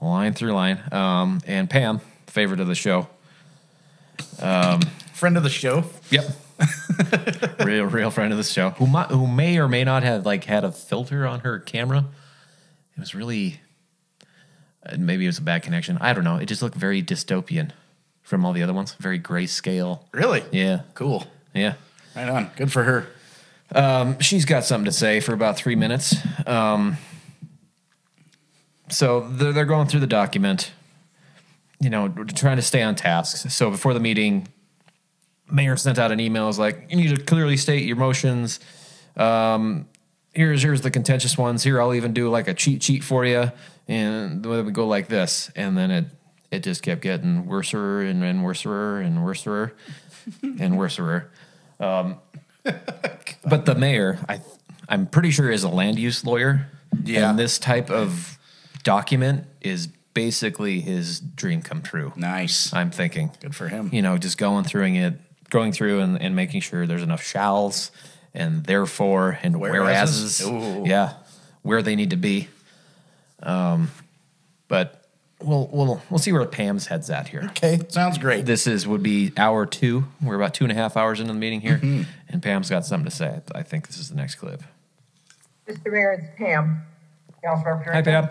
line 0.00 0.32
through 0.32 0.52
line. 0.52 0.78
Um, 0.92 1.40
and 1.46 1.68
Pam, 1.68 2.00
favorite 2.28 2.60
of 2.60 2.68
the 2.68 2.76
show. 2.76 3.08
Friend 5.14 5.36
of 5.36 5.42
the 5.42 5.50
show. 5.50 5.84
Yep. 6.10 6.24
real, 7.64 7.84
real 7.84 8.10
friend 8.10 8.32
of 8.32 8.36
the 8.36 8.44
show 8.44 8.70
who 8.70 8.86
might, 8.86 9.08
who 9.10 9.26
may 9.26 9.58
or 9.58 9.68
may 9.68 9.84
not 9.84 10.02
have 10.02 10.26
like 10.26 10.44
had 10.44 10.64
a 10.64 10.72
filter 10.72 11.26
on 11.26 11.40
her 11.40 11.58
camera. 11.60 12.04
It 12.96 13.00
was 13.00 13.14
really, 13.14 13.60
uh, 14.84 14.96
maybe 14.98 15.24
it 15.24 15.28
was 15.28 15.38
a 15.38 15.42
bad 15.42 15.62
connection. 15.62 15.98
I 16.00 16.12
don't 16.12 16.24
know. 16.24 16.36
It 16.36 16.46
just 16.46 16.62
looked 16.62 16.76
very 16.76 17.02
dystopian 17.02 17.70
from 18.22 18.44
all 18.44 18.52
the 18.52 18.62
other 18.62 18.72
ones. 18.74 18.94
Very 18.94 19.18
grayscale. 19.20 20.00
Really? 20.12 20.42
Yeah, 20.52 20.82
Cool. 20.94 21.24
yeah. 21.54 21.74
Right 22.16 22.28
on. 22.28 22.50
Good 22.56 22.70
for 22.72 22.84
her. 22.84 24.16
she's 24.20 24.44
got 24.44 24.64
something 24.64 24.84
to 24.86 24.92
say 24.92 25.20
for 25.20 25.32
about 25.32 25.56
three 25.56 25.74
minutes. 25.76 26.14
Um, 26.46 26.96
so 28.88 29.28
they're, 29.28 29.52
they're 29.52 29.64
going 29.64 29.88
through 29.88 30.00
the 30.00 30.06
document, 30.06 30.72
you 31.80 31.90
know, 31.90 32.08
trying 32.08 32.56
to 32.56 32.62
stay 32.62 32.82
on 32.82 32.94
task. 32.94 33.50
So 33.50 33.70
before 33.70 33.94
the 33.94 34.00
meeting, 34.00 34.46
mayor 35.50 35.76
sent 35.76 35.98
out 35.98 36.12
an 36.12 36.20
email. 36.20 36.48
Is 36.48 36.58
like, 36.58 36.86
you 36.88 36.96
need 36.96 37.16
to 37.16 37.22
clearly 37.22 37.56
state 37.56 37.84
your 37.84 37.96
motions. 37.96 38.60
Um, 39.16 39.86
here's 40.32 40.62
here's 40.62 40.80
the 40.80 40.90
contentious 40.90 41.38
ones. 41.38 41.62
Here, 41.62 41.80
I'll 41.80 41.94
even 41.94 42.12
do 42.12 42.28
like 42.30 42.48
a 42.48 42.54
cheat 42.54 42.82
sheet 42.82 43.04
for 43.04 43.24
you, 43.24 43.52
and 43.88 44.42
then 44.42 44.66
we 44.66 44.72
go 44.72 44.86
like 44.86 45.08
this, 45.08 45.50
and 45.56 45.76
then 45.76 45.90
it 45.90 46.06
it 46.50 46.62
just 46.62 46.82
kept 46.82 47.02
getting 47.02 47.46
worser 47.46 48.00
and, 48.02 48.22
and 48.22 48.44
worser 48.44 48.98
and 48.98 49.24
worser 49.24 49.74
and 50.42 50.78
worser. 50.78 51.30
But 53.46 53.66
the 53.66 53.74
mayor, 53.74 54.18
I 54.26 54.40
I'm 54.88 55.06
pretty 55.06 55.30
sure 55.30 55.50
is 55.50 55.64
a 55.64 55.68
land 55.68 55.98
use 55.98 56.24
lawyer. 56.24 56.68
Yeah. 57.04 57.30
And 57.30 57.38
this 57.38 57.58
type 57.58 57.90
of 57.90 58.38
document 58.82 59.46
is 59.60 59.88
basically 60.14 60.80
his 60.80 61.20
dream 61.20 61.60
come 61.60 61.82
true. 61.82 62.12
Nice. 62.16 62.72
I'm 62.72 62.90
thinking. 62.90 63.32
Good 63.40 63.54
for 63.54 63.68
him. 63.68 63.90
You 63.92 64.02
know, 64.02 64.16
just 64.16 64.38
going 64.38 64.64
through 64.64 64.84
it, 64.84 65.20
going 65.54 65.70
through 65.72 66.00
and, 66.00 66.20
and 66.20 66.34
making 66.36 66.60
sure 66.60 66.84
there's 66.86 67.02
enough 67.04 67.22
shalls 67.22 67.92
and 68.34 68.64
therefore 68.64 69.38
and 69.42 69.60
Whereases? 69.60 70.44
whereases. 70.44 70.86
Yeah. 70.88 71.12
Where 71.62 71.80
they 71.80 71.94
need 71.96 72.10
to 72.10 72.16
be. 72.16 72.48
Um 73.42 73.90
but 74.68 75.06
we'll 75.40 75.68
we'll 75.72 76.02
we'll 76.10 76.18
see 76.18 76.32
where 76.32 76.44
Pam's 76.44 76.86
head's 76.88 77.08
at 77.08 77.28
here. 77.28 77.42
Okay. 77.50 77.78
Sounds 77.88 78.18
great. 78.18 78.46
This 78.46 78.66
is 78.66 78.86
would 78.86 79.02
be 79.02 79.32
hour 79.36 79.64
two. 79.64 80.04
We're 80.20 80.34
about 80.34 80.54
two 80.54 80.64
and 80.64 80.72
a 80.72 80.74
half 80.74 80.96
hours 80.96 81.20
into 81.20 81.32
the 81.32 81.38
meeting 81.38 81.60
here, 81.60 81.76
Mm-hmm. 81.78 82.02
and 82.28 82.42
Pam's 82.42 82.68
got 82.68 82.84
something 82.84 83.08
to 83.08 83.14
say. 83.14 83.40
I 83.54 83.62
think 83.62 83.86
this 83.86 83.98
is 83.98 84.08
the 84.08 84.16
next 84.16 84.34
clip. 84.36 84.62
Mr. 85.68 85.92
Mayor, 85.92 86.12
it's 86.12 86.26
Pam. 86.38 86.82
Councilmember 87.44 87.92
Hi, 87.92 88.02
Pam. 88.02 88.28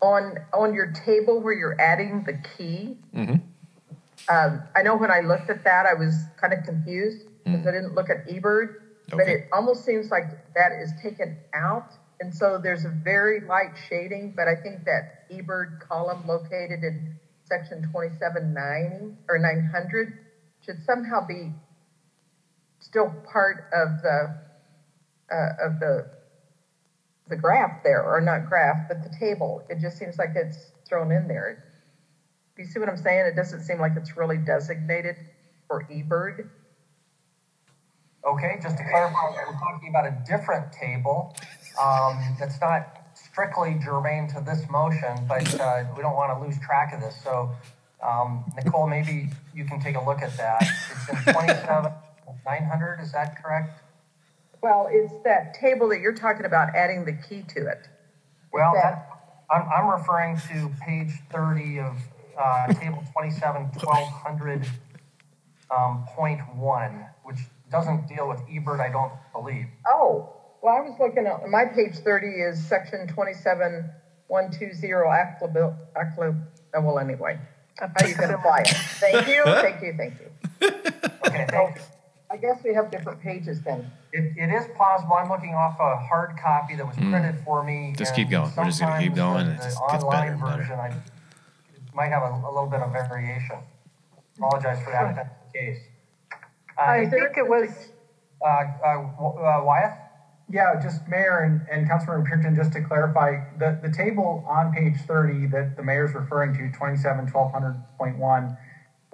on 0.00 0.38
on 0.54 0.72
your 0.72 0.92
table 0.92 1.40
where 1.40 1.52
you're 1.52 1.78
adding 1.80 2.22
the 2.24 2.34
key. 2.56 2.96
Mm-hmm. 3.14 3.36
Um, 4.28 4.62
I 4.76 4.82
know 4.82 4.96
when 4.96 5.10
I 5.10 5.20
looked 5.20 5.50
at 5.50 5.64
that, 5.64 5.86
I 5.86 5.94
was 5.94 6.14
kind 6.40 6.52
of 6.52 6.64
confused 6.64 7.26
because 7.44 7.66
I 7.66 7.72
didn't 7.72 7.94
look 7.94 8.08
at 8.08 8.28
EBURD, 8.28 8.76
but 9.10 9.28
it 9.28 9.48
almost 9.52 9.84
seems 9.84 10.10
like 10.10 10.24
that 10.54 10.72
is 10.72 10.92
taken 11.02 11.36
out. 11.54 11.90
And 12.20 12.32
so 12.32 12.58
there's 12.62 12.84
a 12.84 12.88
very 12.88 13.40
light 13.40 13.74
shading, 13.88 14.34
but 14.36 14.46
I 14.46 14.54
think 14.54 14.84
that 14.84 15.28
EBURD 15.30 15.80
column 15.80 16.26
located 16.26 16.84
in 16.84 17.16
section 17.44 17.82
2790 17.82 19.16
or 19.28 19.38
900 19.38 20.18
should 20.64 20.82
somehow 20.84 21.26
be 21.26 21.52
still 22.78 23.12
part 23.30 23.64
of 23.72 24.02
the 24.02 24.38
uh, 25.32 25.66
of 25.66 25.80
the 25.80 26.10
the 27.28 27.36
graph 27.36 27.82
there, 27.82 28.02
or 28.02 28.20
not 28.20 28.46
graph, 28.46 28.88
but 28.88 29.02
the 29.02 29.16
table. 29.18 29.62
It 29.70 29.80
just 29.80 29.96
seems 29.96 30.18
like 30.18 30.30
it's 30.34 30.72
thrown 30.86 31.10
in 31.12 31.28
there. 31.28 31.64
Do 32.56 32.62
you 32.62 32.68
see 32.68 32.78
what 32.78 32.88
I'm 32.88 32.96
saying? 32.98 33.26
It 33.26 33.36
doesn't 33.36 33.62
seem 33.62 33.78
like 33.80 33.92
it's 33.96 34.16
really 34.16 34.36
designated 34.36 35.16
for 35.66 35.84
EBURD. 35.90 36.48
Okay, 38.24 38.58
just 38.62 38.76
to 38.76 38.84
clarify, 38.84 39.30
we're 39.46 39.58
talking 39.58 39.88
about 39.88 40.06
a 40.06 40.16
different 40.28 40.70
table 40.72 41.34
um, 41.82 42.18
that's 42.38 42.60
not 42.60 42.98
strictly 43.14 43.78
germane 43.82 44.28
to 44.28 44.40
this 44.40 44.68
motion, 44.70 45.16
but 45.26 45.60
uh, 45.60 45.84
we 45.96 46.02
don't 46.02 46.14
want 46.14 46.38
to 46.38 46.44
lose 46.46 46.56
track 46.60 46.92
of 46.94 47.00
this. 47.00 47.16
So, 47.24 47.50
um, 48.06 48.44
Nicole, 48.56 48.86
maybe 48.86 49.30
you 49.54 49.64
can 49.64 49.80
take 49.80 49.96
a 49.96 50.04
look 50.04 50.22
at 50.22 50.36
that. 50.36 50.62
It's 50.62 51.26
in 51.26 51.32
27 51.32 51.92
900, 52.44 53.00
is 53.00 53.12
that 53.12 53.42
correct? 53.42 53.82
Well, 54.62 54.88
it's 54.90 55.12
that 55.24 55.54
table 55.54 55.88
that 55.88 56.00
you're 56.00 56.14
talking 56.14 56.44
about 56.44 56.74
adding 56.74 57.04
the 57.04 57.12
key 57.12 57.44
to 57.54 57.66
it. 57.66 57.88
Well, 58.52 58.72
That- 58.74 58.82
that, 58.82 59.08
I'm, 59.50 59.68
I'm 59.68 59.90
referring 59.90 60.36
to 60.48 60.70
page 60.80 61.10
30 61.30 61.80
of 61.80 61.96
uh, 62.42 62.66
table 62.74 63.02
27 63.12 63.62
1200 63.62 64.66
um, 65.70 66.04
point 66.14 66.40
one, 66.56 67.06
which 67.24 67.38
doesn't 67.70 68.08
deal 68.08 68.28
with 68.28 68.40
EBURD, 68.48 68.80
I 68.80 68.90
don't 68.90 69.12
believe. 69.32 69.66
Oh, 69.86 70.34
well, 70.62 70.76
I 70.76 70.80
was 70.80 70.98
looking 71.00 71.26
at 71.26 71.48
my 71.48 71.64
page 71.64 71.96
30 71.98 72.26
is 72.26 72.64
section 72.64 73.08
27120 73.08 75.18
applicable. 75.18 75.74
applicable 75.96 76.36
well, 76.80 76.98
anyway, 76.98 77.38
how 77.78 78.06
you 78.06 78.14
can 78.14 78.30
apply 78.30 78.60
it. 78.60 78.68
Thank 78.68 79.28
you, 79.28 79.42
thank 79.44 79.82
you, 79.82 79.94
thank 79.96 80.14
you. 80.20 80.30
Okay, 81.26 81.46
thank 81.48 81.76
you. 81.76 81.82
I 82.30 82.36
guess 82.38 82.62
we 82.64 82.72
have 82.72 82.90
different 82.90 83.20
pages 83.20 83.60
then. 83.60 83.90
It, 84.12 84.32
it 84.36 84.50
is 84.50 84.66
possible. 84.76 85.14
I'm 85.14 85.28
looking 85.28 85.54
off 85.54 85.78
a 85.78 85.98
hard 85.98 86.38
copy 86.38 86.76
that 86.76 86.86
was 86.86 86.96
printed 86.96 87.38
for 87.44 87.62
me. 87.62 87.90
Hmm. 87.90 87.96
Just 87.96 88.12
and 88.12 88.16
keep 88.16 88.30
going. 88.30 88.50
We're 88.56 88.64
just 88.64 88.80
gonna 88.80 88.98
keep 88.98 89.14
sometimes 89.16 89.18
going, 89.18 89.46
the- 89.46 89.52
and 89.52 89.52
it 89.52 89.58
the 89.58 89.64
just 89.64 89.80
gets 89.90 90.04
better 90.04 90.32
and 90.32 90.40
better. 90.40 90.56
version, 90.62 90.78
I 90.78 90.94
might 91.94 92.10
have 92.10 92.22
a, 92.22 92.26
a 92.46 92.50
little 92.52 92.68
bit 92.68 92.80
of 92.80 92.92
variation. 92.92 93.58
Apologize 94.38 94.82
for 94.82 94.90
that 94.92 95.10
if 95.10 95.16
that's 95.16 95.34
the 95.52 95.58
case. 95.58 95.78
Uh, 96.78 96.82
I 96.82 97.06
think 97.06 97.36
it 97.36 97.46
was. 97.46 97.92
uh, 98.44 98.48
uh, 98.48 98.96
W- 99.18 99.38
uh, 99.44 99.62
Wyeth? 99.62 99.92
Yeah, 100.50 100.78
just 100.82 101.06
Mayor 101.08 101.40
and, 101.40 101.60
and 101.70 101.88
Councilmember 101.88 102.28
Purinton, 102.28 102.56
just 102.56 102.72
to 102.72 102.82
clarify, 102.82 103.36
the, 103.58 103.78
the 103.82 103.90
table 103.90 104.44
on 104.46 104.72
page 104.72 104.96
thirty 105.06 105.46
that 105.46 105.76
the 105.76 105.82
mayor's 105.82 106.14
referring 106.14 106.52
to, 106.54 106.70
twenty-seven, 106.76 107.26
twelve 107.30 107.52
hundred 107.52 107.82
point 107.98 108.18
one, 108.18 108.56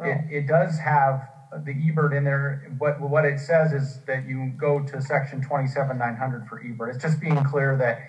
it, 0.01 0.19
it 0.31 0.47
does 0.49 0.79
have 0.79 1.29
the 1.65 1.73
EBURD 1.73 2.17
in 2.17 2.25
there. 2.25 2.73
What, 2.79 3.01
what 3.01 3.25
it 3.25 3.39
says 3.39 3.73
is 3.73 4.01
that 4.07 4.27
you 4.27 4.53
go 4.57 4.81
to 4.81 5.01
section 5.03 5.41
twenty-seven, 5.43 5.99
nine 5.99 6.17
hundred 6.17 6.47
for 6.49 6.61
EBURD. 6.63 6.95
It's 6.95 7.03
just 7.03 7.21
being 7.21 7.43
clear 7.45 7.77
that 7.77 8.01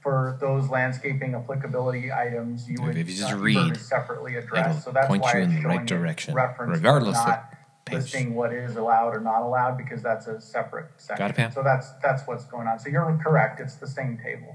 for 0.00 0.38
those 0.40 0.70
landscaping 0.70 1.34
applicability 1.34 2.12
items, 2.12 2.68
you 2.68 2.80
would. 2.82 2.96
If 2.96 3.08
you 3.08 3.16
just 3.16 3.32
uh, 3.32 3.36
read, 3.36 3.72
is 3.72 3.86
Separately 3.86 4.36
it'll 4.36 4.44
addressed, 4.44 4.84
so 4.84 4.92
that's 4.92 5.08
point 5.08 5.22
why 5.22 5.34
you 5.34 5.40
in 5.40 5.52
it's 5.52 5.62
the 5.62 5.68
right 5.68 5.74
showing 5.74 5.84
it 5.84 5.88
direction, 5.88 6.34
referenced, 6.34 6.76
regardless 6.76 7.18
of 7.18 7.26
not 7.26 7.54
page. 7.84 7.94
listing 7.96 8.34
what 8.34 8.52
is 8.52 8.76
allowed 8.76 9.14
or 9.14 9.20
not 9.20 9.42
allowed, 9.42 9.76
because 9.76 10.02
that's 10.02 10.26
a 10.26 10.40
separate 10.40 10.86
section. 10.96 11.24
Got 11.24 11.30
it, 11.30 11.36
Pam? 11.36 11.52
So 11.52 11.62
that's, 11.62 11.90
that's 12.02 12.26
what's 12.26 12.44
going 12.44 12.66
on. 12.68 12.78
So 12.78 12.88
you're 12.88 13.20
correct, 13.22 13.60
it's 13.60 13.76
the 13.76 13.88
same 13.88 14.18
table. 14.22 14.54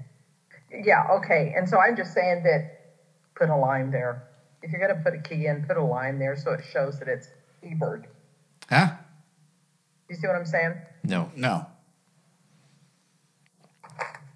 Yeah, 0.72 1.08
okay, 1.20 1.54
and 1.56 1.68
so 1.68 1.78
I'm 1.78 1.96
just 1.96 2.14
saying 2.14 2.44
that, 2.44 2.80
put 3.36 3.50
a 3.50 3.56
line 3.56 3.91
there. 3.91 4.24
If 4.62 4.72
you're 4.72 4.80
gonna 4.80 5.02
put 5.04 5.14
a 5.14 5.20
key 5.20 5.48
in, 5.48 5.66
put 5.66 5.76
a 5.76 5.84
line 5.84 6.20
there 6.20 6.38
so 6.38 6.52
it 6.52 6.62
shows 6.72 7.00
that 7.00 7.08
it's 7.08 7.28
EBURD. 7.64 8.06
Huh? 8.70 8.91
You 10.10 10.16
see 10.16 10.28
what 10.28 10.36
I'm 10.36 10.46
saying? 10.46 10.76
No. 11.04 11.32
No. 11.36 11.66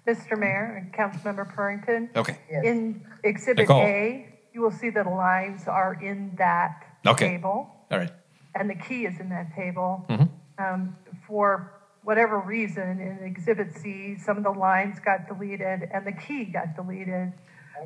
Mr. 0.08 0.38
Mayor 0.38 0.74
and 0.80 0.92
Councilmember 0.92 1.54
Purinton, 1.54 2.08
Okay. 2.16 2.38
Yes. 2.50 2.64
in 2.64 3.04
Exhibit 3.24 3.64
Nicole. 3.68 3.82
A, 3.82 4.26
you 4.54 4.62
will 4.62 4.70
see 4.70 4.88
that 4.90 5.06
lines 5.06 5.68
are 5.68 5.94
in 6.02 6.32
that 6.38 6.82
Okay. 7.06 7.28
table, 7.28 7.68
All 7.90 7.98
right. 7.98 8.10
and 8.54 8.70
the 8.70 8.74
key 8.74 9.04
is 9.04 9.20
in 9.20 9.28
that 9.28 9.54
table. 9.54 10.04
Mhm. 10.08 10.28
Um, 10.58 10.96
For 11.26 11.74
whatever 12.04 12.38
reason, 12.38 13.00
in 13.00 13.18
Exhibit 13.22 13.74
C, 13.76 14.16
some 14.16 14.38
of 14.38 14.42
the 14.44 14.50
lines 14.50 14.98
got 14.98 15.26
deleted 15.28 15.90
and 15.92 16.06
the 16.06 16.12
key 16.12 16.46
got 16.46 16.74
deleted 16.74 17.34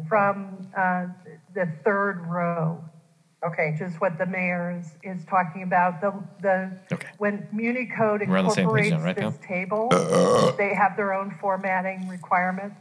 from 0.09 0.69
uh, 0.77 1.07
the 1.55 1.67
third 1.85 2.25
row. 2.29 2.85
Okay, 3.45 3.75
just 3.77 4.01
what 4.01 4.19
the 4.19 4.27
mayor 4.27 4.79
is, 4.79 4.93
is 5.03 5.25
talking 5.25 5.63
about. 5.65 6.01
The, 6.01 6.13
the, 6.41 6.79
Okay. 6.95 7.09
when 7.19 7.49
Municode 7.53 8.27
We're 8.29 8.39
on 8.39 8.45
the 8.45 8.51
same 8.53 8.69
page 8.73 8.87
incorporates 8.87 8.91
now, 8.91 9.03
right, 9.05 9.17
this 9.17 9.37
Pam? 9.39 9.49
table, 9.49 10.55
they 10.59 10.75
have 10.75 10.97
their 10.97 11.13
own 11.13 11.33
formatting 11.41 12.07
requirements, 12.09 12.81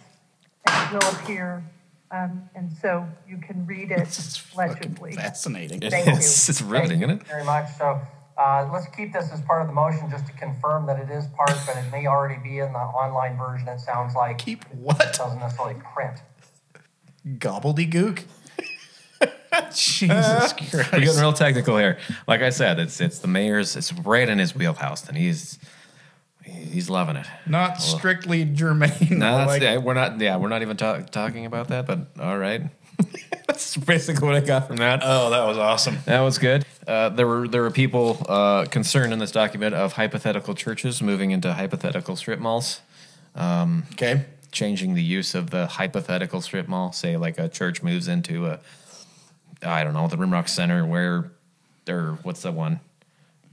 and 0.68 0.96
it 0.96 1.04
will 1.04 1.12
appear, 1.14 1.64
um, 2.12 2.48
and 2.54 2.72
so 2.72 3.08
you 3.28 3.38
can 3.40 3.66
read 3.66 3.90
it 3.90 4.42
legibly. 4.56 5.14
Fascinating. 5.14 5.82
It 5.82 5.90
Thank 5.90 6.06
you. 6.06 6.14
is. 6.14 6.48
It's 6.50 6.62
riveting, 6.62 7.00
isn't 7.02 7.22
it? 7.22 7.24
Very 7.28 7.44
much. 7.44 7.76
So 7.80 8.00
uh, 8.38 8.70
let's 8.72 8.86
keep 8.96 9.14
this 9.14 9.32
as 9.32 9.42
part 9.42 9.64
of 9.64 9.68
the 9.68 9.74
motion 9.74 10.12
just 10.12 10.28
to 10.28 10.34
confirm 10.34 10.86
that 10.86 11.00
it 11.00 11.10
is 11.10 11.26
part, 11.36 11.58
but 11.66 11.76
it 11.76 11.92
may 11.92 12.06
already 12.06 12.40
be 12.42 12.60
in 12.60 12.72
the 12.72 12.78
online 12.80 13.36
version. 13.36 13.68
It 13.68 13.80
sounds 13.80 14.14
like 14.14 14.38
Keep 14.38 14.66
what? 14.76 15.00
doesn't 15.18 15.40
necessarily 15.40 15.82
print. 15.96 16.20
Gobbledygook? 17.28 18.26
Jesus 19.76 20.54
Christ. 20.54 20.74
We're 20.94 21.00
getting 21.00 21.20
real 21.20 21.34
technical 21.34 21.78
here. 21.78 21.98
Like 22.28 22.42
I 22.42 22.50
said, 22.50 22.80
it's 22.80 23.00
it's 23.02 23.20
the 23.20 23.28
mayor's. 23.28 23.76
It's 23.76 23.94
right 23.94 24.28
in 24.28 24.40
his 24.40 24.56
wheelhouse, 24.56 25.08
and 25.08 25.18
he's 25.18 25.60
he's 26.44 26.90
loving 26.90 27.16
it. 27.16 27.28
Not 27.46 27.82
strictly 27.82 28.46
germane. 28.46 28.92
No, 29.12 29.38
that's, 29.38 29.48
like, 29.50 29.62
yeah, 29.62 29.78
we're 29.78 29.94
not. 29.94 30.20
Yeah, 30.20 30.38
we're 30.38 30.50
not 30.50 30.62
even 30.62 30.78
ta- 30.78 31.02
talking 31.02 31.46
about 31.46 31.68
that. 31.70 31.86
But 31.86 32.00
all 32.20 32.38
right, 32.38 32.64
that's 33.48 33.78
basically 33.78 34.28
what 34.28 34.36
I 34.36 34.42
got 34.42 34.68
from 34.68 34.78
that. 34.78 35.02
oh, 35.04 35.30
that 35.30 35.46
was 35.46 35.58
awesome. 35.58 35.98
That 36.06 36.22
was 36.22 36.38
good. 36.38 36.66
Uh, 36.88 37.10
there 37.10 37.28
were 37.28 37.48
there 37.48 37.62
were 37.62 37.72
people 37.72 38.18
uh, 38.28 38.66
concerned 38.66 39.14
in 39.14 39.20
this 39.20 39.32
document 39.32 39.76
of 39.76 39.94
hypothetical 39.94 40.56
churches 40.56 41.02
moving 41.02 41.32
into 41.32 41.54
hypothetical 41.54 42.16
strip 42.16 42.40
malls, 42.40 42.82
Okay. 43.38 44.26
changing 44.52 44.96
the 44.96 45.04
use 45.04 45.36
of 45.36 45.52
the 45.52 45.68
hypothetical 45.68 46.42
strip 46.42 46.68
mall. 46.68 46.92
Say 46.92 47.18
like 47.18 47.38
a 47.38 47.48
church 47.48 47.84
moves 47.84 48.08
into 48.08 48.48
a, 48.48 48.60
I 49.64 49.84
don't 49.84 49.94
know, 49.94 50.08
the 50.08 50.18
Rimrock 50.18 50.50
Center 50.50 50.86
where, 50.86 51.32
or 51.90 52.18
what's 52.24 52.42
that 52.44 52.54
one? 52.54 52.80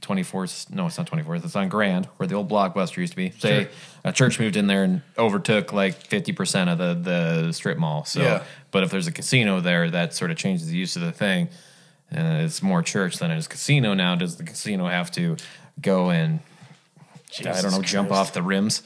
24th, 0.00 0.70
no, 0.70 0.86
it's 0.86 0.96
not 0.96 1.10
24th. 1.10 1.44
It's 1.44 1.56
on 1.56 1.68
Grand, 1.68 2.06
where 2.18 2.26
the 2.28 2.36
old 2.36 2.48
Blockbuster 2.48 2.98
used 2.98 3.12
to 3.14 3.16
be. 3.16 3.30
Say 3.30 3.64
Sure. 3.64 3.70
a 4.04 4.12
church 4.12 4.38
moved 4.38 4.56
in 4.56 4.68
there 4.68 4.84
and 4.84 5.02
overtook 5.18 5.72
like 5.72 6.08
50% 6.08 6.68
of 6.72 6.78
the, 6.78 6.94
the 7.46 7.52
strip 7.52 7.78
mall. 7.78 8.04
So, 8.04 8.22
Yeah. 8.22 8.44
but 8.70 8.84
if 8.84 8.90
there's 8.90 9.08
a 9.08 9.12
casino 9.12 9.60
there, 9.60 9.90
that 9.90 10.14
sort 10.14 10.30
of 10.30 10.36
changes 10.36 10.68
the 10.68 10.76
use 10.76 10.94
of 10.94 11.02
the 11.02 11.10
thing. 11.12 11.48
And 12.12 12.42
it's 12.44 12.62
more 12.62 12.80
church 12.82 13.18
than 13.18 13.30
it 13.32 13.38
is 13.38 13.48
casino 13.48 13.92
now. 13.92 14.14
Does 14.14 14.36
the 14.36 14.44
casino 14.44 14.86
have 14.86 15.10
to 15.12 15.36
go 15.82 16.10
and, 16.10 16.38
I 17.40 17.60
don't 17.60 17.72
know, 17.72 17.82
jump 17.82 18.12
off 18.12 18.32
the 18.32 18.42
rims? 18.42 18.82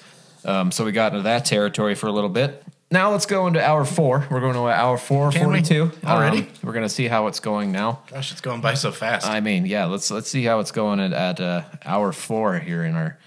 Um, 0.46 0.72
so 0.72 0.84
we 0.84 0.92
got 0.92 1.12
into 1.12 1.22
that 1.24 1.44
territory 1.44 1.94
for 1.94 2.06
a 2.06 2.12
little 2.12 2.30
bit. 2.30 2.64
Now 2.93 3.11
let's 3.11 3.24
go 3.24 3.47
into 3.47 3.64
hour 3.66 3.86
four. 3.86 4.26
We're 4.30 4.40
going 4.40 4.53
to 4.53 4.68
hour 4.68 4.99
four, 4.99 5.30
Can 5.32 5.49
we? 5.49 5.62
42. 5.62 5.93
Already? 6.05 6.40
Um, 6.40 6.49
we're 6.62 6.74
going 6.74 6.84
to 6.84 6.90
see 6.90 7.09
how 7.09 7.26
it's 7.26 7.40
going 7.40 7.72
now. 7.72 8.01
Gosh, 8.11 8.32
it's 8.32 8.43
going 8.43 8.61
by 8.61 8.74
so 8.74 8.93
fast. 8.93 9.26
I 9.26 9.40
mean, 9.40 9.64
yeah, 9.64 9.86
let's 9.86 10.11
let's 10.11 10.28
see 10.28 10.45
how 10.45 10.61
it's 10.61 10.72
going 10.72 11.01
at, 11.01 11.14
at 11.14 11.40
uh, 11.40 11.62
hour 11.86 12.12
four 12.12 12.59
here 12.59 12.84
in 12.84 12.95
our 12.95 13.18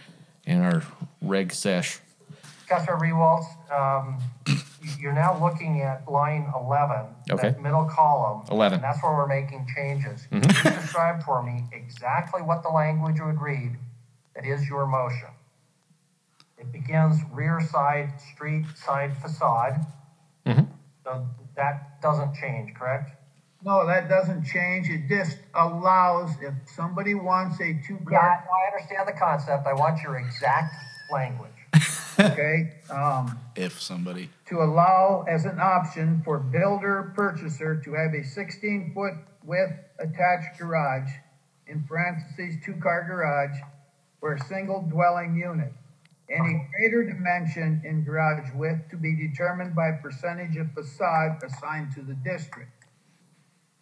in 0.45 0.61
our 0.61 0.83
reg 1.19 1.51
sesh. 1.51 1.99
Councilor 2.69 2.97
Rewaltz, 2.97 3.45
um, 3.71 4.19
you're 4.99 5.13
now 5.13 5.39
looking 5.43 5.81
at 5.81 6.07
line 6.11 6.51
11, 6.55 7.05
Okay. 7.31 7.49
that 7.49 7.61
middle 7.61 7.85
column. 7.85 8.45
11. 8.51 8.75
And 8.75 8.83
that's 8.83 9.01
where 9.03 9.13
we're 9.13 9.27
making 9.27 9.67
changes. 9.75 10.27
Can 10.29 10.43
you 10.43 10.49
describe 10.79 11.23
for 11.23 11.41
me 11.41 11.63
exactly 11.71 12.41
what 12.43 12.61
the 12.61 12.69
language 12.69 13.19
would 13.19 13.41
read 13.41 13.77
that 14.35 14.45
is 14.45 14.67
your 14.67 14.85
motion? 14.85 15.29
It 16.57 16.71
begins 16.71 17.17
rear 17.31 17.59
side, 17.61 18.19
street 18.21 18.65
side 18.75 19.15
facade. 19.17 19.85
Mhm. 20.45 20.67
So 21.03 21.27
that 21.55 22.01
doesn't 22.01 22.33
change, 22.35 22.73
correct? 22.73 23.11
No, 23.63 23.85
that 23.85 24.07
doesn't 24.09 24.43
change. 24.45 24.89
It 24.89 25.07
just 25.07 25.37
allows, 25.55 26.31
if 26.41 26.53
somebody 26.69 27.15
wants 27.15 27.59
a 27.59 27.67
Yeah, 27.71 27.81
two-car, 27.87 28.19
I 28.19 28.33
I 28.63 28.71
understand 28.71 29.07
the 29.07 29.13
concept. 29.13 29.65
I 29.67 29.73
want 29.73 30.01
your 30.03 30.17
exact 30.17 30.73
language. 31.11 31.51
Okay, 32.17 32.71
um, 32.89 33.37
If 33.57 33.81
somebody. 33.81 34.29
to 34.45 34.63
allow 34.63 35.25
as 35.27 35.43
an 35.43 35.59
option 35.59 36.21
for 36.23 36.39
builder 36.39 37.11
purchaser 37.13 37.75
to 37.81 37.93
have 37.93 38.13
a 38.13 38.23
sixteen 38.23 38.93
foot 38.93 39.15
width 39.43 39.73
attached 39.99 40.57
garage, 40.57 41.11
in 41.67 41.83
parentheses, 41.83 42.55
two-car 42.63 43.03
garage, 43.03 43.57
for 44.21 44.33
a 44.35 44.39
single 44.45 44.83
dwelling 44.83 45.35
unit. 45.35 45.73
Any 46.29 46.67
greater 46.73 47.03
dimension 47.03 47.81
in 47.85 48.03
garage 48.03 48.49
width 48.55 48.89
to 48.89 48.97
be 48.97 49.15
determined 49.15 49.75
by 49.75 49.91
percentage 49.91 50.57
of 50.57 50.71
facade 50.73 51.37
assigned 51.43 51.93
to 51.93 52.01
the 52.01 52.15
district. 52.15 52.71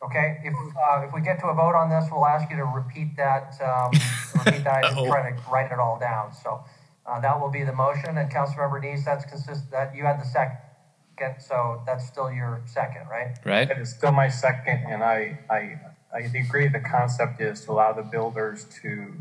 Okay, 0.04 0.42
if, 0.44 0.54
uh, 0.54 1.06
if 1.08 1.14
we 1.14 1.22
get 1.22 1.40
to 1.40 1.48
a 1.48 1.54
vote 1.54 1.76
on 1.76 1.90
this, 1.90 2.10
we'll 2.12 2.26
ask 2.26 2.50
you 2.50 2.58
to 2.58 2.66
repeat 2.66 3.16
that, 3.16 3.56
um, 3.62 3.92
repeat 4.46 4.64
that, 4.66 4.84
and 4.84 5.08
try 5.08 5.32
to 5.32 5.42
write 5.50 5.72
it 5.72 5.80
all 5.80 5.98
down, 5.98 6.34
so. 6.34 6.64
Uh, 7.06 7.20
that 7.20 7.40
will 7.40 7.50
be 7.50 7.64
the 7.64 7.74
motion, 7.74 8.18
and 8.18 8.32
Councilmember 8.32 8.82
Neese, 8.82 9.04
that's 9.04 9.26
consist, 9.26 9.70
that, 9.72 9.94
you 9.94 10.06
had 10.06 10.22
the 10.22 10.26
second, 10.26 11.42
so 11.42 11.82
that's 11.86 12.08
still 12.08 12.32
your 12.32 12.62
second, 12.66 13.08
right? 13.10 13.38
Right? 13.46 13.70
It 13.70 13.78
is 13.78 13.90
still 13.90 14.14
my 14.14 14.30
second, 14.30 14.86
and 14.90 15.04
I, 15.04 15.38
I, 15.50 15.80
I 16.14 16.20
agree 16.20 16.70
the 16.70 16.80
concept 16.80 17.42
is 17.42 17.66
to 17.66 17.72
allow 17.72 17.92
the 17.92 18.04
builders 18.04 18.66
to 18.82 19.14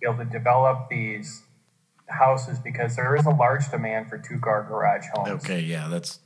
be 0.00 0.06
able 0.08 0.18
to 0.18 0.24
develop 0.24 0.88
these 0.90 1.42
houses 2.12 2.58
because 2.58 2.94
there 2.96 3.16
is 3.16 3.24
a 3.26 3.30
large 3.30 3.70
demand 3.70 4.08
for 4.08 4.18
two-car 4.18 4.64
garage 4.64 5.04
homes. 5.14 5.30
Okay, 5.44 5.60
yeah, 5.60 5.88
that's 5.88 6.20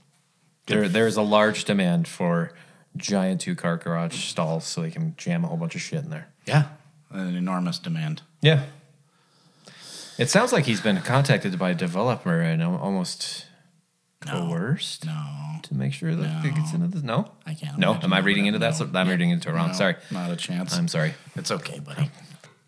There, 0.67 0.89
there's 0.89 1.17
a 1.17 1.23
large 1.23 1.65
demand 1.65 2.09
for 2.09 2.53
giant 2.97 3.41
two 3.43 3.55
car 3.55 3.77
garage 3.77 4.17
stalls 4.29 4.65
so 4.65 4.81
they 4.83 4.91
can 4.91 5.15
jam 5.17 5.45
a 5.45 5.49
whole 5.49 5.57
bunch 5.57 5.75
of 5.75 5.81
shit 5.81 6.03
in 6.05 6.11
there. 6.11 6.29
yeah, 6.47 6.69
an 7.11 7.37
enormous 7.37 7.79
demand. 7.79 8.23
Yeah. 8.43 8.65
It 10.19 10.31
sounds 10.31 10.51
like 10.53 10.65
he's 10.65 10.81
been 10.81 11.01
contacted 11.03 11.59
by 11.59 11.71
a 11.71 11.75
developer 11.75 12.41
and 12.41 12.63
al- 12.63 12.77
almost 12.77 13.45
coerced 14.21 15.05
No, 15.05 15.59
to 15.63 15.75
make 15.75 15.93
sure 15.93 16.15
that 16.15 16.45
it 16.45 16.55
gets 16.55 16.73
into 16.73 16.87
this. 16.89 17.03
No, 17.03 17.31
I 17.45 17.53
can't. 17.55 17.79
no. 17.79 17.95
Am 17.95 18.13
I 18.15 18.21
reading 18.21 18.47
into 18.47 18.59
that? 18.61 18.71
No. 18.81 18.87
So- 18.87 18.91
I'm 18.95 19.09
reading 19.09 19.29
into 19.31 19.51
it 19.51 19.53
wrong. 19.53 19.69
No, 19.69 19.75
Sorry. 19.75 19.97
not 20.11 20.31
a 20.31 20.37
chance. 20.37 20.75
I'm 20.77 20.89
sorry. 20.89 21.15
It's 21.35 21.51
okay, 21.51 21.81
buddy. 21.81 22.11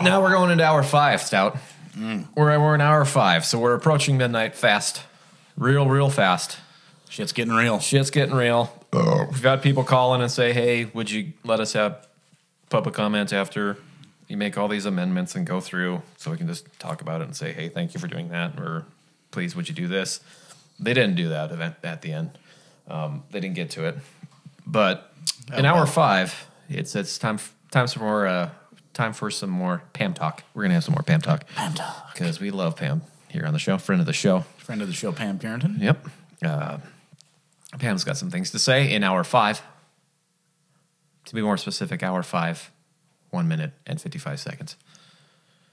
Now 0.00 0.20
we're 0.22 0.30
going 0.32 0.50
into 0.50 0.62
hour 0.64 0.82
five, 0.82 1.22
Stout. 1.22 1.56
Mm. 1.96 2.26
We're 2.36 2.58
we're 2.58 2.74
in 2.74 2.80
hour 2.80 3.04
five, 3.04 3.44
so 3.44 3.58
we're 3.58 3.74
approaching 3.74 4.16
midnight 4.16 4.54
fast, 4.54 5.02
real 5.56 5.86
real 5.88 6.10
fast. 6.10 6.58
Shit's 7.08 7.32
getting 7.32 7.54
real. 7.54 7.78
Shit's 7.80 8.10
getting 8.10 8.34
real. 8.34 8.72
We've 8.92 9.42
got 9.42 9.62
people 9.62 9.84
calling 9.84 10.20
and 10.22 10.30
say, 10.30 10.52
"Hey, 10.52 10.84
would 10.86 11.10
you 11.10 11.32
let 11.44 11.60
us 11.60 11.72
have 11.72 12.06
public 12.70 12.94
comment 12.94 13.32
after 13.32 13.78
you 14.28 14.36
make 14.36 14.58
all 14.58 14.68
these 14.68 14.84
amendments 14.86 15.34
and 15.34 15.46
go 15.46 15.60
through, 15.60 16.02
so 16.18 16.30
we 16.30 16.36
can 16.36 16.46
just 16.46 16.66
talk 16.78 17.00
about 17.00 17.22
it 17.22 17.24
and 17.24 17.34
say, 17.34 17.52
hey, 17.52 17.70
thank 17.70 17.94
you 17.94 18.00
for 18.00 18.06
doing 18.08 18.28
that, 18.28 18.58
or 18.60 18.84
please, 19.30 19.56
would 19.56 19.68
you 19.68 19.74
do 19.74 19.86
this?" 19.88 20.20
They 20.80 20.94
didn't 20.94 21.16
do 21.16 21.30
that 21.30 21.50
event 21.50 21.74
at 21.82 22.02
the 22.02 22.12
end. 22.12 22.38
Um, 22.88 23.24
they 23.30 23.40
didn't 23.40 23.56
get 23.56 23.70
to 23.70 23.86
it, 23.86 23.96
but 24.66 25.12
in 25.56 25.64
Oh, 25.66 25.70
hour 25.70 25.76
well. 25.78 25.86
five, 25.86 26.46
it's 26.68 26.94
it's 26.94 27.18
time 27.18 27.34
f- 27.36 27.54
time 27.70 27.86
for 27.88 28.00
more 28.00 28.26
uh, 28.26 28.50
time 28.98 29.12
for 29.12 29.30
some 29.30 29.48
more 29.48 29.82
Pam 29.92 30.12
talk. 30.12 30.42
We're 30.52 30.62
gonna 30.64 30.74
have 30.74 30.84
some 30.84 30.92
more 30.94 31.04
Pam 31.04 31.20
talk. 31.20 31.46
Pam 31.54 31.72
talk. 31.72 32.12
because 32.12 32.40
we 32.40 32.50
love 32.50 32.76
Pam 32.76 33.02
here 33.28 33.46
on 33.46 33.52
the 33.52 33.58
show, 33.58 33.78
friend 33.78 34.00
of 34.00 34.06
the 34.06 34.12
show. 34.12 34.40
Friend 34.58 34.82
of 34.82 34.88
the 34.88 34.94
show, 34.94 35.12
Pam 35.12 35.38
Purinton. 35.38 35.80
Yep. 35.80 36.06
Uh, 36.44 36.78
Pam's 37.78 38.02
got 38.02 38.16
some 38.16 38.28
things 38.30 38.50
to 38.50 38.58
say 38.58 38.92
in 38.92 39.04
hour 39.04 39.22
five. 39.22 39.62
To 41.26 41.34
be 41.34 41.42
more 41.42 41.56
specific, 41.56 42.02
hour 42.02 42.22
five, 42.24 42.72
one 43.30 43.46
minute 43.46 43.72
and 43.86 44.00
55 44.00 44.40
seconds. 44.40 44.76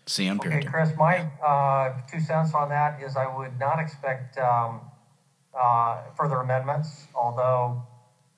CM 0.05 0.35
Okay, 0.35 0.49
Purinton. 0.49 0.71
Chris, 0.71 0.89
my 0.95 1.17
uh, 1.43 1.93
two 2.11 2.19
cents 2.19 2.53
on 2.53 2.69
that 2.69 3.01
is 3.01 3.17
I 3.17 3.25
would 3.35 3.57
not 3.59 3.79
expect 3.79 4.37
um, 4.37 4.81
uh, 5.59 6.01
further 6.15 6.35
amendments, 6.35 7.07
although 7.15 7.81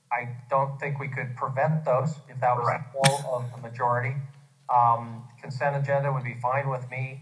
I 0.10 0.30
don't 0.50 0.80
think 0.80 0.98
we 0.98 1.10
could 1.10 1.36
prevent 1.36 1.84
those 1.84 2.12
if 2.30 2.40
that 2.40 2.56
was 2.56 2.68
the 2.68 2.84
goal 2.94 3.36
of 3.36 3.52
the 3.52 3.58
majority. 3.68 4.16
Um, 4.74 5.24
Consent 5.42 5.76
agenda 5.76 6.12
would 6.12 6.24
be 6.24 6.36
fine 6.42 6.70
with 6.70 6.90
me, 6.92 7.22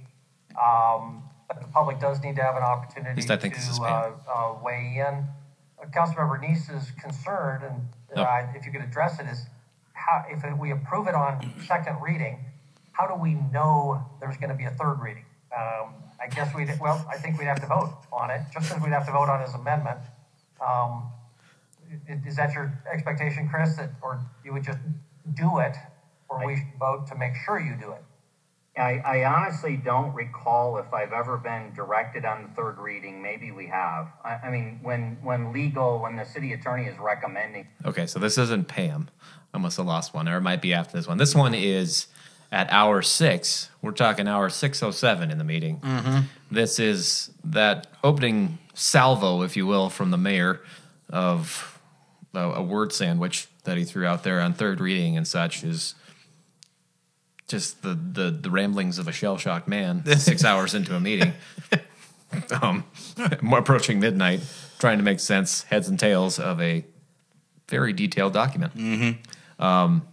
um, 0.62 1.24
but 1.48 1.62
the 1.62 1.68
public 1.68 2.00
does 2.00 2.22
need 2.24 2.36
to 2.38 2.42
have 2.42 2.56
an 2.56 2.64
opportunity 2.64 3.16
least 3.16 3.30
I 3.30 3.38
think 3.38 3.54
this 3.56 3.70
is 3.70 3.78
to 3.78 3.84
Pam. 3.86 4.14
uh, 4.28 4.32
uh, 4.32 4.58
weigh 4.64 4.96
in. 5.08 5.26
Uh, 5.82 5.86
Councilmember 5.94 6.40
Neese's 6.42 6.92
concern, 7.00 7.62
and 7.64 7.88
uh, 8.18 8.48
if 8.56 8.66
you 8.66 8.72
could 8.72 8.82
address 8.82 9.20
it, 9.20 9.28
is 9.28 9.46
how, 9.94 10.26
if 10.30 10.44
we 10.58 10.72
approve 10.72 11.08
it 11.08 11.14
on 11.16 11.54
second 11.68 11.98
reading, 12.02 12.40
how 12.94 13.06
do 13.08 13.14
we 13.22 13.36
know 13.54 14.04
there's 14.20 14.38
going 14.38 14.50
to 14.50 14.56
be 14.56 14.64
a 14.66 14.72
third 14.72 15.00
reading? 15.02 15.26
Um, 15.56 15.94
I 16.20 16.28
guess 16.28 16.54
we'd, 16.56 16.72
well, 16.82 17.06
I 17.12 17.18
think 17.18 17.38
we'd 17.38 17.46
have 17.46 17.60
to 17.62 17.68
vote 17.68 17.94
on 18.12 18.32
it, 18.32 18.42
just 18.54 18.72
as 18.74 18.82
we'd 18.82 18.92
have 18.94 19.06
to 19.06 19.12
vote 19.12 19.30
on 19.30 19.42
his 19.42 19.54
amendment. 19.54 20.00
Um, 20.66 21.12
i- 22.10 22.20
is 22.28 22.38
that 22.38 22.54
your 22.54 22.72
expectation, 22.92 23.48
Chris, 23.50 23.76
that, 23.76 23.92
or 24.02 24.20
you 24.44 24.52
would 24.54 24.64
just 24.64 24.80
do 25.36 25.60
it, 25.60 25.76
or 26.30 26.46
we 26.46 26.56
should 26.56 26.80
vote 26.80 27.08
to 27.08 27.16
make 27.16 27.34
sure 27.46 27.60
you 27.60 27.76
do 27.80 27.92
it? 27.92 28.04
I, 28.78 28.98
I 29.06 29.24
honestly 29.26 29.78
don't 29.78 30.14
recall 30.14 30.78
if 30.78 30.94
I've 30.94 31.14
ever 31.14 31.38
been 31.38 31.72
directed 31.74 32.26
on 32.26 32.44
the 32.44 32.50
third 32.50 32.78
reading. 32.78 33.22
Maybe 33.22 33.52
we 33.52 33.68
have. 33.68 34.12
I, 34.24 34.36
I 34.44 34.52
mean, 34.52 34.80
when, 34.84 35.18
when 35.24 35.54
legal, 35.54 36.00
when 36.00 36.18
the 36.18 36.26
city 36.26 36.52
attorney 36.52 36.86
is 36.86 36.98
recommending, 37.00 37.68
Okay, 37.86 38.06
so 38.06 38.20
this 38.20 38.38
isn't 38.38 38.68
Pam. 38.68 39.10
I 39.54 39.58
must 39.58 39.78
have 39.78 39.86
lost 39.86 40.14
one, 40.14 40.28
or 40.28 40.38
it 40.38 40.42
might 40.42 40.62
be 40.62 40.74
after 40.74 40.98
this 40.98 41.08
one. 41.08 41.18
This 41.18 41.34
one 41.34 41.54
is 41.54 42.08
at 42.52 42.70
hour 42.70 43.02
six. 43.02 43.70
We're 43.82 43.92
talking 43.92 44.28
hour 44.28 44.50
607 44.50 45.32
in 45.32 45.38
the 45.38 45.44
meeting. 45.46 45.80
Mm-hmm. 45.80 46.20
This 46.52 46.78
is 46.78 47.32
that 47.46 47.88
opening 48.04 48.58
salvo, 48.74 49.42
if 49.42 49.56
you 49.56 49.66
will, 49.66 49.90
from 49.90 50.12
the 50.12 50.18
mayor 50.18 50.60
of 51.10 51.80
a, 52.34 52.40
a 52.40 52.64
word 52.64 52.92
sandwich 52.92 53.48
that 53.64 53.78
he 53.78 53.86
threw 53.86 54.06
out 54.06 54.24
there 54.24 54.42
on 54.42 54.54
third 54.54 54.82
reading 54.82 55.16
and 55.16 55.28
such 55.28 55.64
is 55.64 55.96
just 57.48 57.82
the, 57.84 57.94
the, 57.94 58.32
the 58.32 58.50
ramblings 58.50 58.98
of 59.00 59.08
a 59.08 59.12
shell 59.12 59.38
shocked 59.38 59.68
man 59.68 60.04
six 60.18 60.44
hours 60.44 60.74
into 60.74 60.96
a 60.96 61.00
meeting. 61.00 61.34
um, 62.62 62.84
approaching 63.54 64.00
midnight, 64.00 64.42
trying 64.80 64.98
to 64.98 65.04
make 65.04 65.20
sense, 65.20 65.64
heads 65.64 65.88
and 65.88 66.00
tails 66.00 66.40
of 66.40 66.62
a 66.62 66.86
very 67.70 67.94
detailed 67.94 68.34
document. 68.34 68.76
Mm-hmm. 68.76 69.64
Um, 69.64 70.08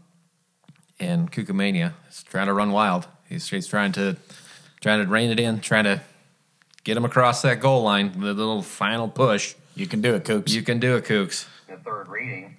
and 1.00 1.30
Kukumania 1.30 1.94
is 2.08 2.22
trying 2.22 2.46
to 2.46 2.52
run 2.52 2.70
wild. 2.70 3.06
He's, 3.28 3.48
he's 3.48 3.66
trying 3.66 3.92
to 3.92 4.16
trying 4.80 5.04
to 5.04 5.10
rein 5.10 5.30
it 5.30 5.40
in, 5.40 5.60
trying 5.60 5.84
to 5.84 6.02
get 6.84 6.96
him 6.96 7.04
across 7.04 7.42
that 7.42 7.60
goal 7.60 7.82
line. 7.82 8.12
The 8.20 8.34
little 8.34 8.62
final 8.62 9.08
push. 9.08 9.54
You 9.74 9.86
can 9.86 10.00
do 10.00 10.14
it, 10.14 10.24
Kooks. 10.24 10.50
You 10.50 10.62
can 10.62 10.80
do 10.80 10.96
it, 10.96 11.04
Kooks. 11.04 11.46
the 11.68 11.76
third 11.76 12.08
reading, 12.08 12.56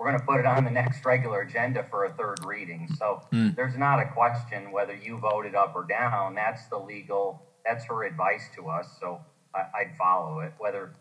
we're, 0.00 0.06
we're 0.06 0.10
going 0.10 0.20
to 0.20 0.26
put 0.26 0.40
it 0.40 0.46
on 0.46 0.64
the 0.64 0.70
next 0.70 1.04
regular 1.04 1.42
agenda 1.42 1.84
for 1.90 2.04
a 2.04 2.12
third 2.12 2.38
reading. 2.44 2.88
So 2.98 3.22
Hmm. 3.30 3.50
there's 3.54 3.76
not 3.76 4.00
a 4.00 4.06
question 4.06 4.72
whether 4.72 4.94
you 4.94 5.18
voted 5.18 5.54
up 5.54 5.74
or 5.74 5.84
down. 5.84 6.34
That's 6.34 6.66
the 6.68 6.78
legal, 6.78 7.42
that's 7.64 7.84
her 7.86 8.04
advice 8.04 8.48
to 8.56 8.68
us. 8.68 8.88
So 9.00 9.20
I, 9.54 9.60
I'd 9.80 9.96
follow 9.98 10.40
it. 10.40 10.52
Whether, 10.58 10.92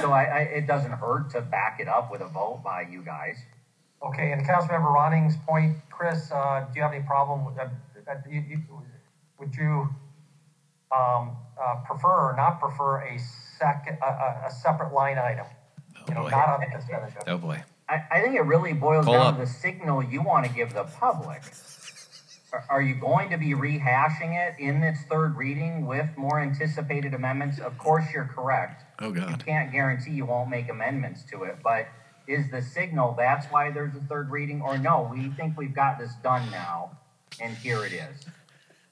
so 0.00 0.12
I, 0.12 0.24
I, 0.24 0.38
it 0.40 0.66
doesn't 0.66 0.92
hurt 0.92 1.30
to 1.30 1.40
back 1.40 1.80
it 1.80 1.88
up 1.88 2.10
with 2.10 2.22
a 2.22 2.28
vote 2.28 2.62
by 2.64 2.82
you 2.90 3.02
guys. 3.02 3.36
Okay, 4.02 4.32
and 4.32 4.46
Councilmember 4.46 4.94
Ronning's 4.94 5.36
point, 5.46 5.76
Chris, 5.90 6.32
uh, 6.32 6.64
do 6.72 6.78
you 6.78 6.82
have 6.82 6.94
any 6.94 7.04
problem 7.04 7.44
with, 7.44 7.58
uh, 7.58 7.68
uh, 8.10 8.14
you, 8.26 8.40
you, 8.48 8.62
would 9.38 9.54
you, 9.54 9.90
um, 10.90 11.36
uh, 11.62 11.76
prefer 11.84 12.30
or 12.30 12.34
not 12.34 12.58
prefer 12.58 13.02
a 13.02 13.18
second, 13.58 13.98
a, 14.02 14.06
a, 14.06 14.44
a 14.46 14.50
separate 14.50 14.94
line 14.94 15.18
item? 15.18 15.44
You 16.08 16.14
know, 16.14 16.22
boy. 16.22 16.30
not 16.30 16.48
on 16.48 16.60
the. 16.60 17.30
Oh 17.30 17.36
boy. 17.36 17.62
I, 17.90 18.04
I 18.10 18.22
think 18.22 18.36
it 18.36 18.42
really 18.42 18.72
boils 18.72 19.04
Pull 19.04 19.14
down 19.14 19.26
up. 19.26 19.34
to 19.34 19.40
the 19.40 19.46
signal 19.46 20.02
you 20.02 20.22
want 20.22 20.46
to 20.46 20.52
give 20.52 20.72
the 20.72 20.84
public. 20.84 21.42
Are, 22.52 22.64
are 22.70 22.82
you 22.82 22.94
going 22.94 23.30
to 23.30 23.36
be 23.36 23.54
rehashing 23.54 24.34
it 24.34 24.54
in 24.60 24.82
its 24.82 25.02
third 25.10 25.36
reading 25.36 25.86
with 25.86 26.06
more 26.16 26.40
anticipated 26.40 27.14
amendments? 27.14 27.58
Of 27.58 27.76
course, 27.78 28.04
you're 28.14 28.30
correct. 28.32 28.84
Oh, 29.00 29.10
God. 29.10 29.30
You 29.30 29.36
can't 29.36 29.72
guarantee 29.72 30.12
you 30.12 30.24
won't 30.24 30.50
make 30.50 30.68
amendments 30.70 31.24
to 31.32 31.42
it, 31.42 31.56
but 31.64 31.88
is 32.28 32.48
the 32.50 32.62
signal 32.62 33.14
that's 33.18 33.46
why 33.46 33.72
there's 33.72 33.94
a 33.96 34.00
third 34.00 34.30
reading, 34.30 34.62
or 34.62 34.78
no, 34.78 35.10
we 35.12 35.30
think 35.30 35.58
we've 35.58 35.74
got 35.74 35.98
this 35.98 36.12
done 36.22 36.48
now, 36.52 36.96
and 37.40 37.56
here 37.56 37.84
it 37.84 37.92
is? 37.92 38.24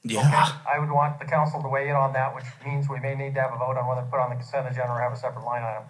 Yeah. 0.03 0.53
I 0.69 0.79
would 0.79 0.91
want 0.91 1.21
the 1.21 1.25
council 1.25 1.63
to 1.63 1.69
weigh 1.69 1.89
in 1.89 1.95
on 1.95 2.13
that, 2.15 2.35
which 2.35 2.45
means 2.65 2.89
we 2.89 2.99
may 2.99 3.15
need 3.15 3.35
to 3.35 3.43
have 3.43 3.53
a 3.53 3.59
vote 3.59 3.77
on 3.77 3.87
whether 3.87 4.01
to 4.01 4.07
put 4.09 4.19
on 4.19 4.31
the 4.31 4.37
consent 4.37 4.67
agenda 4.67 4.91
or 4.91 5.01
have 5.01 5.13
a 5.13 5.17
separate 5.17 5.45
line 5.45 5.63
item. 5.63 5.85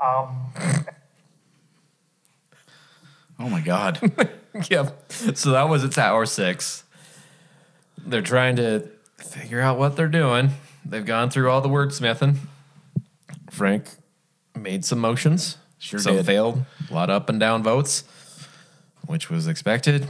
Um, 0.00 0.84
Oh, 3.38 3.48
my 3.48 3.60
God. 3.60 4.00
yep. 4.70 5.12
So 5.12 5.52
that 5.52 5.68
was 5.68 5.84
its 5.84 5.96
hour 5.98 6.26
six. 6.26 6.84
They're 7.96 8.22
trying 8.22 8.56
to 8.56 8.88
figure 9.18 9.60
out 9.60 9.78
what 9.78 9.96
they're 9.96 10.08
doing. 10.08 10.50
They've 10.84 11.04
gone 11.04 11.30
through 11.30 11.50
all 11.50 11.60
the 11.60 11.68
wordsmithing. 11.68 12.36
Frank 13.50 13.86
made 14.56 14.84
some 14.84 14.98
motions. 14.98 15.56
Sure 15.78 16.00
some 16.00 16.16
did. 16.16 16.26
failed. 16.26 16.64
A 16.90 16.94
lot 16.94 17.10
of 17.10 17.16
up 17.16 17.28
and 17.28 17.38
down 17.38 17.62
votes, 17.62 18.04
which 19.06 19.30
was 19.30 19.46
expected. 19.46 20.06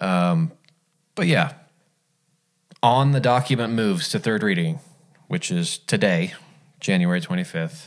Um, 0.00 0.52
but 1.14 1.26
yeah, 1.26 1.52
on 2.82 3.12
the 3.12 3.20
document 3.20 3.72
moves 3.72 4.08
to 4.10 4.18
third 4.18 4.42
reading, 4.42 4.80
which 5.28 5.50
is 5.50 5.78
today, 5.78 6.34
January 6.80 7.20
25th, 7.20 7.86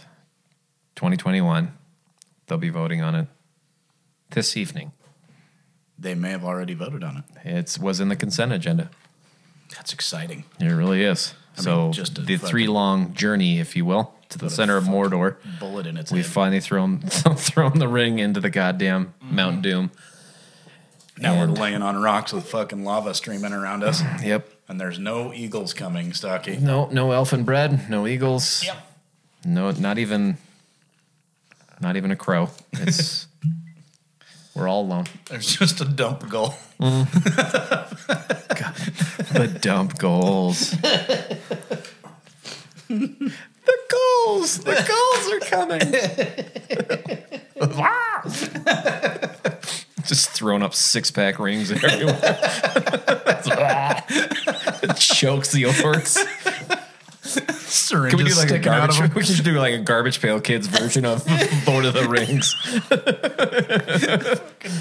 2021. 0.95 1.73
They'll 2.47 2.57
be 2.57 2.69
voting 2.69 3.01
on 3.01 3.15
it 3.15 3.27
this 4.32 4.55
evening. 4.57 4.91
They 5.97 6.15
may 6.15 6.30
have 6.32 6.45
already 6.45 6.73
voted 6.73 7.03
on 7.03 7.17
it. 7.17 7.47
It 7.47 7.77
was 7.82 7.99
in 7.99 8.07
the 8.09 8.15
consent 8.15 8.53
agenda. 8.53 8.89
That's 9.75 9.91
exciting. 9.93 10.45
It 10.59 10.67
really 10.67 11.03
is. 11.03 11.34
I 11.57 11.61
so 11.61 11.84
mean, 11.84 11.93
just 11.93 12.25
the 12.25 12.38
three 12.38 12.67
long 12.67 13.13
journey, 13.13 13.59
if 13.59 13.75
you 13.75 13.86
will, 13.86 14.13
to 14.30 14.38
the 14.38 14.49
center 14.49 14.77
of 14.77 14.86
Mordor. 14.86 15.36
bullet 15.59 15.86
in 15.86 15.97
its 15.97 16.11
We 16.11 16.19
head. 16.19 16.27
finally 16.27 16.59
thrown 16.61 16.99
thrown 17.01 17.80
the 17.80 17.88
ring 17.88 18.19
into 18.19 18.39
the 18.39 18.49
goddamn 18.49 19.13
Mm-hmm. 19.23 19.36
Mount 19.36 19.61
Doom. 19.61 19.91
Now 21.17 21.34
And- 21.34 21.51
we're 21.51 21.57
laying 21.61 21.82
on 21.82 22.01
rocks 22.01 22.32
with 22.32 22.45
fucking 22.49 22.84
lava 22.86 23.13
streaming 23.13 23.51
around 23.53 23.84
us. 23.84 24.01
Yep. 24.23 24.49
And 24.69 24.80
there's 24.80 24.99
no 24.99 25.34
eagles 25.34 25.73
coming, 25.73 26.13
Stocky. 26.13 26.57
No, 26.57 26.86
no 26.91 27.11
elfin 27.11 27.43
bread, 27.43 27.89
no 27.89 28.05
eagles. 28.05 28.63
Yep. 28.63 28.77
No, 29.43 29.71
not 29.71 29.97
even, 29.97 30.38
not 31.82 31.95
even 31.97 32.11
a 32.11 32.15
crow. 32.15 32.49
It's 32.73 33.25
we're 34.60 34.68
all 34.68 34.82
alone. 34.82 35.05
There's 35.30 35.55
just 35.57 35.80
a 35.82 35.86
dump 35.86 36.30
goal. 36.30 36.53
The 39.32 39.47
dump 39.62 39.97
goals. 39.99 40.72
the 40.72 41.39
goals. 43.89 44.57
The 44.57 44.74
goals 44.89 45.32
are 45.34 45.39
coming. 45.39 45.82
Just 50.05 50.32
throwing 50.32 50.64
up 50.64 50.74
six 50.74 51.12
pack 51.12 51.38
rings 51.38 51.72
everywhere. 51.72 52.20
it 54.82 54.97
chokes 54.97 55.51
the 55.51 55.64
orcs. 55.64 56.18
Syringes 57.30 58.15
Can 58.17 58.23
we 58.25 58.30
do 58.30 58.36
like 58.36 58.45
a 58.45 58.49
sticking 58.49 58.71
out 58.71 58.89
of 58.89 58.95
garbage? 58.97 59.15
We 59.15 59.23
should 59.23 59.43
do 59.45 59.53
like 59.59 59.73
a 59.73 59.80
garbage 59.80 60.21
pail 60.21 60.39
kids 60.41 60.67
version 60.67 61.05
of 61.05 61.25
Lord 61.67 61.86
of 61.86 61.93
the 61.93 62.07
Rings. 62.09 62.55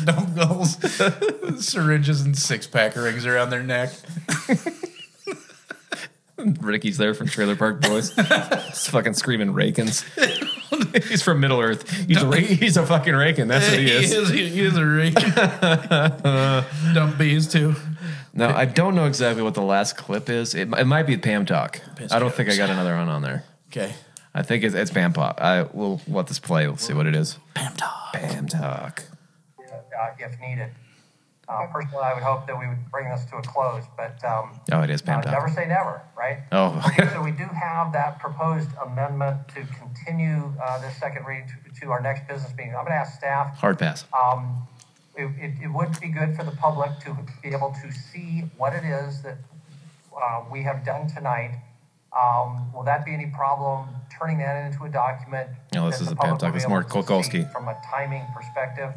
dump 0.04 0.34
goals. 0.36 1.64
Syringes 1.64 2.20
and 2.22 2.36
six 2.36 2.66
pack 2.66 2.96
rings 2.96 3.26
around 3.26 3.50
their 3.50 3.62
neck. 3.62 3.90
Ricky's 6.60 6.98
there 6.98 7.14
from 7.14 7.26
Trailer 7.28 7.56
Park 7.56 7.80
Boys. 7.80 8.14
He's 8.14 8.86
fucking 8.88 9.14
screaming 9.14 9.52
Rakins. 9.54 10.04
he's 11.08 11.20
from 11.20 11.40
Middle 11.40 11.60
Earth. 11.60 11.90
He's, 12.06 12.22
a, 12.22 12.26
ra- 12.28 12.36
he's 12.36 12.76
a 12.76 12.86
fucking 12.86 13.14
Rakin. 13.14 13.48
That's 13.48 13.68
what 13.68 13.78
he 13.80 13.90
is. 13.90 14.10
He 14.10 14.16
is, 14.16 14.28
he 14.28 14.60
is 14.60 14.76
a 14.76 14.86
rake. 14.86 15.14
dump 16.94 17.18
bees 17.18 17.48
too. 17.48 17.74
No, 18.38 18.48
I 18.48 18.64
don't 18.64 18.94
know 18.94 19.06
exactly 19.06 19.42
what 19.42 19.54
the 19.54 19.62
last 19.62 19.96
clip 19.96 20.28
is. 20.30 20.54
It, 20.54 20.68
it 20.72 20.84
might 20.86 21.04
be 21.04 21.16
Pam 21.16 21.44
Talk. 21.44 21.80
Piss 21.96 22.12
I 22.12 22.18
don't 22.18 22.32
think 22.34 22.48
I 22.48 22.56
got 22.56 22.70
another 22.70 22.96
one 22.96 23.08
on 23.08 23.22
there. 23.22 23.44
Okay. 23.68 23.92
I 24.34 24.42
think 24.42 24.62
it's, 24.64 24.74
it's 24.74 24.90
Pam 24.90 25.12
Talk. 25.12 25.40
I 25.40 25.62
will 25.62 26.00
let 26.06 26.26
this 26.28 26.38
play. 26.38 26.66
We'll 26.66 26.76
see 26.76 26.94
what 26.94 27.06
it 27.06 27.16
is. 27.16 27.38
Pam 27.54 27.74
Talk. 27.74 28.12
Pam 28.12 28.46
Talk. 28.46 29.04
uh, 29.60 30.10
if 30.18 30.38
needed. 30.40 30.70
Uh, 31.48 31.66
personally, 31.72 32.04
I 32.04 32.12
would 32.12 32.22
hope 32.22 32.46
that 32.46 32.58
we 32.58 32.68
would 32.68 32.90
bring 32.90 33.08
this 33.08 33.24
to 33.26 33.36
a 33.36 33.42
close, 33.42 33.82
but 33.96 34.22
um, 34.22 34.60
Oh, 34.70 34.82
it 34.82 34.90
is 34.90 35.00
Pam 35.00 35.20
uh, 35.20 35.22
Talk. 35.22 35.32
never 35.32 35.48
say 35.48 35.66
never, 35.66 36.02
right? 36.16 36.40
Oh. 36.52 36.82
okay, 36.88 37.08
so 37.08 37.22
we 37.22 37.30
do 37.30 37.44
have 37.44 37.90
that 37.94 38.18
proposed 38.20 38.68
amendment 38.84 39.48
to 39.48 39.64
continue 39.78 40.52
uh, 40.62 40.78
this 40.82 40.94
second 40.98 41.24
read 41.26 41.44
to, 41.48 41.80
to 41.80 41.90
our 41.90 42.02
next 42.02 42.28
business 42.28 42.50
meeting. 42.56 42.74
I'm 42.76 42.84
going 42.84 42.92
to 42.92 43.00
ask 43.00 43.16
staff. 43.18 43.56
Hard 43.58 43.78
pass. 43.78 44.04
Um, 44.12 44.68
it, 45.18 45.30
it, 45.38 45.52
it 45.64 45.68
would 45.68 46.00
be 46.00 46.08
good 46.08 46.36
for 46.36 46.44
the 46.44 46.52
public 46.52 46.90
to 47.00 47.16
be 47.42 47.48
able 47.50 47.74
to 47.82 47.92
see 47.92 48.44
what 48.56 48.72
it 48.72 48.84
is 48.84 49.22
that 49.22 49.36
uh, 50.16 50.44
we 50.50 50.62
have 50.62 50.84
done 50.84 51.08
tonight. 51.08 51.58
Um, 52.18 52.72
will 52.72 52.84
that 52.84 53.04
be 53.04 53.12
any 53.12 53.26
problem 53.26 53.88
turning 54.18 54.38
that 54.38 54.64
into 54.72 54.84
a 54.84 54.88
document? 54.88 55.50
No, 55.74 55.86
this 55.90 55.98
that 55.98 56.02
is 56.04 56.08
the 56.08 56.14
a 56.14 56.16
Pam 56.16 56.38
public 56.38 56.40
will 56.42 56.48
Talk. 56.48 56.52
be 56.52 56.56
It's 56.56 56.64
able 56.64 56.70
more 56.70 56.82
to 56.84 56.90
see 56.90 57.38
Kukulski. 57.40 57.52
From 57.52 57.68
a 57.68 57.76
timing 57.90 58.22
perspective, 58.34 58.94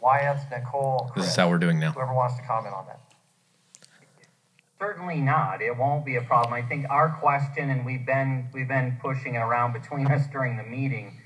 Wyeth, 0.00 0.44
Nicole, 0.50 1.10
This 1.14 1.24
is 1.24 1.30
Chris, 1.30 1.36
how 1.36 1.48
we're 1.48 1.58
doing 1.58 1.78
now. 1.78 1.92
whoever 1.92 2.12
wants 2.12 2.36
to 2.36 2.42
comment 2.42 2.74
on 2.74 2.86
that. 2.86 2.98
Certainly 4.80 5.20
not. 5.20 5.62
It 5.62 5.76
won't 5.76 6.04
be 6.04 6.16
a 6.16 6.22
problem. 6.22 6.52
I 6.54 6.62
think 6.62 6.86
our 6.90 7.08
question, 7.20 7.70
and 7.70 7.86
we've 7.86 8.04
been 8.04 8.48
we've 8.52 8.66
been 8.66 8.98
pushing 9.00 9.36
it 9.36 9.38
around 9.38 9.72
between 9.72 10.08
us 10.08 10.26
during 10.32 10.56
the 10.56 10.64
meeting, 10.64 11.18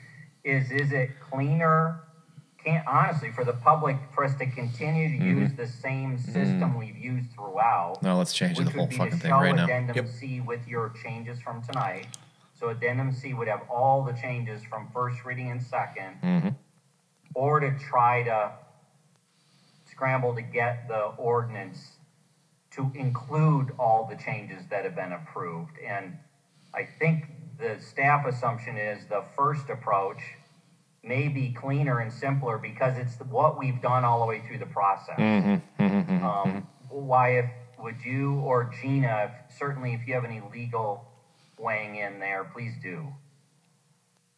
is 0.45 0.71
is 0.71 0.93
it 0.93 1.09
cleaner? 1.31 2.01
Can't 2.67 2.85
honestly 2.89 3.31
for 3.31 3.45
the 3.45 3.53
public 3.53 3.97
for 4.13 4.25
us 4.25 4.35
to 4.35 4.47
continue 4.47 5.09
to 5.17 5.25
Mhm. 5.25 5.41
use 5.41 5.55
the 5.55 5.69
same 5.69 6.19
system 6.19 6.75
we've 6.77 6.97
used 6.99 7.31
throughout. 7.33 8.03
No, 8.03 8.19
let's 8.19 8.33
change 8.35 8.59
the 8.59 8.69
whole 8.69 8.89
fucking 8.91 9.19
thing 9.21 9.31
right 9.31 9.55
now. 9.55 9.65
Addendum 9.67 10.09
C 10.09 10.41
with 10.41 10.67
your 10.67 10.89
changes 10.89 11.41
from 11.41 11.63
tonight. 11.63 12.09
So 12.55 12.71
addendum 12.71 13.13
C 13.13 13.35
would 13.35 13.47
have 13.47 13.63
all 13.71 14.03
the 14.03 14.15
changes 14.15 14.65
from 14.65 14.89
first 14.89 15.25
reading 15.25 15.49
and 15.53 15.63
second, 15.63 16.21
Mm-hmm. 16.23 16.49
or 17.35 17.61
to 17.61 17.71
try 17.79 18.25
to 18.25 18.51
scramble 19.85 20.35
to 20.35 20.43
get 20.43 20.89
the 20.89 21.05
ordinance 21.19 21.99
to 22.73 22.91
include 22.97 23.77
all 23.79 24.07
the 24.07 24.17
changes 24.17 24.67
that 24.71 24.83
have 24.83 24.97
been 24.97 25.13
approved. 25.13 25.79
And 25.79 26.19
I 26.75 26.83
think 26.85 27.31
the 27.59 27.79
staff 27.81 28.27
assumption 28.27 28.77
is 28.77 29.07
the 29.07 29.23
first 29.37 29.71
approach 29.71 30.35
may 31.07 31.29
be 31.29 31.51
cleaner 31.53 32.01
and 32.01 32.13
simpler 32.13 32.59
because 32.59 32.99
it's 32.99 33.17
what 33.31 33.59
we've 33.59 33.81
done 33.81 34.05
all 34.05 34.21
the 34.21 34.27
way 34.27 34.43
through 34.47 34.59
the 34.59 34.67
process. 34.67 35.19
Mm-hmm. 35.19 35.83
Mm-hmm. 35.83 36.25
Um, 36.25 36.67
Wyeth, 36.91 37.51
would 37.79 37.97
you 38.05 38.35
or 38.41 38.73
Gina, 38.81 39.31
if, 39.31 39.57
certainly 39.57 39.93
if 39.93 40.07
you 40.07 40.15
have 40.15 40.25
any 40.25 40.43
legal 40.53 41.05
weighing 41.59 41.97
in 41.97 42.19
there, 42.19 42.45
please 42.45 42.75
do. 42.83 43.07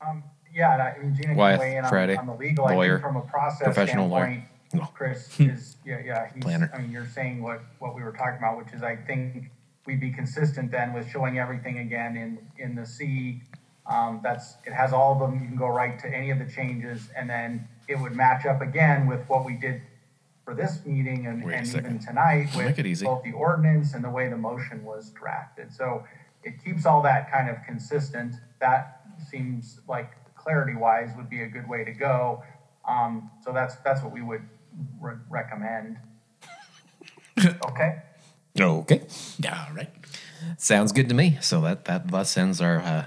Um, 0.06 0.22
yeah, 0.54 0.76
I 0.76 0.98
I 0.98 1.02
mean, 1.02 1.16
Gina 1.16 1.34
Wyeth, 1.34 1.60
can 1.60 1.68
weigh 1.68 1.76
in 1.76 1.84
on, 1.84 1.90
Friday, 1.90 2.16
on 2.16 2.26
the 2.26 2.34
legal. 2.34 2.66
I 2.66 2.74
lawyer, 2.74 2.98
think 2.98 3.02
from 3.02 3.16
a 3.16 3.22
process 3.22 3.64
professional 3.64 4.08
lawyer. 4.08 4.24
standpoint, 4.24 4.48
No. 4.74 4.88
Chris 4.94 5.28
is, 5.40 5.76
yeah, 5.84 6.00
yeah, 6.04 6.30
he's, 6.32 6.44
Planner. 6.44 6.70
I 6.74 6.78
mean, 6.78 6.90
you're 6.90 7.08
saying 7.08 7.42
what, 7.42 7.60
what 7.78 7.94
we 7.94 8.02
were 8.02 8.12
talking 8.12 8.38
about, 8.38 8.58
which 8.58 8.72
is 8.72 8.82
I 8.82 8.96
think 8.96 9.50
we'd 9.86 10.00
be 10.00 10.10
consistent 10.10 10.70
then 10.70 10.92
with 10.92 11.08
showing 11.08 11.38
everything 11.38 11.78
again 11.78 12.16
in, 12.16 12.38
in 12.62 12.74
the 12.74 12.84
C. 12.84 13.42
Um, 13.88 14.20
that's, 14.22 14.56
it 14.66 14.72
has 14.72 14.92
all 14.92 15.12
of 15.14 15.18
them. 15.18 15.40
You 15.40 15.46
can 15.48 15.56
go 15.56 15.68
right 15.68 15.98
to 16.00 16.06
any 16.14 16.30
of 16.30 16.38
the 16.38 16.44
changes 16.44 17.08
and 17.16 17.28
then 17.28 17.66
it 17.88 17.98
would 17.98 18.14
match 18.14 18.44
up 18.44 18.60
again 18.60 19.06
with 19.06 19.26
what 19.28 19.44
we 19.46 19.54
did 19.54 19.80
for 20.44 20.54
this 20.54 20.84
meeting 20.84 21.26
and, 21.26 21.42
Wait 21.44 21.54
and 21.54 21.66
even 21.66 21.98
tonight 21.98 22.48
with 22.56 22.76
both 23.06 23.22
the 23.24 23.32
ordinance 23.32 23.94
and 23.94 24.04
the 24.04 24.10
way 24.10 24.28
the 24.28 24.36
motion 24.36 24.84
was 24.84 25.10
drafted. 25.10 25.72
So 25.72 26.04
it 26.44 26.62
keeps 26.62 26.84
all 26.86 27.02
that 27.02 27.30
kind 27.32 27.48
of 27.48 27.56
consistent. 27.66 28.34
That 28.60 29.02
seems 29.30 29.80
like 29.88 30.12
clarity 30.36 30.74
wise 30.74 31.10
would 31.16 31.30
be 31.30 31.42
a 31.42 31.48
good 31.48 31.68
way 31.68 31.84
to 31.84 31.92
go. 31.92 32.42
Um, 32.88 33.30
so 33.44 33.52
that's, 33.52 33.76
that's 33.76 34.02
what 34.02 34.12
we 34.12 34.22
would 34.22 34.42
re- 35.00 35.16
recommend. 35.30 35.96
Okay. 37.68 38.02
Okay. 38.60 39.02
Yeah, 39.38 39.72
right. 39.72 39.90
Sounds 40.56 40.90
good 40.90 41.08
to 41.08 41.14
me. 41.14 41.38
So 41.40 41.60
that 41.60 41.84
that 41.84 42.08
thus 42.08 42.36
ends 42.36 42.60
our 42.60 42.78
uh, 42.80 43.06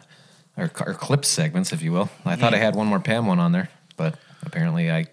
our, 0.58 0.70
our 0.86 0.94
clip 0.94 1.26
segments, 1.26 1.72
if 1.74 1.82
you 1.82 1.92
will. 1.92 2.10
I 2.26 2.36
thought 2.36 2.54
I 2.54 2.58
had 2.58 2.76
one 2.76 2.88
more 2.88 3.00
Pam 3.00 3.26
one 3.26 3.40
on 3.40 3.52
there, 3.52 3.70
but 3.98 4.18
apparently 4.44 4.92
I 4.92 5.06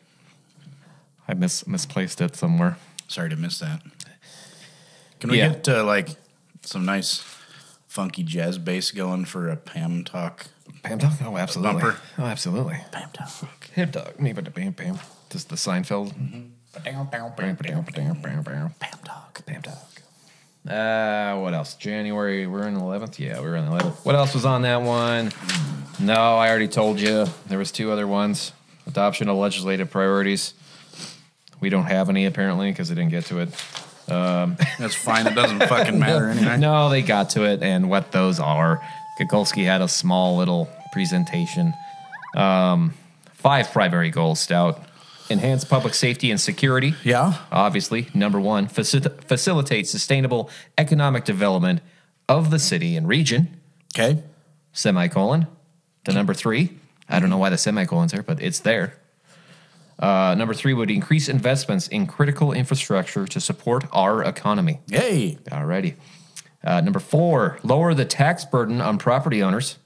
I 1.27 1.35
mis- 1.35 1.67
misplaced 1.67 2.21
it 2.21 2.37
somewhere. 2.37 2.77
Sorry 3.07 3.29
to 3.31 3.37
miss 3.37 3.59
that. 3.61 3.83
Can 5.21 5.31
we 5.31 5.39
Yeah. 5.39 5.49
get 5.51 5.69
uh, 5.69 5.85
like 5.85 6.11
some 6.63 6.85
nice 6.85 7.25
funky 7.87 8.23
jazz 8.23 8.59
bass 8.59 8.91
going 8.91 9.25
for 9.25 9.49
a 9.49 9.57
Pam 9.57 10.05
talk? 10.05 10.47
Pam 10.83 10.99
talk? 10.99 11.13
Oh, 11.25 11.37
absolutely. 11.37 11.81
Bumper. 11.83 11.99
Oh, 12.19 12.25
absolutely. 12.25 12.79
Pam 12.93 13.11
talk. 13.13 13.31
Pam 13.75 13.91
talk. 13.91 14.21
Me, 14.21 14.33
but 14.33 14.53
Pam 14.55 14.73
Pam. 14.75 14.99
Just 15.31 15.49
the 15.49 15.57
Seinfeld. 15.57 16.13
Pam 16.85 17.07
Pam 17.07 17.31
talk. 19.05 19.45
Pam 19.47 19.63
talk. 19.63 20.03
Uh, 20.67 21.39
what 21.39 21.55
else? 21.55 21.75
January. 21.75 22.47
We're 22.47 22.67
in 22.67 22.75
the 22.75 22.81
eleventh. 22.81 23.19
Yeah, 23.19 23.41
we 23.41 23.47
were 23.49 23.57
in 23.57 23.65
the 23.67 23.71
eleventh. 23.71 24.05
What 24.05 24.15
else 24.15 24.35
was 24.35 24.45
on 24.45 24.63
that 24.63 24.83
one? 24.83 25.33
No, 26.01 26.37
I 26.37 26.49
already 26.51 26.69
told 26.69 27.01
you. 27.01 27.27
There 27.47 27.59
was 27.59 27.73
two 27.73 27.91
other 27.91 28.07
ones. 28.07 28.53
Adoption 28.87 29.29
of 29.29 29.37
legislative 29.37 29.91
priorities. 29.91 30.55
We 31.61 31.71
don't 31.71 31.85
have 31.87 32.09
any 32.09 32.27
apparently 32.27 32.71
because 32.71 32.89
they 32.89 32.95
didn't 32.95 33.11
get 33.11 33.27
to 33.27 33.41
it. 33.41 33.49
Um, 34.11 34.57
That's 34.79 34.95
fine. 34.95 35.27
It 35.27 35.35
doesn't 35.35 35.61
fucking 35.61 35.99
matter 35.99 36.29
anyway. 36.31 36.57
no, 36.59 36.89
they 36.89 37.03
got 37.03 37.31
to 37.31 37.45
it, 37.45 37.63
and 37.63 37.89
what 37.91 38.13
those 38.13 38.39
are. 38.41 38.81
Kukulski 39.21 39.65
had 39.65 39.81
a 39.83 39.89
small 39.89 40.37
little 40.37 40.69
presentation. 40.93 41.75
Um, 42.37 42.95
five 43.35 43.71
primary 43.73 44.11
goals, 44.11 44.39
Stout. 44.41 44.81
Enhance 45.31 45.65
public 45.65 45.95
safety 45.95 46.31
and 46.31 46.41
security. 46.41 46.95
Yeah. 47.05 47.35
Obviously, 47.53 48.09
number 48.15 48.41
one, 48.41 48.67
faci- 48.67 49.23
facilitate 49.25 49.87
sustainable 49.87 50.51
economic 50.79 51.25
development 51.25 51.81
of 52.29 52.51
the 52.51 52.59
city 52.59 52.97
and 52.97 53.07
region. 53.07 53.61
Okay. 53.95 54.23
Semicolon. 54.73 55.47
To 56.05 56.13
number 56.13 56.33
three. 56.33 56.79
I 57.09 57.21
don't 57.21 57.31
know 57.31 57.39
why 57.39 57.51
the 57.51 57.59
semicolon's 57.59 58.13
there, 58.13 58.23
but 58.23 58.41
it's 58.41 58.61
there. 58.61 58.99
Uh, 59.99 60.35
number 60.39 60.55
three 60.55 60.73
would 60.73 60.91
increase 60.91 61.29
investments 61.29 61.89
in 61.89 62.07
critical 62.07 62.53
infrastructure 62.53 63.27
to 63.27 63.41
support 63.41 63.85
our 63.93 64.23
economy. 64.23 64.81
Yay. 64.87 65.37
Alrighty. 65.51 65.97
Uh, 66.63 66.81
number 66.81 67.01
four, 67.01 67.59
lower 67.63 67.95
the 67.95 68.05
tax 68.05 68.45
burden 68.45 68.81
on 68.81 68.99
property 68.99 69.43
owners. 69.43 69.77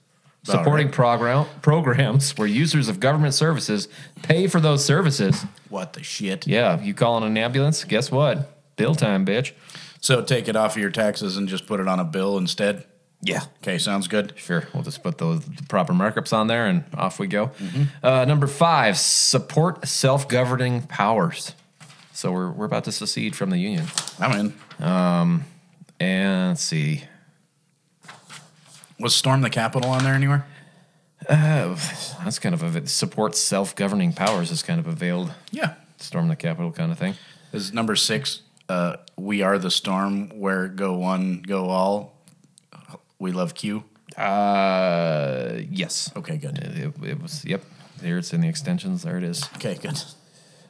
Supporting 0.45 0.91
program 0.91 1.47
programs 1.61 2.37
where 2.37 2.49
users 2.49 2.89
of 2.89 3.01
government 3.01 3.35
services 3.35 3.89
pay 4.23 4.47
for 4.47 4.61
those 4.61 4.85
services. 4.85 5.45
What 5.69 5.93
the 5.93 6.03
shit? 6.03 6.47
Yeah, 6.47 6.81
you 6.81 6.95
calling 6.95 7.25
an 7.25 7.37
ambulance? 7.37 7.85
Guess 7.85 8.11
what? 8.11 8.77
Bill 8.77 8.95
time, 8.95 9.25
bitch. 9.25 9.53
So 10.01 10.23
take 10.23 10.49
it 10.49 10.57
off 10.57 10.75
of 10.77 10.83
your 10.83 10.91
taxes 10.91 11.37
and 11.37 11.49
just 11.49 11.67
put 11.67 11.79
it 11.79 11.87
on 11.87 12.01
a 12.01 12.05
bill 12.05 12.37
instead. 12.39 12.85
Yeah. 13.21 13.43
Okay, 13.63 13.79
sounds 13.79 14.09
good. 14.09 14.33
Sure, 14.37 14.67
we'll 14.75 14.83
just 14.83 15.05
put 15.05 15.19
those 15.19 15.45
the 15.45 15.63
proper 15.69 15.93
markups 15.93 16.33
on 16.33 16.49
there, 16.49 16.67
and 16.67 16.83
off 16.95 17.21
we 17.21 17.29
go. 17.29 17.53
Uh, 18.03 18.25
number 18.25 18.49
five, 18.49 18.99
support 18.99 19.87
self-governing 19.87 20.83
powers. 20.89 21.55
So 22.13 22.33
we're 22.33 22.51
we're 22.51 22.65
about 22.67 22.85
to 22.85 22.93
secede 22.93 23.37
from 23.37 23.51
the 23.51 23.59
union. 23.59 23.87
I'm 24.19 24.53
in. 24.81 24.85
Um, 24.85 25.45
and 26.01 26.49
let's 26.51 26.63
see. 26.63 27.05
Was 29.03 29.17
storm 29.17 29.41
the 29.41 29.51
Capitol 29.51 29.91
on 29.91 30.05
there 30.05 30.15
anywhere? 30.15 30.47
Uh, 31.29 31.77
that's 32.25 32.39
kind 32.39 32.55
of 32.55 32.63
a 32.63 32.87
support 32.87 33.35
self-governing 33.37 34.13
powers 34.13 34.51
is 34.53 34.63
kind 34.63 34.79
of 34.79 34.87
a 34.87 34.93
veiled 34.93 35.33
Yeah. 35.51 35.75
storm 35.99 36.29
the 36.29 36.37
Capitol 36.37 36.71
kind 36.73 36.93
of 36.93 36.99
thing. 36.99 37.15
Is 37.53 37.73
number 37.73 37.97
six? 37.97 38.43
Uh, 38.69 38.97
we 39.17 39.43
are 39.43 39.59
the 39.59 39.71
storm. 39.73 40.29
Where 40.39 40.69
go 40.69 40.97
one, 40.97 41.43
go 41.43 41.69
all. 41.69 42.17
We 43.19 43.33
love 43.33 43.55
Q. 43.55 43.85
Uh, 44.17 45.59
yes. 45.69 46.11
Okay, 46.17 46.37
good. 46.37 46.59
It, 46.59 46.95
it 47.05 47.21
was. 47.21 47.45
Yep. 47.45 47.65
Here 48.03 48.19
it's 48.19 48.33
in 48.33 48.41
the 48.41 48.49
extensions. 48.49 49.03
There 49.03 49.19
it 49.19 49.25
is. 49.25 49.45
Okay, 49.57 49.75
good. 49.75 50.01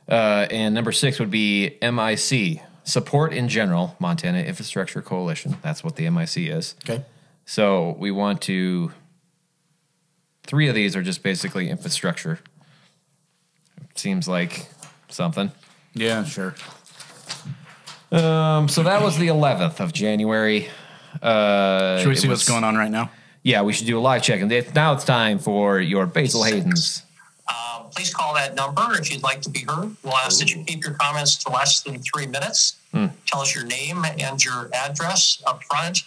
Uh, 0.08 0.46
and 0.50 0.74
number 0.74 0.92
six 0.92 1.18
would 1.18 1.30
be 1.30 1.76
MIC 1.82 2.60
support 2.84 3.32
in 3.32 3.48
general 3.48 3.94
Montana 3.98 4.40
Infrastructure 4.40 5.00
Coalition. 5.02 5.56
That's 5.62 5.84
what 5.84 5.96
the 5.96 6.08
MIC 6.10 6.48
is. 6.48 6.74
Okay. 6.84 7.04
So 7.44 7.96
we 7.98 8.10
want 8.10 8.42
to. 8.42 8.92
Three 10.44 10.68
of 10.68 10.74
these 10.74 10.96
are 10.96 11.02
just 11.02 11.22
basically 11.22 11.70
infrastructure. 11.70 12.38
Seems 13.94 14.26
like 14.26 14.66
something. 15.08 15.52
Yeah, 15.94 16.24
sure. 16.24 16.54
Um, 18.10 18.68
so 18.68 18.82
that 18.82 19.02
was 19.02 19.16
the 19.18 19.28
11th 19.28 19.80
of 19.80 19.92
January. 19.92 20.68
Uh, 21.22 21.98
Should 21.98 22.08
we 22.08 22.16
see 22.16 22.28
was- 22.28 22.40
what's 22.40 22.48
going 22.48 22.64
on 22.64 22.76
right 22.76 22.90
now? 22.90 23.10
Yeah, 23.44 23.62
we 23.62 23.72
should 23.72 23.86
do 23.86 23.98
a 23.98 24.00
live 24.00 24.22
check. 24.22 24.40
And 24.40 24.74
now 24.74 24.92
it's 24.94 25.04
time 25.04 25.38
for 25.40 25.80
your 25.80 26.06
Basil 26.06 26.44
Hayden's. 26.44 27.02
Um, 27.48 27.86
please 27.90 28.14
call 28.14 28.34
that 28.34 28.54
number 28.54 28.82
if 28.98 29.12
you'd 29.12 29.22
like 29.24 29.42
to 29.42 29.50
be 29.50 29.60
heard. 29.68 29.96
We'll 30.04 30.14
ask 30.14 30.38
that 30.38 30.54
you 30.54 30.62
keep 30.64 30.84
your 30.84 30.94
comments 30.94 31.36
to 31.44 31.50
less 31.50 31.82
than 31.82 31.98
three 32.00 32.26
minutes. 32.26 32.76
Hmm. 32.92 33.06
Tell 33.26 33.40
us 33.40 33.52
your 33.54 33.64
name 33.64 34.04
and 34.04 34.44
your 34.44 34.70
address 34.72 35.42
up 35.44 35.64
front. 35.64 36.04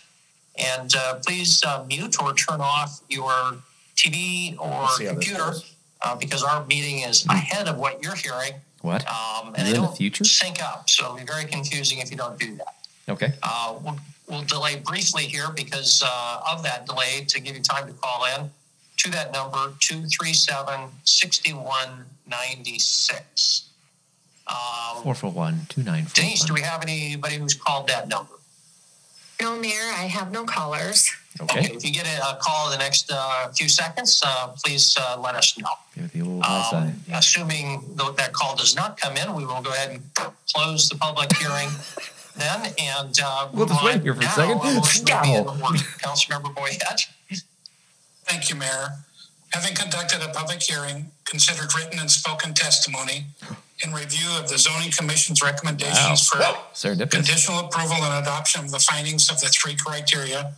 And 0.58 0.94
uh, 0.96 1.16
please 1.26 1.64
uh, 1.64 1.84
mute 1.88 2.22
or 2.22 2.34
turn 2.34 2.62
off 2.62 3.02
your 3.10 3.58
TV 3.96 4.58
or 4.60 4.70
Let's 4.70 4.98
see 4.98 5.06
how 5.06 5.14
this 5.14 5.28
computer 5.28 5.54
uh, 6.02 6.16
because 6.16 6.44
our 6.44 6.66
meeting 6.66 7.00
is 7.00 7.26
ahead 7.28 7.68
of 7.68 7.78
what 7.78 8.02
you're 8.04 8.16
hearing. 8.16 8.54
What? 8.82 9.06
Um, 9.08 9.54
and 9.56 9.66
they 9.66 9.72
in 9.72 9.78
the 9.82 9.88
don't 9.88 9.98
future? 9.98 10.24
sync 10.24 10.62
up. 10.64 10.90
So 10.90 11.06
it'll 11.06 11.18
be 11.18 11.24
very 11.24 11.46
confusing 11.46 11.98
if 12.00 12.12
you 12.12 12.18
don't 12.18 12.40
do 12.40 12.56
that. 12.58 12.76
Okay. 13.10 13.34
Uh, 13.42 13.76
we'll, 13.84 13.98
we'll 14.30 14.44
delay 14.44 14.76
briefly 14.78 15.24
here 15.24 15.48
because 15.56 16.04
uh, 16.06 16.42
of 16.52 16.62
that 16.64 16.86
delay 16.86 17.26
to 17.28 17.42
give 17.42 17.56
you 17.56 17.64
time 17.64 17.88
to 17.88 17.94
call 17.94 18.26
in 18.38 18.52
to 18.98 19.10
that 19.12 19.34
number 19.34 19.74
237 19.80 20.90
6196. 21.04 23.70
Um, 24.48 25.02
441 25.02 25.66
294. 25.70 26.14
Denise, 26.14 26.46
do 26.46 26.54
we 26.54 26.62
have 26.62 26.84
anybody 26.84 27.38
who's 27.38 27.56
called 27.56 27.88
that 27.88 28.08
number? 28.08 28.34
No, 29.42 29.60
Mayor, 29.60 29.92
I 29.98 30.04
have 30.08 30.32
no 30.32 30.46
callers. 30.46 31.12
Okay. 31.42 31.66
If 31.74 31.84
you 31.84 31.92
get 31.92 32.08
a, 32.08 32.30
a 32.30 32.38
call 32.42 32.72
in 32.72 32.78
the 32.78 32.84
next 32.84 33.12
uh, 33.14 33.50
few 33.50 33.68
seconds, 33.68 34.22
uh, 34.26 34.48
please 34.64 34.96
uh, 34.98 35.20
let 35.20 35.36
us 35.36 35.58
know. 35.58 35.68
Give 35.94 36.12
the 36.12 36.22
old 36.22 36.44
Um, 36.46 36.64
sign. 36.72 37.00
assuming 37.14 37.84
tho- 37.96 38.14
that 38.14 38.32
call 38.32 38.56
does 38.56 38.76
not 38.76 38.98
come 38.98 39.18
in, 39.18 39.34
we 39.34 39.46
will 39.46 39.62
go 39.62 39.72
ahead 39.72 39.90
and 39.92 40.02
close 40.54 40.88
the 40.88 40.96
public 40.96 41.36
hearing 41.36 41.70
then. 42.38 42.74
And 42.80 43.20
uh, 43.22 43.50
We'll 43.52 43.66
just 43.66 43.84
wait 43.84 44.02
here 44.02 44.14
for 44.16 44.22
a 44.24 44.30
second. 44.30 44.58
motion 44.58 45.06
to 45.06 45.22
be 45.24 45.34
in 45.34 45.44
Councilmember 45.44 46.54
Boyette. 46.56 47.08
Thank 48.26 48.50
you, 48.50 48.56
Mayor. 48.56 48.88
Having 49.52 49.76
conducted 49.76 50.22
a 50.22 50.30
public 50.30 50.62
hearing, 50.62 51.12
considered 51.26 51.74
written 51.76 52.00
and 52.00 52.10
spoken 52.10 52.54
testimony, 52.54 53.26
in 53.84 53.92
review 53.94 54.28
of 54.40 54.48
the 54.50 54.58
zoning 54.58 54.92
commission's 54.92 55.42
recommendations 55.42 56.28
for 56.28 56.38
Serendipitous. 56.74 57.12
conditional 57.12 57.60
approval 57.66 57.98
and 57.98 58.24
adoption 58.26 58.64
of 58.64 58.72
the 58.72 58.80
findings 58.80 59.30
of 59.30 59.40
the 59.42 59.48
three 59.48 59.76
criteria, 59.76 60.54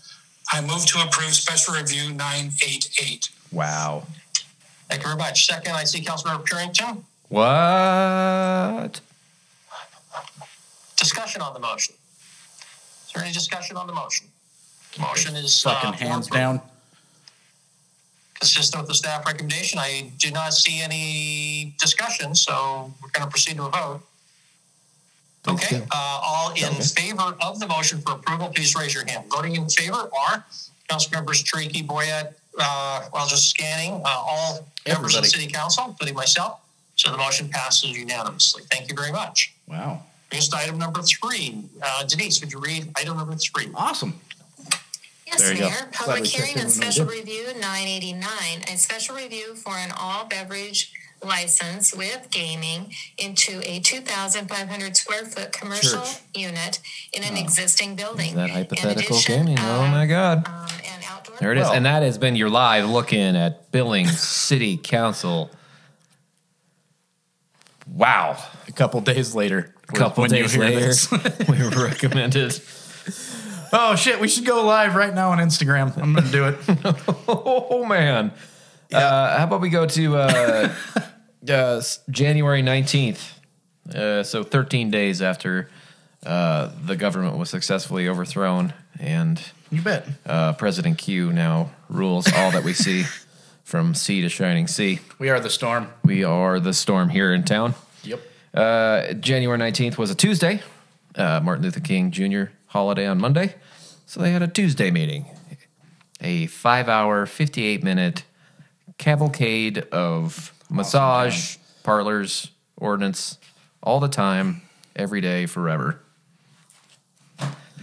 I 0.52 0.62
move 0.62 0.86
to 0.88 1.00
approve 1.04 1.34
special 1.34 1.74
review 1.74 2.14
988. 2.14 3.30
Wow. 3.52 4.04
Thank 4.88 5.02
you 5.02 5.08
very 5.08 5.18
much. 5.18 5.46
Second, 5.48 5.74
I 5.76 5.84
see 5.84 6.02
Councilmember 6.02 6.46
Purinton. 6.48 7.04
What? 7.30 9.02
Discussion 10.96 11.42
on 11.42 11.54
the 11.54 11.60
motion. 11.60 11.96
Is 13.08 13.14
there 13.14 13.24
any 13.24 13.34
discussion 13.34 13.78
on 13.78 13.88
the 13.88 13.94
motion? 13.94 14.28
Motion 15.00 15.36
is 15.36 15.66
uh, 15.66 15.74
Fucking 15.74 15.94
for 15.94 15.98
hands 16.06 16.28
approval. 16.28 16.54
down. 16.58 16.62
Consistent 18.40 18.82
with 18.84 18.88
the 18.90 18.94
staff 18.94 19.26
recommendation, 19.26 19.80
I 19.80 20.12
do 20.20 20.30
not 20.32 20.54
see 20.54 20.80
any 20.82 21.74
discussion, 21.80 22.36
so 22.36 22.94
we're 23.02 23.10
going 23.10 23.26
to 23.26 23.30
proceed 23.32 23.58
to 23.58 23.64
a 23.64 23.70
vote. 23.70 24.02
Okay, 25.48 25.82
uh, 25.92 26.22
all 26.24 26.52
in 26.52 26.74
favor 26.74 27.36
of 27.42 27.60
the 27.60 27.68
motion 27.68 28.00
for 28.02 28.14
approval, 28.14 28.50
please 28.50 28.76
raise 28.76 28.94
your 28.94 29.06
hand. 29.08 29.26
Voting 29.32 29.56
in 29.56 29.68
favor 29.70 30.10
are 30.20 30.46
Councilmembers 30.90 31.44
Choriki, 31.44 31.86
Boyette, 31.86 32.34
uh, 32.60 33.06
well, 33.14 33.26
just 33.28 33.50
scanning, 33.50 33.94
uh, 34.06 34.08
all 34.08 34.68
members 34.86 35.16
of 35.16 35.22
the 35.24 35.28
Everybody. 35.28 35.28
city 35.28 35.48
council, 35.48 35.86
including 35.88 36.16
myself. 36.16 36.60
So 36.96 37.12
the 37.12 37.18
motion 37.18 37.48
passes 37.50 37.92
unanimously. 37.98 38.64
Thank 38.72 38.90
you 38.90 38.96
very 38.96 39.12
much. 39.12 39.54
Wow. 39.68 40.02
Brings 40.30 40.46
us 40.46 40.50
to 40.50 40.58
item 40.58 40.78
number 40.78 41.02
three. 41.02 41.64
Uh, 41.82 42.04
Denise, 42.04 42.42
would 42.42 42.52
you 42.52 42.60
read 42.60 42.92
item 42.98 43.18
number 43.18 43.36
three? 43.36 43.70
Awesome. 43.74 44.20
Yes, 45.28 45.42
There 45.42 45.52
you 45.52 45.58
go. 45.60 45.66
Mayor. 45.66 45.76
Glad 45.78 45.94
Public 45.94 46.22
we 46.24 46.28
hearing 46.30 46.54
in 46.54 46.60
and 46.62 46.72
special 46.72 47.06
review 47.06 47.44
989, 47.60 48.24
a 48.74 48.78
special 48.78 49.16
review 49.16 49.56
for 49.56 49.74
an 49.74 49.92
all 50.00 50.26
beverage 50.26 50.94
license 51.24 51.94
with 51.94 52.28
gaming 52.32 52.94
into 53.18 53.60
a 53.70 53.80
2,500 53.82 54.96
square 54.96 55.26
foot 55.26 55.52
commercial 55.52 56.00
Church. 56.02 56.18
unit 56.36 56.80
in 57.12 57.24
an 57.24 57.36
existing 57.36 57.96
building. 57.96 58.30
Is 58.30 58.36
that 58.36 58.50
hypothetical 58.52 59.18
addition 59.18 59.46
gaming? 59.48 59.58
Oh 59.60 59.88
my 59.88 60.06
God. 60.06 60.48
um, 60.48 60.68
There 61.40 61.52
it 61.52 61.58
is. 61.58 61.64
Well- 61.66 61.74
and 61.74 61.86
that 61.86 62.04
has 62.04 62.18
been 62.18 62.36
your 62.38 62.50
live 62.50 62.88
look 62.90 63.12
in 63.14 63.36
at 63.36 63.70
Billings 63.72 64.18
City 64.48 64.78
Council. 64.78 65.52
Wow. 67.92 68.38
A 68.68 68.72
couple 68.72 69.02
days 69.02 69.34
later. 69.36 69.74
A 69.90 69.94
couple 69.94 70.22
when 70.22 70.32
you 70.34 70.44
days 70.44 70.54
hear 70.54 70.62
later, 70.64 70.80
this. 70.82 71.10
we 71.50 71.62
recommended. 71.68 72.62
oh 73.74 73.96
shit! 73.96 74.20
We 74.20 74.28
should 74.28 74.46
go 74.46 74.64
live 74.66 74.96
right 74.96 75.14
now 75.14 75.32
on 75.32 75.38
Instagram. 75.40 75.96
I'm 75.98 76.14
gonna 76.14 76.30
do 76.32 76.46
it. 76.48 76.58
oh 77.28 77.86
man. 77.86 78.32
Uh, 78.92 79.38
how 79.38 79.44
about 79.44 79.60
we 79.62 79.70
go 79.70 79.86
to 79.86 80.16
uh, 80.16 80.74
uh, 81.50 81.82
January 82.10 82.62
19th? 82.64 83.34
Uh, 83.94 84.24
so 84.24 84.44
13 84.44 84.90
days 84.92 85.22
after 85.22 85.70
uh, 86.26 86.72
the 86.86 86.96
government 86.96 87.38
was 87.38 87.50
successfully 87.50 88.08
overthrown, 88.08 88.74
and 89.00 89.42
You 89.70 89.82
bet. 89.82 90.08
uh, 90.26 90.54
President 90.54 90.98
Q 90.98 91.34
now 91.34 91.72
rules 91.90 92.32
all 92.34 92.52
that 92.52 92.64
we 92.64 92.74
see 92.86 93.04
from 93.64 93.94
sea 93.94 94.22
to 94.22 94.30
shining 94.30 94.68
sea. 94.68 95.00
We 95.20 95.30
are 95.30 95.40
the 95.42 95.50
storm. 95.50 95.90
We 96.06 96.24
are 96.24 96.60
the 96.60 96.74
storm 96.74 97.10
here 97.10 97.34
in 97.34 97.44
town. 97.44 97.76
Yep. 98.04 98.22
Uh, 98.54 99.14
January 99.14 99.60
19th 99.60 99.98
was 99.98 100.10
a 100.12 100.16
Tuesday, 100.16 100.62
uh, 101.16 101.42
Martin 101.44 101.64
Luther 101.66 101.82
King 101.82 102.12
Jr. 102.12 102.46
holiday 102.68 103.08
on 103.08 103.20
Monday. 103.20 103.56
So 104.06 104.22
they 104.22 104.32
had 104.32 104.42
a 104.42 104.48
Tuesday 104.48 104.92
meeting, 104.92 105.26
a 106.22 106.48
five 106.48 106.88
hour, 106.88 107.26
58 107.26 107.84
minute 107.84 108.24
cavalcade 108.98 109.80
of 109.92 110.54
massage, 110.70 111.58
parlors, 111.84 112.52
ordinance, 112.78 113.38
all 113.84 114.00
the 114.00 114.08
time, 114.08 114.62
every 114.96 115.22
day, 115.22 115.46
forever. 115.46 116.00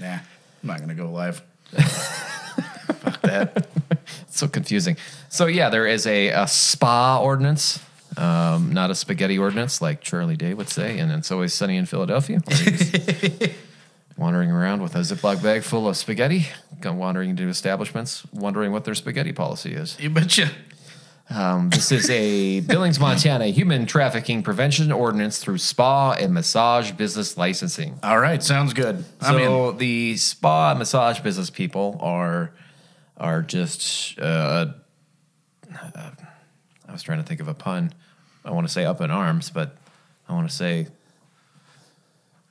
Nah, 0.01 0.14
I'm 0.14 0.22
not 0.62 0.80
gonna 0.80 0.95
go 0.95 1.11
live. 1.11 1.43
Fuck 1.72 3.20
that. 3.22 3.66
it's 4.22 4.39
so 4.39 4.49
confusing. 4.49 4.97
So 5.28 5.47
yeah, 5.47 5.68
there 5.70 5.87
is 5.87 6.07
a, 6.07 6.28
a 6.28 6.49
spa 6.49 7.20
ordinance, 7.20 7.80
um, 8.16 8.72
not 8.72 8.91
a 8.91 8.95
spaghetti 8.95 9.39
ordinance 9.39 9.80
like 9.80 10.01
Charlie 10.01 10.37
Day 10.37 10.55
would 10.55 10.68
say, 10.68 10.99
and 10.99 11.12
it's 11.12 11.30
always 11.30 11.55
sunny 11.55 11.76
in 11.76 11.87
Philadelphia. 11.87 12.41
wandering 14.17 14.51
around 14.51 14.83
with 14.83 14.95
a 14.95 15.01
Ziploc 15.01 15.43
bag 15.43 15.62
full 15.62 15.89
of 15.89 15.97
spaghetti, 15.97 16.47
wandering 16.85 17.31
into 17.31 17.49
establishments, 17.49 18.25
wondering 18.33 18.73
what 18.73 18.85
their 18.85 18.95
spaghetti 18.95 19.33
policy 19.33 19.75
is. 19.75 19.99
You 20.01 20.11
betcha. 20.11 20.51
Um, 21.31 21.71
this 21.71 21.91
is 21.91 22.11
a 22.11 22.61
Billings, 22.61 23.01
Montana 23.01 23.47
human 23.47 23.87
trafficking 23.87 24.43
prevention 24.43 24.93
ordinance 24.93 25.39
through 25.39 25.59
spa 25.59 26.12
and 26.12 26.35
massage 26.35 26.93
business 26.93 27.39
licensing. 27.39 27.99
All 28.03 28.19
right, 28.19 28.43
sounds 28.43 28.75
good. 28.75 29.05
So 29.23 29.73
the 29.73 30.17
spa 30.19 30.71
and 30.71 30.79
massage 30.79 31.21
business 31.21 31.49
people 31.49 31.99
are 32.01 32.53
are 33.17 33.41
just 33.41 34.19
uh, 34.21 34.67
uh, 35.83 36.11
I 36.87 36.93
was 36.93 37.03
trying 37.03 37.19
to 37.19 37.25
think 37.25 37.41
of 37.41 37.49
a 37.49 37.55
pun. 37.55 37.93
I 38.45 38.51
want 38.51 38.67
to 38.67 38.73
say 38.73 38.85
up 38.85 39.01
in 39.01 39.11
arms, 39.11 39.49
but 39.49 39.77
I 40.29 40.35
want 40.35 40.49
to 40.49 40.55
say 40.55 40.89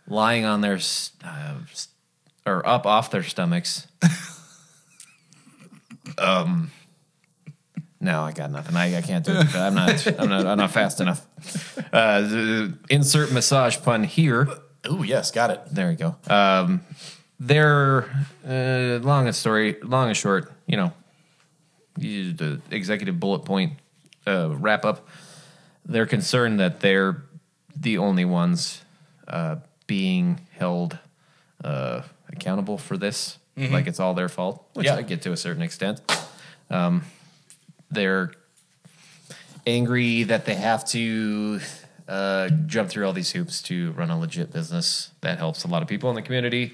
lying 0.08 0.46
on 0.46 0.62
their 0.62 0.80
uh, 1.24 1.56
or 2.46 2.66
up 2.68 2.86
off 2.86 3.12
their 3.12 3.24
stomachs. 3.24 3.88
um, 6.18 6.72
no, 8.00 8.24
I 8.24 8.32
got 8.34 8.52
nothing. 8.52 8.76
I, 8.76 8.98
I 8.98 9.02
can't 9.02 9.26
do 9.26 9.32
it. 9.34 9.56
I'm 9.56 9.76
not. 9.76 10.20
I'm 10.20 10.30
not. 10.30 10.46
I'm 10.46 10.58
not 10.58 10.72
fast 10.72 11.00
enough. 11.00 11.26
Uh, 11.94 12.68
insert 12.90 13.32
massage 13.32 13.78
pun 13.82 14.04
here. 14.04 14.48
Oh 14.86 15.04
yes, 15.04 15.32
got 15.32 15.52
it. 15.52 15.62
There 15.72 15.92
you 15.92 15.98
go. 15.98 16.16
Um, 16.30 16.82
they're 17.40 18.04
uh, 18.46 19.00
long 19.02 19.28
and 19.28 19.36
story, 19.36 19.78
long 19.82 20.10
and 20.10 20.18
short. 20.18 20.52
You 20.68 20.78
know, 20.78 20.94
you- 21.98 22.34
the 22.34 22.62
executive 22.72 23.20
bullet 23.20 23.46
point 23.46 23.74
uh, 24.28 24.50
wrap 24.50 24.84
up. 24.86 25.08
They're 25.86 26.06
concerned 26.06 26.60
that 26.60 26.80
they're 26.82 27.24
the 27.76 27.98
only 27.98 28.26
ones 28.26 28.82
uh, 29.28 29.58
being 29.88 30.40
held 30.58 30.98
uh, 31.64 32.02
accountable 32.30 32.78
for 32.78 32.98
this. 32.98 33.38
Mhm. 33.58 33.72
Like 33.72 33.88
it's 33.88 34.00
all 34.00 34.14
their 34.14 34.30
fault, 34.30 34.66
which 34.74 34.86
Yeah. 34.88 34.96
I 34.96 35.02
get 35.04 35.22
to 35.24 35.32
a 35.32 35.38
certain 35.38 35.62
extent. 35.62 36.02
Um, 36.70 37.04
they're 37.92 38.32
angry 39.66 40.24
that 40.24 40.46
they 40.46 40.56
have 40.56 40.86
to 40.90 41.60
uh, 42.08 42.50
jump 42.66 42.90
through 42.90 43.06
all 43.06 43.14
these 43.14 43.32
hoops 43.32 43.62
to 43.64 43.92
run 43.94 44.10
a 44.10 44.20
legit 44.20 44.52
business 44.52 45.12
that 45.22 45.38
helps 45.38 45.64
a 45.64 45.68
lot 45.68 45.82
of 45.82 45.88
people 45.88 46.10
in 46.10 46.16
the 46.16 46.22
community 46.22 46.74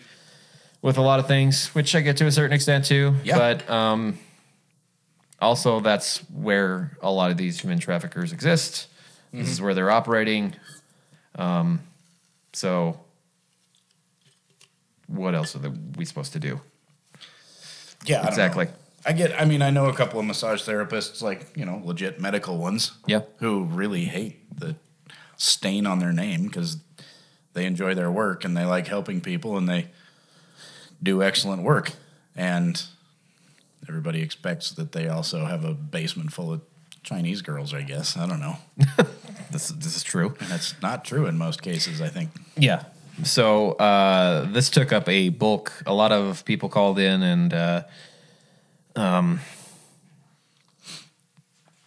with 0.82 0.98
a 0.98 1.02
lot 1.02 1.20
of 1.20 1.28
things, 1.28 1.68
which 1.76 1.94
I 1.94 2.02
get 2.02 2.18
to 2.18 2.26
a 2.26 2.32
certain 2.32 2.54
extent 2.54 2.86
too. 2.86 3.16
Yeah. 3.24 3.38
But 3.38 3.70
um, 3.70 4.18
also, 5.42 5.82
that's 5.82 6.18
where 6.32 6.98
a 7.02 7.12
lot 7.12 7.30
of 7.32 7.38
these 7.38 7.60
human 7.62 7.80
traffickers 7.80 8.32
exist. 8.32 8.88
This 9.32 9.50
is 9.50 9.62
where 9.62 9.76
they're 9.76 9.92
operating. 9.92 10.56
Um, 11.36 11.82
so, 12.54 13.00
what 15.08 15.36
else 15.36 15.56
are 15.56 15.60
the, 15.60 15.78
we 15.98 16.06
supposed 16.06 16.34
to 16.34 16.40
do? 16.40 16.62
Yeah, 18.06 18.22
I 18.22 18.28
exactly. 18.28 18.68
I 19.06 19.14
get. 19.14 19.40
I 19.40 19.46
mean, 19.46 19.62
I 19.62 19.70
know 19.70 19.88
a 19.88 19.94
couple 19.94 20.20
of 20.20 20.26
massage 20.26 20.68
therapists, 20.68 21.22
like 21.22 21.56
you 21.56 21.66
know, 21.66 21.82
legit 21.84 22.20
medical 22.20 22.58
ones. 22.58 22.94
Yeah. 23.06 23.22
Who 23.38 23.64
really 23.64 24.06
hate 24.06 24.60
the 24.60 24.76
stain 25.38 25.86
on 25.88 26.00
their 26.00 26.12
name 26.12 26.44
because 26.44 26.78
they 27.54 27.66
enjoy 27.66 27.96
their 27.96 28.12
work 28.12 28.44
and 28.44 28.56
they 28.56 28.66
like 28.66 28.88
helping 28.88 29.22
people 29.22 29.58
and 29.58 29.68
they 29.68 29.90
do 31.02 31.24
excellent 31.24 31.64
work. 31.64 31.94
And 32.36 32.82
everybody 33.88 34.22
expects 34.22 34.72
that 34.72 34.92
they 34.92 35.08
also 35.08 35.46
have 35.46 35.64
a 35.64 35.74
basement 35.74 36.34
full 36.34 36.54
of 36.54 36.62
Chinese 37.04 37.42
girls. 37.42 37.74
I 37.74 37.82
guess 37.82 38.18
I 38.18 38.28
don't 38.28 38.40
know. 38.40 38.58
this 39.52 39.70
this 39.70 39.96
is 39.96 40.04
true. 40.04 40.36
And 40.40 40.50
that's 40.50 40.80
not 40.82 41.06
true 41.06 41.26
in 41.26 41.38
most 41.38 41.62
cases. 41.62 42.02
I 42.02 42.10
think. 42.10 42.30
Yeah. 42.58 42.84
So 43.24 43.72
uh, 43.74 44.46
this 44.52 44.70
took 44.70 44.94
up 44.94 45.10
a 45.10 45.30
bulk. 45.30 45.74
A 45.86 45.94
lot 45.94 46.12
of 46.12 46.46
people 46.46 46.70
called 46.70 47.00
in 47.00 47.22
and 47.22 47.54
uh, 47.54 47.84
um, 48.96 49.42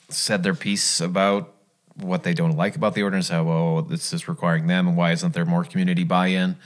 said 0.09 0.43
their 0.43 0.55
piece 0.55 1.01
about 1.01 1.55
what 1.95 2.23
they 2.23 2.35
don't 2.35 2.57
like 2.57 2.77
about 2.77 2.95
the 2.95 3.03
ordinance, 3.03 3.29
how 3.29 3.45
well 3.45 3.83
this 3.83 4.13
is 4.13 4.29
requiring 4.29 4.67
them, 4.67 4.89
and 4.89 4.97
why 4.97 5.13
isn't 5.13 5.35
there 5.35 5.45
more 5.45 5.65
community 5.65 6.05
buy-in 6.05 6.57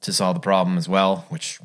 to 0.00 0.12
solve 0.12 0.34
the 0.34 0.40
problem 0.40 0.76
as 0.76 0.88
well? 0.88 1.26
Which 1.28 1.60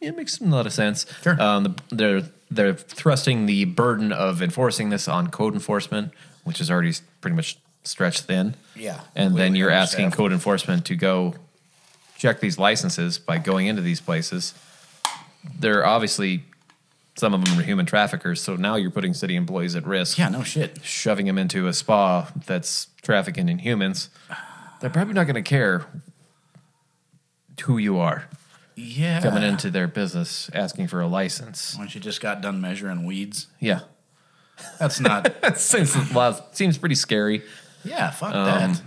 it 0.00 0.16
makes 0.16 0.40
a 0.40 0.44
lot 0.44 0.66
of 0.66 0.72
sense. 0.72 1.06
Sure. 1.22 1.40
Um, 1.40 1.62
the, 1.64 1.96
they're 1.96 2.22
they're 2.50 2.74
thrusting 2.74 3.46
the 3.46 3.64
burden 3.64 4.12
of 4.12 4.40
enforcing 4.42 4.90
this 4.90 5.08
on 5.08 5.28
code 5.28 5.54
enforcement, 5.54 6.12
which 6.44 6.60
is 6.60 6.70
already 6.70 6.92
pretty 7.20 7.36
much 7.36 7.58
stretched 7.84 8.22
thin. 8.22 8.54
Yeah, 8.74 9.00
And 9.14 9.36
then 9.36 9.54
you're 9.54 9.70
asking 9.70 10.06
understaffed. 10.06 10.16
code 10.16 10.32
enforcement 10.32 10.84
to 10.86 10.96
go 10.96 11.34
check 12.18 12.40
these 12.40 12.58
licenses 12.58 13.18
by 13.18 13.38
going 13.38 13.66
into 13.66 13.82
these 13.82 14.00
places. 14.00 14.54
They're 15.58 15.86
obviously 15.86 16.44
some 17.18 17.32
of 17.32 17.44
them 17.44 17.58
are 17.58 17.62
human 17.62 17.86
traffickers, 17.86 18.42
so 18.42 18.56
now 18.56 18.76
you're 18.76 18.90
putting 18.90 19.14
city 19.14 19.36
employees 19.36 19.74
at 19.74 19.86
risk. 19.86 20.18
Yeah, 20.18 20.28
no 20.28 20.42
shit. 20.42 20.84
Shoving 20.84 21.24
them 21.26 21.38
into 21.38 21.66
a 21.66 21.72
spa 21.72 22.30
that's 22.46 22.88
trafficking 23.02 23.48
in 23.48 23.58
humans. 23.60 24.10
They're 24.80 24.90
probably 24.90 25.14
not 25.14 25.24
going 25.24 25.36
to 25.36 25.42
care 25.42 25.86
who 27.62 27.78
you 27.78 27.98
are. 27.98 28.28
Yeah. 28.76 29.22
Coming 29.22 29.42
into 29.42 29.70
their 29.70 29.88
business 29.88 30.50
asking 30.52 30.88
for 30.88 31.00
a 31.00 31.06
license. 31.06 31.76
When 31.78 31.88
she 31.88 31.98
just 31.98 32.20
got 32.20 32.42
done 32.42 32.60
measuring 32.60 33.06
weeds. 33.06 33.46
Yeah. 33.58 33.80
That's 34.78 35.00
not. 35.00 35.24
that 35.40 35.58
seems, 35.58 36.12
well, 36.12 36.46
seems 36.52 36.78
pretty 36.78 36.94
scary. 36.94 37.42
Yeah, 37.84 38.10
fuck 38.10 38.34
um, 38.34 38.44
that. 38.44 38.82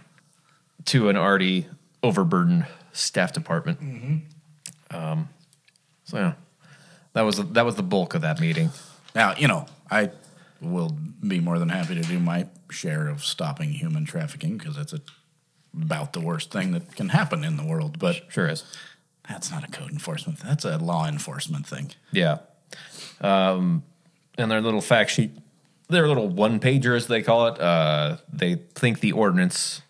To 0.85 1.09
an 1.09 1.17
already 1.17 1.67
overburdened 2.03 2.65
staff 2.91 3.33
department. 3.33 3.81
Mm-hmm. 3.81 4.95
Um, 4.95 5.29
so 6.03 6.17
yeah, 6.17 6.33
that 7.13 7.21
was 7.21 7.37
that 7.37 7.65
was 7.65 7.75
the 7.75 7.83
bulk 7.83 8.15
of 8.15 8.21
that 8.21 8.39
meeting. 8.39 8.69
Now, 9.15 9.35
you 9.35 9.47
know, 9.47 9.65
I 9.89 10.11
will 10.61 10.95
be 11.25 11.39
more 11.39 11.59
than 11.59 11.69
happy 11.69 11.95
to 11.95 12.01
do 12.01 12.19
my 12.19 12.47
share 12.69 13.07
of 13.07 13.23
stopping 13.23 13.71
human 13.71 14.05
trafficking 14.05 14.57
because 14.57 14.77
it's 14.77 14.93
a, 14.93 15.01
about 15.73 16.13
the 16.13 16.19
worst 16.19 16.51
thing 16.51 16.71
that 16.71 16.95
can 16.95 17.09
happen 17.09 17.43
in 17.43 17.57
the 17.57 17.63
world. 17.65 17.99
But 17.99 18.23
sure 18.29 18.47
is. 18.47 18.63
That's 19.30 19.51
not 19.51 19.63
a 19.63 19.71
code 19.71 19.91
enforcement. 19.91 20.39
That's 20.39 20.65
a 20.65 20.77
law 20.77 21.07
enforcement 21.07 21.67
thing. 21.67 21.91
Yeah. 22.11 22.39
Um, 23.21 23.84
and 24.38 24.49
their 24.49 24.61
little 24.61 24.82
fact 24.82 25.11
sheet, 25.11 25.32
their 25.88 26.07
little 26.07 26.27
one 26.27 26.59
pager, 26.59 26.95
as 26.95 27.07
they 27.07 27.21
call 27.21 27.47
it, 27.47 27.61
uh, 27.61 28.17
they 28.32 28.55
think 28.55 28.99
the 28.99 29.11
ordinance, 29.11 29.82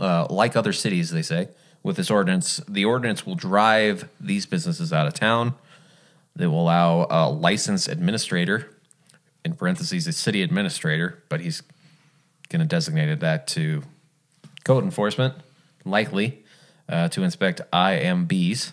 uh, 0.00 0.26
like 0.28 0.56
other 0.56 0.72
cities, 0.72 1.10
they 1.10 1.22
say, 1.22 1.48
with 1.82 1.96
this 1.96 2.10
ordinance, 2.10 2.60
the 2.68 2.84
ordinance 2.84 3.24
will 3.24 3.34
drive 3.34 4.08
these 4.18 4.46
businesses 4.46 4.92
out 4.92 5.06
of 5.06 5.14
town. 5.14 5.54
They 6.34 6.46
will 6.46 6.62
allow 6.62 7.06
a 7.10 7.30
licensed 7.30 7.88
administrator, 7.88 8.70
in 9.44 9.54
parentheses, 9.54 10.06
a 10.06 10.12
city 10.12 10.42
administrator, 10.42 11.22
but 11.28 11.40
he's 11.40 11.62
going 12.48 12.60
to 12.60 12.66
designate 12.66 13.20
that 13.20 13.46
to 13.48 13.82
code 14.64 14.82
enforcement, 14.82 15.34
likely, 15.84 16.43
uh, 16.88 17.08
to 17.08 17.22
inspect 17.22 17.60
IMBs, 17.72 18.72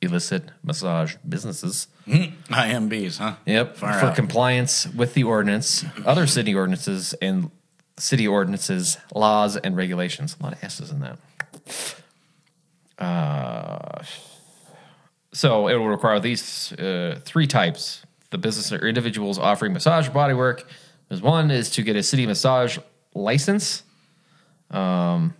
illicit 0.00 0.44
massage 0.62 1.16
businesses. 1.28 1.88
IMBs, 2.06 3.18
huh? 3.18 3.34
Yep, 3.46 3.76
Far 3.76 3.92
for 4.00 4.06
out. 4.06 4.16
compliance 4.16 4.86
with 4.86 5.14
the 5.14 5.24
ordinance, 5.24 5.84
other 6.06 6.26
city 6.26 6.54
ordinances, 6.54 7.14
and 7.20 7.50
city 7.98 8.26
ordinances, 8.26 8.96
laws, 9.14 9.56
and 9.56 9.76
regulations. 9.76 10.36
A 10.40 10.42
lot 10.42 10.52
of 10.54 10.64
S's 10.64 10.90
in 10.90 11.00
that. 11.00 11.18
Uh, 12.98 14.02
so 15.32 15.68
it 15.68 15.74
will 15.74 15.88
require 15.88 16.18
these 16.18 16.72
uh, 16.72 17.20
three 17.24 17.46
types: 17.46 18.02
the 18.30 18.38
business 18.38 18.72
or 18.72 18.86
individuals 18.86 19.38
offering 19.38 19.72
massage 19.72 20.08
or 20.08 20.12
body 20.12 20.34
work. 20.34 20.66
There's 21.08 21.22
one 21.22 21.50
is 21.50 21.70
to 21.70 21.82
get 21.82 21.96
a 21.96 22.02
city 22.02 22.26
massage 22.26 22.78
license. 23.14 23.82
Um, 24.70 25.34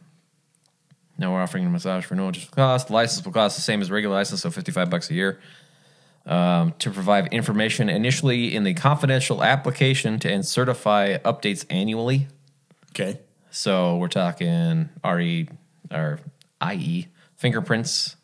now 1.19 1.33
we're 1.33 1.43
offering 1.43 1.67
a 1.67 1.69
massage 1.69 2.05
for 2.05 2.15
no 2.15 2.29
additional 2.29 2.55
cost. 2.55 2.87
The 2.87 2.93
license 2.93 3.25
will 3.25 3.33
cost 3.33 3.57
the 3.57 3.63
same 3.63 3.83
as 3.83 3.91
regular 3.91 4.15
license, 4.15 4.43
so 4.43 4.51
55 4.51 4.89
bucks 4.89 5.11
a 5.11 5.15
year. 5.15 5.41
Um, 6.25 6.75
to 6.81 6.91
provide 6.91 7.33
information 7.33 7.89
initially 7.89 8.55
in 8.55 8.63
the 8.63 8.75
confidential 8.75 9.43
application 9.43 10.19
to 10.21 10.31
and 10.31 10.45
certify 10.45 11.17
updates 11.19 11.65
annually. 11.71 12.29
Okay. 12.91 13.19
So 13.51 13.97
we're 13.97 14.09
talking 14.09 14.91
RE 15.03 15.49
or 15.91 16.21
IE 16.71 17.07
fingerprints, 17.37 18.17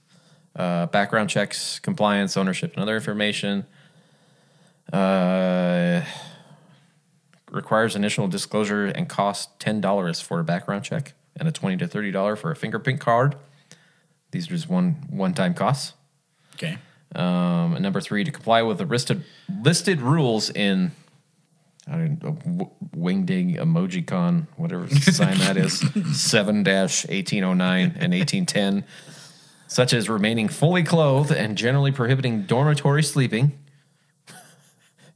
uh, 0.55 0.87
background 0.87 1.31
checks, 1.31 1.79
compliance, 1.79 2.37
ownership, 2.37 2.75
and 2.75 2.83
other 2.83 2.95
information. 2.95 3.65
Uh, 4.93 6.03
requires 7.51 7.97
initial 7.97 8.29
disclosure 8.29 8.85
and 8.85 9.09
cost 9.09 9.59
ten 9.59 9.81
dollars 9.81 10.21
for 10.21 10.41
a 10.41 10.45
background 10.45 10.85
check 10.85 11.15
and 11.39 11.49
a 11.49 11.53
twenty 11.53 11.77
to 11.79 11.87
thirty 11.87 12.11
dollar 12.11 12.37
for 12.37 12.51
a 12.51 12.57
fingerprint 12.57 13.01
card. 13.01 13.37
These 14.31 14.47
are 14.47 14.51
just 14.51 14.69
one 14.69 14.93
one 15.11 15.35
time 15.35 15.55
costs. 15.55 15.95
Okay. 16.55 16.79
Um, 17.15 17.75
and 17.75 17.83
number 17.83 18.01
three, 18.01 18.25
to 18.25 18.31
comply 18.31 18.63
with 18.63 18.79
the 18.79 18.85
listed 18.85 19.25
listed 19.63 20.01
rules 20.01 20.51
in 20.51 20.93
I 21.87 21.99
don't 21.99 22.23
know, 22.23 22.73
Wingding 22.97 23.59
Emojicon, 23.59 24.47
whatever 24.57 24.89
sign 25.01 25.39
that 25.39 25.57
is, 25.57 25.79
7 25.79 26.65
1809 26.65 27.97
and 27.99 28.15
eighteen 28.15 28.47
ten, 28.47 28.85
such 29.67 29.93
as 29.93 30.09
remaining 30.09 30.49
fully 30.49 30.83
clothed 30.83 31.31
and 31.31 31.57
generally 31.59 31.93
prohibiting 31.93 32.43
dormitory 32.43 33.03
sleeping, 33.03 33.53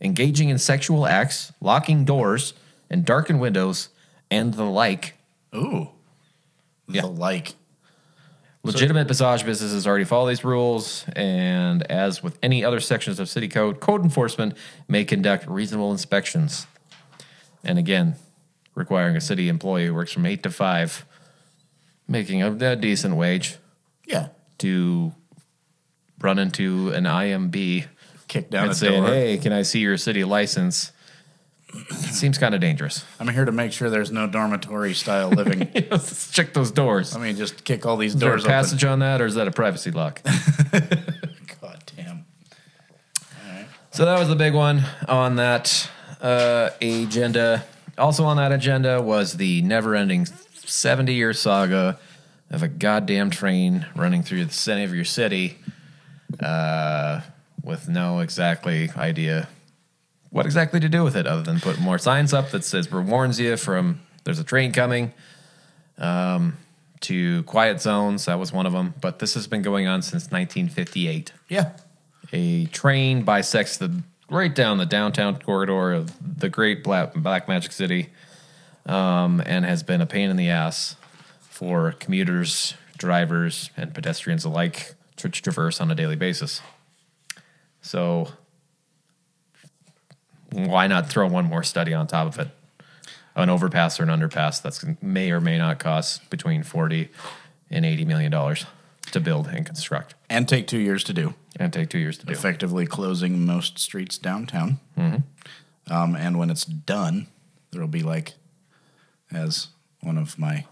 engaging 0.01 0.51
in 0.51 0.59
sexual 0.59 1.07
acts, 1.07 1.53
locking 1.61 2.05
doors 2.05 2.53
and 2.91 3.05
darkened 3.05 3.41
windows, 3.41 3.89
and 4.31 4.55
the 4.55 4.65
like. 4.65 5.15
Ooh. 5.55 5.89
Yeah. 6.89 7.03
The 7.03 7.09
like. 7.09 7.55
Legitimate 8.65 9.07
massage 9.07 9.45
businesses 9.45 9.87
already 9.87 10.05
follow 10.05 10.29
these 10.29 10.45
rules, 10.45 11.05
and 11.15 11.83
as 11.85 12.23
with 12.23 12.39
any 12.43 12.65
other 12.65 12.81
sections 12.81 13.21
of 13.21 13.29
city 13.29 13.47
code, 13.49 13.79
code 13.81 14.03
enforcement 14.03 14.55
may 14.89 15.05
conduct 15.05 15.47
reasonable 15.47 15.93
inspections. 15.93 16.67
and 17.65 17.79
again, 17.79 18.15
requiring 18.75 19.17
a 19.17 19.21
city 19.21 19.49
employee 19.49 19.87
who 19.87 19.95
works 19.95 20.13
from 20.13 20.25
eight 20.27 20.43
to 20.45 20.51
five, 20.51 21.05
making 22.07 22.43
a, 22.43 22.53
a 22.73 22.77
decent 22.77 23.17
wage, 23.17 23.57
Yeah. 24.07 24.29
to 24.59 25.13
run 26.21 26.39
into 26.39 26.91
an 26.93 27.05
IMB, 27.05 27.87
Kick 28.29 28.51
down 28.51 28.65
and 28.65 28.73
a 28.73 28.75
saying, 28.75 29.03
door. 29.03 29.13
"Hey, 29.13 29.39
can 29.39 29.53
I 29.53 29.63
see 29.63 29.81
your 29.81 29.97
city 29.97 30.23
license?" 30.25 30.93
Seems 31.91 32.39
kind 32.39 32.55
of 32.55 32.61
dangerous. 32.61 33.05
I'm 33.21 33.29
here 33.29 33.45
to 33.45 33.53
make 33.53 33.73
sure 33.73 33.91
there's 33.91 34.11
no 34.11 34.27
dormitory 34.27 34.95
style 34.95 35.29
living. 35.29 35.71
Let's 35.91 36.31
check 36.31 36.55
those 36.55 36.71
doors. 36.71 37.15
I 37.15 37.21
mean, 37.21 37.37
just 37.37 37.65
kick 37.65 37.85
all 37.85 37.97
these 37.99 38.15
Is 38.15 38.21
there 38.21 38.31
a 38.31 38.33
doors 38.33 38.45
open. 38.45 38.53
passage 38.53 38.85
on 38.85 39.01
that, 39.01 39.21
or 39.21 39.27
is 39.27 39.35
that 39.35 39.49
a 39.49 39.51
privacy 39.51 39.91
lock? 39.91 40.23
God 40.73 41.83
damn. 41.95 42.25
All 43.47 43.53
right. 43.53 43.67
So 43.91 44.07
that 44.07 44.19
was 44.19 44.29
the 44.29 44.37
big 44.37 44.55
one 44.55 44.83
on 45.07 45.37
that 45.37 45.91
uh, 46.23 46.71
agenda. 46.81 47.65
Also 47.99 48.25
on 48.25 48.39
that 48.39 48.53
agenda 48.53 49.03
was 49.03 49.35
the 49.35 49.61
never-ending 49.63 50.25
70-year 50.25 51.35
saga 51.35 51.99
of 52.51 52.63
a 52.63 52.69
goddamn 52.69 53.29
train 53.29 53.85
running 53.95 54.23
through 54.23 54.47
the 54.47 54.55
center 54.55 54.85
of 54.85 54.95
your 54.95 55.05
city, 55.05 55.59
uh, 56.41 57.21
with 57.63 57.89
no 57.89 58.21
exactly 58.21 58.91
idea 58.97 59.49
what 60.31 60.47
exactly 60.47 60.81
to 60.81 60.89
do 60.89 61.03
with 61.05 61.17
it, 61.17 61.27
other 61.27 61.43
than 61.43 61.61
put 61.61 61.79
more 61.79 61.99
signs 61.99 62.33
up 62.35 62.51
that 62.51 62.65
says 62.65 62.91
warns 62.91 63.39
you 63.41 63.57
from 63.57 64.01
there's 64.25 64.39
a 64.39 64.45
train 64.45 64.73
coming. 64.73 65.13
Um, 65.99 66.57
to 67.01 67.43
quiet 67.45 67.81
zones, 67.81 68.25
that 68.25 68.39
was 68.41 68.53
one 68.53 68.67
of 68.67 68.73
them. 68.73 68.93
But 69.01 69.21
this 69.21 69.35
has 69.35 69.47
been 69.47 69.63
going 69.63 69.87
on 69.87 70.03
since 70.03 70.31
1958 70.31 71.33
Yeah. 71.49 71.71
a 72.33 72.67
train 72.67 73.23
bisects 73.23 73.77
the 73.77 74.03
right 74.29 74.55
down 74.55 74.79
the 74.79 74.85
downtown 74.87 75.39
corridor 75.39 75.93
of 75.93 76.13
the 76.41 76.49
great 76.49 76.83
Black, 76.85 77.15
Black 77.15 77.49
Magic 77.49 77.73
City, 77.73 78.11
um, 78.85 79.41
and 79.47 79.65
has 79.65 79.83
been 79.83 80.01
a 80.01 80.07
pain 80.07 80.29
in 80.29 80.37
the 80.37 80.51
ass 80.51 80.97
for 81.41 81.93
commuters, 81.93 82.75
drivers, 82.97 83.71
and 83.77 83.95
pedestrians 83.95 84.45
alike 84.45 84.95
to 85.17 85.29
traverse 85.29 85.81
on 85.81 85.91
a 85.91 85.95
daily 85.95 86.17
basis. 86.17 86.61
So, 87.81 88.33
why 90.51 90.87
not 90.87 91.09
throw 91.09 91.27
one 91.27 91.45
more 91.47 91.63
study 91.63 91.93
on 91.95 92.07
top 92.07 92.27
of 92.29 92.39
it? 92.39 92.49
An 93.35 93.51
overpass 93.51 94.01
or 94.01 94.03
an 94.05 94.09
underpass 94.09 94.61
that's 94.61 94.85
may 95.01 95.31
or 95.31 95.41
may 95.41 95.59
not 95.59 95.79
cost 95.79 96.29
between 96.31 96.63
forty 96.63 97.11
and 97.71 97.85
eighty 97.87 98.05
million 98.05 98.33
dollars 98.33 98.67
to 99.13 99.21
build 99.21 99.47
and 99.47 99.65
construct, 99.65 100.15
And 100.29 100.49
take 100.49 100.67
two 100.67 100.79
years 100.79 101.03
to 101.05 101.13
do. 101.15 101.35
and 101.57 101.73
take 101.73 101.89
two 101.89 101.99
years 101.99 102.19
to 102.19 102.27
do. 102.27 102.33
Effectively 102.33 102.85
closing 102.87 103.47
most 103.47 103.79
streets 103.79 104.19
downtown. 104.19 104.81
Mhm. 104.99 105.23
Um, 105.91 106.15
and 106.17 106.39
when 106.39 106.51
it's 106.51 106.65
done, 106.65 107.29
there'll 107.71 107.89
be 107.89 108.03
like, 108.03 108.35
as 109.33 109.69
one 110.01 110.19
of 110.19 110.39
my 110.39 110.67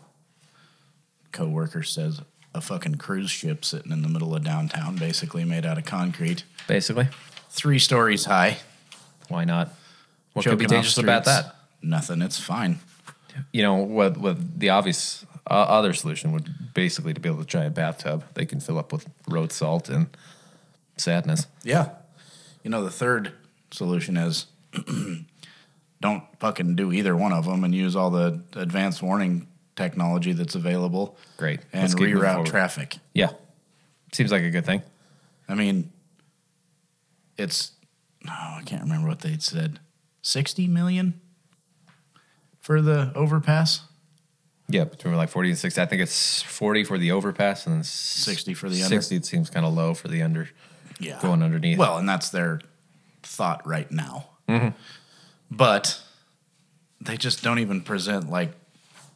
coworkers 1.32 1.90
says, 1.90 2.20
a 2.54 2.60
fucking 2.60 2.96
cruise 2.96 3.30
ship 3.30 3.64
sitting 3.64 3.92
in 3.92 4.02
the 4.02 4.08
middle 4.08 4.34
of 4.34 4.42
downtown, 4.44 4.96
basically 4.96 5.44
made 5.44 5.64
out 5.66 5.78
of 5.78 5.84
concrete, 5.84 6.44
Basically, 6.66 7.08
three 7.50 7.78
stories 7.78 8.24
high. 8.24 8.58
Why 9.28 9.44
not? 9.44 9.70
What 10.32 10.44
could 10.44 10.58
be 10.58 10.66
dangerous 10.66 10.98
about 10.98 11.24
that? 11.24 11.56
Nothing. 11.82 12.22
It's 12.22 12.38
fine. 12.38 12.78
You 13.52 13.62
know, 13.62 13.76
what? 13.76 14.16
What 14.16 14.58
the 14.58 14.70
obvious 14.70 15.24
uh, 15.48 15.54
other 15.54 15.92
solution 15.92 16.32
would 16.32 16.74
basically 16.74 17.14
to 17.14 17.20
build 17.20 17.40
a 17.40 17.44
giant 17.44 17.74
bathtub 17.74 18.24
they 18.34 18.44
can 18.44 18.60
fill 18.60 18.78
up 18.78 18.92
with 18.92 19.06
road 19.28 19.52
salt 19.52 19.88
and 19.88 20.08
sadness. 20.96 21.46
Yeah. 21.62 21.90
You 22.62 22.70
know, 22.70 22.82
the 22.82 22.90
third 22.90 23.32
solution 23.70 24.16
is 24.16 24.46
don't 26.00 26.24
fucking 26.40 26.76
do 26.76 26.92
either 26.92 27.16
one 27.16 27.32
of 27.32 27.44
them 27.46 27.64
and 27.64 27.74
use 27.74 27.94
all 27.94 28.10
the 28.10 28.42
advanced 28.54 29.02
warning 29.02 29.46
technology 29.76 30.32
that's 30.32 30.54
available. 30.54 31.16
Great. 31.36 31.60
And 31.72 31.82
Let's 31.82 31.94
reroute 31.94 32.46
traffic. 32.46 32.96
Yeah, 33.14 33.30
seems 34.12 34.32
like 34.32 34.42
a 34.42 34.50
good 34.50 34.66
thing. 34.66 34.82
I 35.48 35.54
mean, 35.54 35.92
it's, 37.38 37.72
no, 38.26 38.32
I 38.32 38.62
can't 38.64 38.82
remember 38.82 39.08
what 39.08 39.20
they'd 39.20 39.42
said. 39.42 39.80
60 40.22 40.66
million 40.68 41.20
for 42.60 42.80
the 42.82 43.12
overpass? 43.14 43.82
Yeah, 44.68 44.84
between 44.84 45.14
like 45.14 45.28
forty 45.28 45.50
and 45.50 45.58
sixty. 45.58 45.80
I 45.80 45.86
think 45.86 46.02
it's 46.02 46.42
forty 46.42 46.82
for 46.82 46.98
the 46.98 47.12
overpass 47.12 47.68
and 47.68 47.86
sixty 47.86 48.52
for 48.52 48.68
the 48.68 48.82
under. 48.82 48.96
Sixty 48.96 49.14
it 49.14 49.24
seems 49.24 49.48
kind 49.48 49.64
of 49.64 49.72
low 49.72 49.94
for 49.94 50.08
the 50.08 50.22
under. 50.22 50.48
Yeah. 50.98 51.20
going 51.22 51.42
underneath. 51.42 51.78
Well, 51.78 51.98
and 51.98 52.08
that's 52.08 52.30
their 52.30 52.60
thought 53.22 53.64
right 53.64 53.88
now. 53.92 54.26
Mhm. 54.48 54.74
But 55.50 56.00
they 57.00 57.16
just 57.16 57.44
don't 57.44 57.60
even 57.60 57.82
present 57.82 58.28
like 58.28 58.54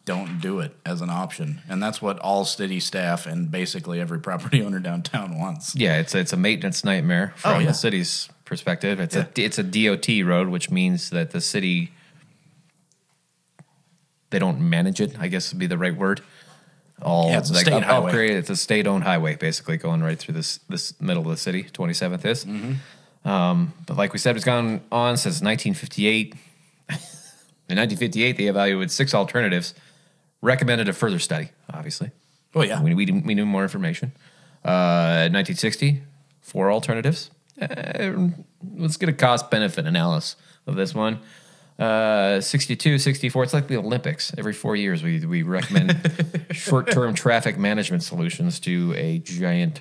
don't 0.04 0.40
do 0.40 0.60
it 0.60 0.76
as 0.86 1.00
an 1.00 1.10
option. 1.10 1.62
And 1.68 1.82
that's 1.82 2.00
what 2.00 2.18
all 2.20 2.44
city 2.44 2.78
staff 2.78 3.26
and 3.26 3.50
basically 3.50 4.00
every 4.00 4.20
property 4.20 4.62
owner 4.64 4.78
downtown 4.78 5.36
wants. 5.38 5.74
Yeah, 5.74 5.98
it's 5.98 6.14
it's 6.14 6.32
a 6.32 6.36
maintenance 6.36 6.84
nightmare 6.84 7.32
from 7.36 7.56
Oh, 7.56 7.58
yeah. 7.58 7.66
the 7.68 7.74
city's 7.74 8.28
perspective. 8.50 9.00
It's 9.00 9.16
a 9.16 9.26
it's 9.36 9.58
a 9.58 9.62
DOT 9.62 10.08
road, 10.26 10.48
which 10.48 10.70
means 10.70 11.08
that 11.10 11.30
the 11.30 11.40
city 11.40 11.92
they 14.30 14.38
don't 14.38 14.60
manage 14.60 15.00
it. 15.00 15.16
I 15.18 15.28
guess 15.28 15.52
would 15.52 15.58
be 15.58 15.66
the 15.66 15.78
right 15.78 15.96
word. 15.96 16.20
All 17.02 17.30
Yeah, 17.30 17.38
it's 17.38 17.48
a 17.50 17.54
like, 17.54 17.62
state 17.62 17.72
up- 17.74 17.82
highway. 17.84 18.06
upgrade. 18.10 18.30
It's 18.32 18.50
a 18.50 18.56
state-owned 18.56 19.04
highway, 19.04 19.34
basically 19.36 19.78
going 19.78 20.02
right 20.02 20.18
through 20.18 20.34
this 20.34 20.58
this 20.68 21.00
middle 21.00 21.22
of 21.22 21.30
the 21.30 21.36
city. 21.38 21.62
Twenty 21.62 21.94
seventh 21.94 22.26
is. 22.26 22.44
Mm-hmm. 22.44 23.28
Um, 23.28 23.72
but 23.86 23.96
like 23.96 24.12
we 24.12 24.18
said, 24.18 24.36
it's 24.36 24.44
gone 24.44 24.80
on 24.90 25.16
since 25.16 25.40
1958. 25.42 26.34
In 27.68 27.76
1958, 27.78 28.36
they 28.36 28.46
evaluated 28.48 28.90
six 28.90 29.14
alternatives, 29.14 29.74
recommended 30.42 30.88
a 30.88 30.92
further 30.92 31.18
study. 31.20 31.50
Obviously, 31.72 32.10
Oh, 32.54 32.62
yeah. 32.62 32.82
we 32.82 32.94
we, 32.94 33.04
we 33.06 33.34
knew 33.34 33.46
more 33.46 33.62
information. 33.62 34.10
Uh, 34.64 35.28
1960, 35.30 36.02
four 36.40 36.72
alternatives. 36.72 37.30
Uh, 37.60 38.28
let's 38.76 38.96
get 38.96 39.08
a 39.08 39.12
cost 39.12 39.50
benefit 39.50 39.86
analysis 39.86 40.36
of 40.66 40.76
this 40.76 40.94
one. 40.94 41.20
Uh, 41.78 42.40
62, 42.40 42.98
64. 42.98 43.44
It's 43.44 43.54
like 43.54 43.68
the 43.68 43.76
Olympics. 43.78 44.32
Every 44.36 44.52
four 44.52 44.76
years, 44.76 45.02
we 45.02 45.24
we 45.24 45.42
recommend 45.42 46.46
short 46.52 46.90
term 46.90 47.14
traffic 47.14 47.56
management 47.58 48.02
solutions 48.02 48.60
to 48.60 48.92
a 48.96 49.18
giant 49.18 49.80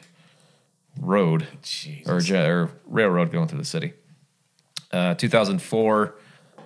road 1.00 1.48
or, 2.06 2.20
or 2.38 2.72
railroad 2.88 3.32
going 3.32 3.48
through 3.48 3.60
the 3.60 3.66
city. 3.66 3.94
Uh, 4.92 5.14
2004. 5.16 6.16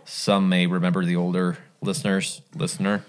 Some 0.06 0.50
may 0.50 0.68
remember 0.68 1.06
the 1.06 1.16
older 1.16 1.58
listeners, 1.82 2.42
listener, 2.56 3.04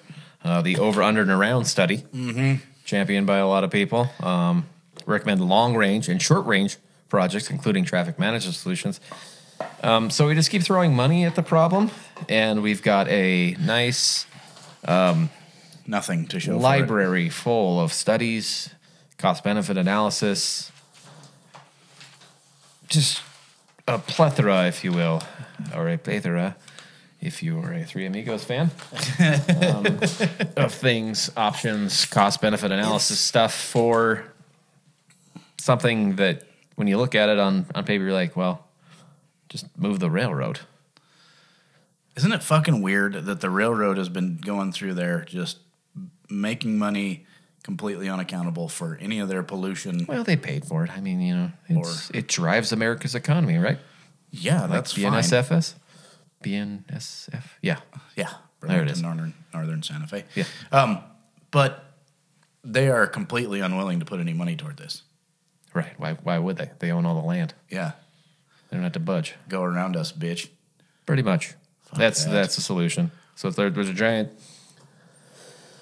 uh, 0.44 0.62
the 0.62 0.78
over, 0.78 1.02
under, 1.02 1.22
and 1.22 1.30
around 1.30 1.64
study, 1.66 1.98
Mhm. 2.14 2.60
championed 2.84 3.26
by 3.26 3.38
a 3.38 3.46
lot 3.48 3.64
of 3.64 3.70
people. 3.70 4.08
Um, 4.20 4.66
recommend 5.04 5.40
long 5.46 5.76
range 5.76 6.08
and 6.08 6.22
short 6.22 6.46
range 6.46 6.76
projects, 7.08 7.50
including 7.50 7.84
traffic 7.84 8.18
management 8.18 8.56
solutions. 8.56 9.00
Um, 9.82 10.10
so 10.10 10.26
we 10.26 10.34
just 10.34 10.50
keep 10.50 10.62
throwing 10.62 10.94
money 10.94 11.24
at 11.24 11.34
the 11.34 11.42
problem, 11.42 11.90
and 12.28 12.62
we've 12.62 12.82
got 12.82 13.08
a 13.08 13.56
nice 13.60 14.26
um, 14.86 15.30
nothing 15.86 16.26
to 16.28 16.40
show 16.40 16.56
library 16.56 17.28
full 17.28 17.80
of 17.80 17.92
studies, 17.92 18.70
cost 19.18 19.44
benefit 19.44 19.76
analysis, 19.76 20.72
just 22.88 23.22
a 23.86 23.98
plethora, 23.98 24.66
if 24.66 24.84
you 24.84 24.92
will, 24.92 25.22
or 25.74 25.88
a 25.88 25.98
plethora, 25.98 26.56
if 27.20 27.42
you 27.42 27.58
are 27.60 27.72
a 27.72 27.84
Three 27.84 28.06
Amigos 28.06 28.44
fan, 28.44 28.70
um, 29.62 29.86
of 30.56 30.72
things, 30.72 31.30
options, 31.36 32.06
cost 32.06 32.40
benefit 32.40 32.70
analysis 32.70 33.18
stuff 33.18 33.54
for 33.54 34.24
something 35.58 36.16
that 36.16 36.44
when 36.74 36.88
you 36.88 36.98
look 36.98 37.14
at 37.14 37.28
it 37.28 37.38
on, 37.38 37.66
on 37.74 37.84
paper, 37.84 38.04
you're 38.04 38.12
like, 38.12 38.36
well, 38.36 38.66
just 39.48 39.66
move 39.78 40.00
the 40.00 40.10
railroad. 40.10 40.60
Isn't 42.16 42.32
it 42.32 42.42
fucking 42.42 42.80
weird 42.82 43.14
that 43.26 43.40
the 43.40 43.50
railroad 43.50 43.98
has 43.98 44.08
been 44.08 44.36
going 44.36 44.72
through 44.72 44.94
there 44.94 45.24
just 45.24 45.58
making 46.30 46.78
money 46.78 47.26
completely 47.64 48.08
unaccountable 48.08 48.68
for 48.68 48.96
any 49.00 49.18
of 49.18 49.28
their 49.28 49.42
pollution? 49.42 50.04
Well, 50.06 50.22
they 50.24 50.36
paid 50.36 50.64
for 50.64 50.84
it. 50.84 50.90
I 50.90 51.00
mean, 51.00 51.20
you 51.20 51.34
know, 51.34 51.82
it 52.12 52.28
drives 52.28 52.72
America's 52.72 53.14
economy, 53.14 53.58
right? 53.58 53.78
Yeah, 54.30 54.62
Like 54.62 54.70
that's 54.70 54.92
fine. 54.92 55.12
BNSFS? 55.12 55.74
BNSF? 56.42 57.42
Yeah. 57.62 57.78
Yeah. 58.16 58.30
There 58.62 58.82
it 58.82 58.90
is. 58.90 59.02
Northern, 59.02 59.34
Northern 59.52 59.82
Santa 59.82 60.06
Fe. 60.06 60.24
Yeah. 60.34 60.44
Um, 60.72 60.98
but 61.50 61.84
they 62.62 62.88
are 62.88 63.06
completely 63.06 63.60
unwilling 63.60 64.00
to 64.00 64.06
put 64.06 64.20
any 64.20 64.32
money 64.32 64.56
toward 64.56 64.76
this. 64.76 65.02
Right. 65.74 65.92
Why, 65.98 66.12
why 66.22 66.38
would 66.38 66.56
they? 66.56 66.70
They 66.78 66.90
own 66.92 67.04
all 67.04 67.20
the 67.20 67.26
land. 67.26 67.52
Yeah. 67.68 67.92
They 68.70 68.76
don't 68.76 68.84
have 68.84 68.92
to 68.92 69.00
budge. 69.00 69.34
Go 69.48 69.62
around 69.62 69.96
us, 69.96 70.12
bitch. 70.12 70.48
Pretty 71.04 71.22
much. 71.22 71.54
that's 71.94 72.24
that. 72.24 72.30
that's 72.30 72.56
the 72.56 72.62
solution. 72.62 73.10
So 73.34 73.48
if 73.48 73.56
there, 73.56 73.68
there's 73.70 73.88
a 73.88 73.92
giant. 73.94 74.30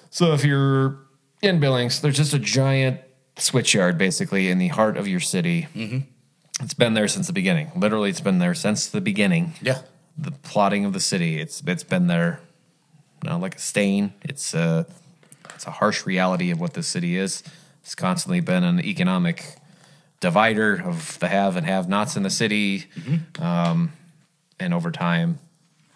So 0.09 0.33
if 0.33 0.43
you're 0.43 0.97
in 1.41 1.59
Billings, 1.59 2.01
there's 2.01 2.17
just 2.17 2.33
a 2.33 2.39
giant 2.39 2.99
switchyard 3.37 3.97
basically 3.97 4.49
in 4.49 4.57
the 4.57 4.67
heart 4.69 4.97
of 4.97 5.07
your 5.07 5.19
city. 5.19 5.67
Mm-hmm. 5.75 5.99
It's 6.61 6.73
been 6.73 6.93
there 6.93 7.07
since 7.07 7.27
the 7.27 7.33
beginning. 7.33 7.71
Literally, 7.75 8.09
it's 8.09 8.21
been 8.21 8.39
there 8.39 8.53
since 8.53 8.87
the 8.87 9.01
beginning. 9.01 9.53
Yeah. 9.61 9.79
the 10.17 10.31
plotting 10.31 10.85
of 10.85 10.93
the 10.93 10.99
city. 10.99 11.39
It's 11.39 11.61
it's 11.65 11.83
been 11.83 12.07
there, 12.07 12.39
not 13.23 13.41
like 13.41 13.55
a 13.55 13.59
stain. 13.59 14.13
It's 14.23 14.53
a 14.53 14.85
it's 15.55 15.65
a 15.65 15.71
harsh 15.71 16.05
reality 16.05 16.51
of 16.51 16.59
what 16.59 16.73
this 16.73 16.87
city 16.87 17.17
is. 17.17 17.41
It's 17.81 17.95
constantly 17.95 18.39
been 18.39 18.63
an 18.63 18.79
economic 18.85 19.55
divider 20.23 20.81
of 20.81 21.19
the 21.19 21.27
have 21.27 21.57
and 21.57 21.65
have 21.65 21.89
nots 21.89 22.15
in 22.15 22.23
the 22.23 22.29
city, 22.29 22.85
um, 23.39 23.91
and 24.57 24.73
over 24.73 24.89
time 24.89 25.37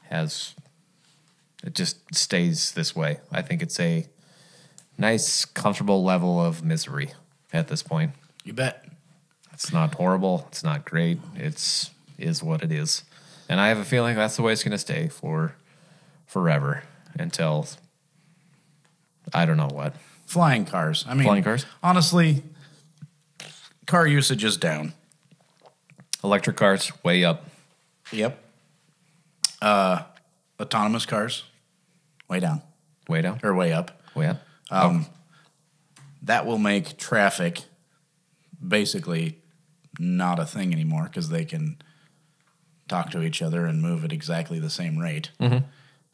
has 0.10 0.54
it 1.64 1.74
just 1.74 2.14
stays 2.14 2.74
this 2.74 2.94
way. 2.94 3.22
I 3.32 3.42
think 3.42 3.62
it's 3.62 3.80
a 3.80 4.06
nice, 4.98 5.46
comfortable 5.46 6.04
level 6.04 6.42
of 6.42 6.62
misery 6.62 7.12
at 7.54 7.70
this 7.70 7.82
point. 7.82 8.12
You 8.44 8.52
bet. 8.52 8.86
It's 9.54 9.72
not 9.72 9.96
horrible. 9.96 10.46
It's 10.50 10.62
not 10.62 10.84
great. 10.84 11.20
It's 11.36 11.92
is 12.18 12.44
what 12.44 12.62
it 12.64 12.72
is, 12.72 13.06
and 13.48 13.62
I 13.62 13.70
have 13.70 13.78
a 13.78 13.86
feeling 13.86 14.18
that's 14.18 14.36
the 14.36 14.42
way 14.42 14.52
it's 14.52 14.64
going 14.64 14.74
to 14.74 14.78
stay 14.78 15.08
for 15.08 15.56
forever 16.26 16.84
until 17.18 17.66
I 19.34 19.46
don't 19.46 19.58
know 19.58 19.70
what. 19.72 19.96
Flying 20.26 20.66
cars. 20.66 21.06
I 21.08 21.14
mean, 21.14 21.24
Flying 21.24 21.44
cars? 21.44 21.66
Honestly, 21.82 22.44
car 23.88 24.06
usage 24.06 24.44
is 24.44 24.58
down. 24.58 24.94
Electric 26.24 26.56
cars 26.58 26.92
way 27.04 27.24
up. 27.24 27.46
Yep. 28.12 28.42
Uh, 29.62 30.04
autonomous 30.60 31.06
cars, 31.06 31.44
way 32.30 32.40
down. 32.40 32.62
Way 33.10 33.22
down 33.22 33.40
or 33.44 33.56
way 33.56 33.72
up. 33.74 34.02
Way 34.16 34.28
up. 34.28 34.42
Um, 34.70 35.08
that 36.24 36.46
will 36.46 36.58
make 36.58 36.98
traffic 36.98 37.62
basically 38.66 39.38
not 40.00 40.40
a 40.40 40.46
thing 40.46 40.74
anymore 40.74 41.04
because 41.04 41.30
they 41.30 41.46
can 41.46 41.78
talk 42.90 43.10
to 43.12 43.22
each 43.22 43.42
other 43.42 43.66
and 43.66 43.82
move 43.82 44.04
at 44.04 44.12
exactly 44.12 44.60
the 44.60 44.70
same 44.70 44.98
rate. 44.98 45.32
Mhm. 45.40 45.64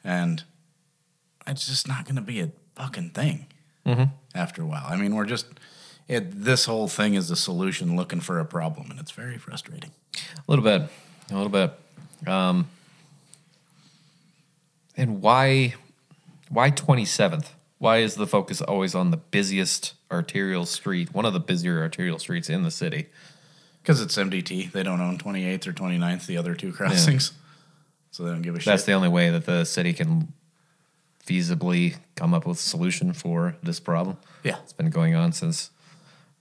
And 0.03 0.43
it's 1.47 1.67
just 1.67 1.87
not 1.87 2.05
going 2.05 2.15
to 2.15 2.21
be 2.21 2.39
a 2.41 2.51
fucking 2.75 3.11
thing 3.11 3.47
Mhm. 3.85 4.11
after 4.35 4.61
a 4.61 4.65
while. 4.65 4.85
I 4.87 4.95
mean, 4.95 5.15
we're 5.15 5.25
just 5.25 5.45
it. 6.07 6.43
This 6.43 6.65
whole 6.65 6.87
thing 6.87 7.13
is 7.13 7.29
a 7.31 7.35
solution 7.35 7.95
looking 7.95 8.19
for 8.19 8.39
a 8.39 8.45
problem, 8.45 8.91
and 8.91 8.99
it's 8.99 9.11
very 9.11 9.37
frustrating. 9.37 9.91
A 10.15 10.51
little 10.51 10.63
bit, 10.63 10.89
a 11.31 11.35
little 11.35 11.49
bit. 11.49 11.71
Um, 12.27 12.67
and 14.95 15.21
why, 15.21 15.75
why 16.49 16.69
twenty 16.69 17.05
seventh? 17.05 17.53
Why 17.79 17.97
is 17.97 18.15
the 18.15 18.27
focus 18.27 18.61
always 18.61 18.95
on 18.95 19.11
the 19.11 19.17
busiest 19.17 19.93
arterial 20.09 20.65
street, 20.65 21.13
one 21.13 21.25
of 21.25 21.33
the 21.33 21.39
busier 21.39 21.81
arterial 21.81 22.17
streets 22.17 22.49
in 22.49 22.63
the 22.63 22.71
city? 22.71 23.07
Because 23.81 23.99
it's 23.99 24.15
MDT. 24.15 24.71
They 24.71 24.83
don't 24.83 25.01
own 25.01 25.17
28th 25.17 25.67
or 25.67 25.73
29th, 25.73 26.25
the 26.25 26.37
other 26.37 26.55
two 26.55 26.71
crossings. 26.71 27.33
So 28.11 28.23
they 28.23 28.31
don't 28.31 28.41
give 28.41 28.55
a 28.55 28.59
shit. 28.59 28.67
That's 28.67 28.85
the 28.85 28.93
only 28.93 29.09
way 29.09 29.31
that 29.31 29.45
the 29.45 29.65
city 29.65 29.91
can 29.91 30.31
feasibly 31.25 31.97
come 32.15 32.33
up 32.33 32.45
with 32.45 32.59
a 32.59 32.61
solution 32.61 33.11
for 33.11 33.57
this 33.61 33.81
problem. 33.81 34.17
Yeah. 34.43 34.57
it's 34.63 34.71
been 34.71 34.89
going 34.89 35.15
on 35.15 35.33
since 35.33 35.71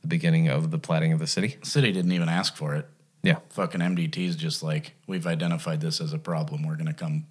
the 0.02 0.08
beginning 0.08 0.48
of 0.48 0.70
the 0.70 0.78
platting 0.78 1.12
of 1.12 1.18
the 1.18 1.26
city. 1.26 1.56
City 1.62 1.92
didn't 1.92 2.12
even 2.12 2.28
ask 2.28 2.56
for 2.56 2.74
it. 2.74 2.86
Yeah. 3.22 3.38
Fucking 3.50 3.80
MDT's 3.80 4.36
just 4.36 4.62
like, 4.62 4.94
we've 5.06 5.26
identified 5.26 5.80
this 5.80 6.00
as 6.00 6.12
a 6.12 6.18
problem. 6.18 6.66
We're 6.66 6.76
going 6.76 6.86
to 6.86 6.92
come 6.92 7.26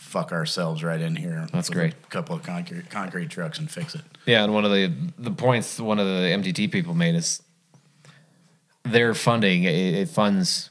fuck 0.00 0.32
ourselves 0.32 0.82
right 0.82 1.00
in 1.00 1.14
here. 1.14 1.46
That's 1.52 1.68
great. 1.68 1.92
A 1.92 2.06
couple 2.06 2.34
of 2.34 2.42
concrete, 2.42 2.88
concrete 2.88 3.28
trucks 3.28 3.58
and 3.58 3.70
fix 3.70 3.94
it. 3.94 4.00
Yeah, 4.24 4.42
and 4.42 4.54
one 4.54 4.64
of 4.64 4.72
the 4.72 4.92
the 5.18 5.30
points 5.30 5.78
one 5.78 5.98
of 5.98 6.06
the 6.06 6.12
MDT 6.12 6.72
people 6.72 6.94
made 6.94 7.14
is 7.14 7.42
their 8.82 9.12
funding 9.12 9.64
it, 9.64 9.74
it 9.74 10.08
funds 10.08 10.70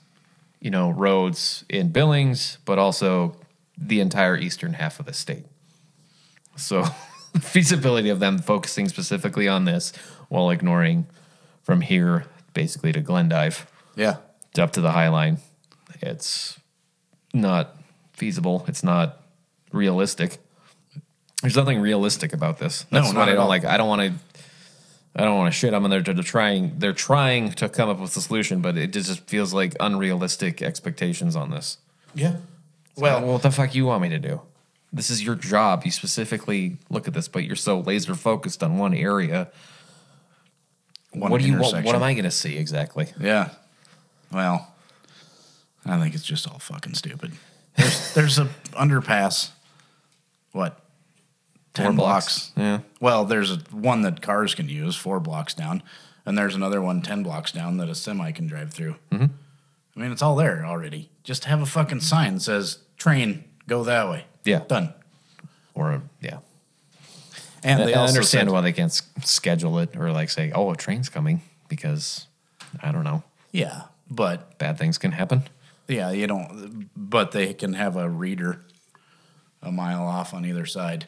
you 0.60 0.72
know 0.72 0.90
roads 0.90 1.64
in 1.70 1.90
Billings, 1.90 2.58
but 2.66 2.80
also 2.80 3.36
the 3.78 4.00
entire 4.00 4.36
eastern 4.36 4.74
half 4.74 5.00
of 5.00 5.06
the 5.06 5.14
state. 5.14 5.46
So 6.56 6.86
the 7.34 7.40
feasibility 7.40 8.10
of 8.10 8.20
them 8.20 8.40
focusing 8.40 8.90
specifically 8.90 9.48
on 9.48 9.66
this 9.66 9.94
while 10.30 10.50
ignoring 10.50 11.06
from 11.70 11.82
here 11.82 12.26
basically 12.56 12.92
to 12.92 13.00
Glendive, 13.00 13.68
Yeah. 13.96 14.16
up 14.58 14.72
to 14.72 14.82
the 14.82 14.92
Hi-Line, 14.92 15.38
it's 16.02 16.58
not 17.32 17.76
feasible. 18.14 18.66
It's 18.68 18.84
not 18.84 19.22
realistic. 19.72 20.40
There's 21.44 21.56
nothing 21.56 21.80
realistic 21.80 22.34
about 22.34 22.58
this. 22.58 22.88
No, 22.90 23.02
That's 23.02 23.14
not 23.14 23.20
what 23.20 23.30
I 23.30 23.34
don't 23.34 23.42
all. 23.44 23.48
like. 23.48 23.66
I 23.66 23.78
don't 23.78 23.88
want 23.88 24.02
to. 24.02 24.14
I 25.16 25.22
don't 25.26 25.38
want 25.38 25.54
to 25.54 25.58
shit 25.60 25.76
on 25.76 25.84
them. 25.84 25.92
They're, 25.92 26.02
they're 26.02 26.24
trying. 26.24 26.80
They're 26.80 26.92
trying 26.92 27.52
to 27.54 27.70
come 27.70 27.88
up 27.88 28.00
with 28.00 28.18
a 28.18 28.22
solution, 28.22 28.62
but 28.62 28.76
it 28.76 28.92
just 28.92 29.20
feels 29.30 29.54
like 29.54 29.76
unrealistic 29.80 30.64
expectations 30.64 31.36
on 31.36 31.52
this. 31.52 31.78
Yeah. 32.16 32.38
Well, 32.98 33.22
Well, 33.22 33.34
what 33.34 33.42
the 33.44 33.52
fuck 33.52 33.76
you 33.76 33.86
want 33.86 34.02
me 34.02 34.10
to 34.10 34.20
do? 34.20 34.42
This 34.92 35.12
is 35.12 35.24
your 35.24 35.36
job. 35.36 35.84
You 35.86 35.92
specifically 35.92 36.78
look 36.90 37.08
at 37.08 37.14
this, 37.14 37.28
but 37.28 37.44
you're 37.44 37.56
so 37.56 37.80
laser 37.80 38.16
focused 38.16 38.64
on 38.64 38.80
one 38.80 38.96
area. 38.96 39.50
One 41.12 41.32
what 41.32 41.42
do 41.42 41.48
you 41.48 41.54
want? 41.54 41.64
What 41.64 41.70
intersection. 41.76 41.96
am 41.96 42.04
I 42.04 42.14
going 42.14 42.26
to 42.26 42.32
see 42.32 42.58
exactly? 42.58 43.08
Yeah. 43.20 43.50
Well, 44.32 44.72
I 45.86 46.00
think 46.00 46.14
it's 46.14 46.24
just 46.24 46.48
all 46.48 46.60
fucking 46.60 46.94
stupid. 46.94 47.32
There's, 47.76 48.14
there's 48.14 48.40
a 48.40 48.46
underpass. 48.74 49.50
What? 50.52 50.80
Four 51.76 51.86
Ten 51.86 51.96
blocks. 51.96 52.50
blocks. 52.50 52.52
Yeah. 52.58 52.80
Well, 53.00 53.26
there's 53.26 53.52
a 53.52 53.58
one 53.72 54.02
that 54.04 54.22
cars 54.22 54.54
can 54.56 54.70
use, 54.70 54.96
four 54.96 55.20
blocks 55.20 55.54
down, 55.54 55.82
and 56.26 56.38
there's 56.38 56.56
another 56.56 56.82
one 56.82 57.02
ten 57.02 57.24
blocks 57.24 57.52
down 57.52 57.78
that 57.78 57.90
a 57.90 57.96
semi 57.96 58.32
can 58.32 58.48
drive 58.48 58.74
through. 58.74 58.96
Mhm. 59.12 59.30
I 59.96 60.00
mean, 60.00 60.12
it's 60.12 60.22
all 60.22 60.36
there 60.36 60.66
already. 60.66 61.10
Just 61.24 61.46
have 61.46 61.62
a 61.62 61.66
fucking 61.66 62.02
sign 62.02 62.36
that 62.36 62.42
says 62.42 62.80
"train 62.98 63.44
go 63.68 63.84
that 63.84 64.10
way." 64.10 64.26
Yeah. 64.44 64.60
Done. 64.68 64.94
Or 65.74 66.02
yeah. 66.22 66.40
And 67.64 67.82
I- 67.82 67.86
they 67.86 67.94
I 67.94 68.06
understand 68.06 68.48
said- 68.48 68.54
why 68.54 68.62
they 68.62 68.72
can't 68.74 68.92
schedule 69.24 69.80
it 69.80 69.96
or 69.96 70.12
like 70.12 70.30
say, 70.30 70.52
"Oh, 70.54 70.72
a 70.72 70.76
train's 70.76 71.10
coming," 71.10 71.42
because 71.68 72.28
I 72.82 72.92
don't 72.92 73.04
know. 73.04 73.24
Yeah, 73.52 73.84
but 74.10 74.58
bad 74.58 74.78
things 74.78 74.98
can 74.98 75.12
happen. 75.12 75.44
Yeah, 75.88 76.12
you 76.12 76.28
don't. 76.28 76.90
But 76.96 77.32
they 77.32 77.54
can 77.54 77.74
have 77.74 77.96
a 77.96 78.10
reader 78.10 78.62
a 79.62 79.72
mile 79.72 80.04
off 80.04 80.34
on 80.34 80.46
either 80.46 80.66
side, 80.66 81.08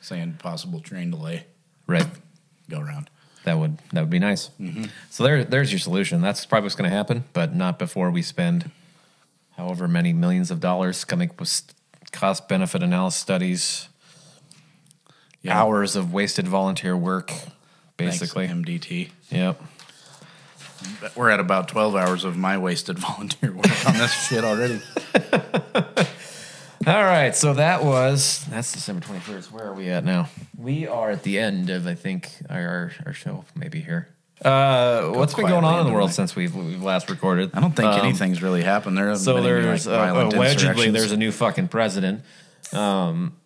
saying 0.00 0.34
possible 0.38 0.80
train 0.80 1.10
delay. 1.10 1.46
Right. 1.86 2.06
Go 2.70 2.80
around. 2.80 3.10
That 3.44 3.58
would 3.58 3.78
that 3.92 4.00
would 4.00 4.10
be 4.10 4.18
nice. 4.18 4.50
Mhm. 4.60 4.90
So 5.10 5.24
there, 5.24 5.42
there's 5.42 5.72
your 5.72 5.78
solution. 5.78 6.20
That's 6.20 6.44
probably 6.44 6.66
what's 6.66 6.74
going 6.76 6.90
to 6.90 6.96
happen, 6.96 7.24
but 7.32 7.54
not 7.54 7.78
before 7.78 8.10
we 8.10 8.20
spend 8.22 8.70
however 9.56 9.88
many 9.88 10.12
millions 10.12 10.50
of 10.50 10.60
dollars 10.60 11.04
coming 11.04 11.30
up 11.30 11.40
with 11.40 11.62
cost 12.12 12.46
benefit 12.46 12.82
analysis 12.82 13.20
studies, 13.20 13.87
hours 15.48 15.96
of 15.96 16.12
wasted 16.12 16.46
volunteer 16.48 16.96
work, 16.96 17.32
basically. 17.96 18.46
Thanks, 18.46 18.68
MDT. 18.68 19.10
Yep. 19.30 19.62
We're 21.16 21.30
at 21.30 21.40
about 21.40 21.68
twelve 21.68 21.96
hours 21.96 22.24
of 22.24 22.36
my 22.36 22.56
wasted 22.58 22.98
volunteer 23.00 23.52
work 23.52 23.86
on 23.86 23.94
this 23.94 24.12
shit 24.28 24.44
already. 24.44 24.80
All 26.86 27.04
right, 27.04 27.34
so 27.34 27.54
that 27.54 27.84
was 27.84 28.46
that's 28.48 28.72
December 28.72 29.04
twenty 29.04 29.20
first. 29.20 29.50
Where 29.52 29.64
are 29.64 29.74
we 29.74 29.90
at 29.90 30.04
now? 30.04 30.28
We 30.56 30.86
are 30.86 31.10
at 31.10 31.22
the 31.24 31.38
end 31.38 31.68
of 31.70 31.86
I 31.86 31.94
think 31.94 32.30
our 32.48 32.92
our 33.04 33.12
show 33.12 33.44
maybe 33.56 33.80
here. 33.80 34.08
Uh, 34.42 35.08
what's 35.10 35.34
been 35.34 35.48
going 35.48 35.64
on 35.64 35.80
in 35.80 35.86
the 35.88 35.92
world 35.92 36.12
since 36.12 36.36
we've, 36.36 36.54
we've 36.54 36.80
last 36.80 37.10
recorded? 37.10 37.50
I 37.54 37.60
don't 37.60 37.74
think 37.74 37.88
Um, 37.88 37.98
anything's 37.98 38.40
really 38.40 38.62
happened. 38.62 38.96
There 38.96 39.12
So 39.16 39.42
there's 39.42 39.84
like, 39.84 40.10
uh, 40.12 40.30
allegedly 40.32 40.90
there's 40.90 41.10
a 41.10 41.16
new 41.16 41.32
fucking 41.32 41.66
president. 41.66 42.22
Um, 42.72 43.36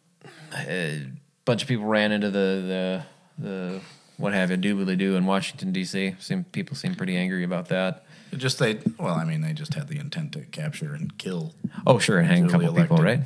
a 0.54 1.06
bunch 1.44 1.62
of 1.62 1.68
people 1.68 1.84
ran 1.86 2.12
into 2.12 2.30
the 2.30 3.02
the 3.38 3.42
the 3.42 3.80
what 4.18 4.32
have 4.32 4.50
you 4.50 4.56
doobly 4.56 4.96
doo 4.96 5.16
in 5.16 5.26
Washington 5.26 5.72
D.C. 5.72 6.14
Seem 6.20 6.44
people 6.44 6.76
seem 6.76 6.94
pretty 6.94 7.16
angry 7.16 7.44
about 7.44 7.68
that. 7.68 8.04
It 8.30 8.36
Just 8.38 8.58
they, 8.58 8.78
well, 8.98 9.14
I 9.14 9.24
mean, 9.24 9.42
they 9.42 9.52
just 9.52 9.74
had 9.74 9.88
the 9.88 9.98
intent 9.98 10.32
to 10.32 10.40
capture 10.40 10.94
and 10.94 11.16
kill. 11.18 11.54
Oh, 11.86 11.98
sure, 11.98 12.18
and 12.18 12.26
hang 12.26 12.46
a 12.46 12.48
couple 12.48 12.72
people, 12.72 12.96
right? 12.96 13.20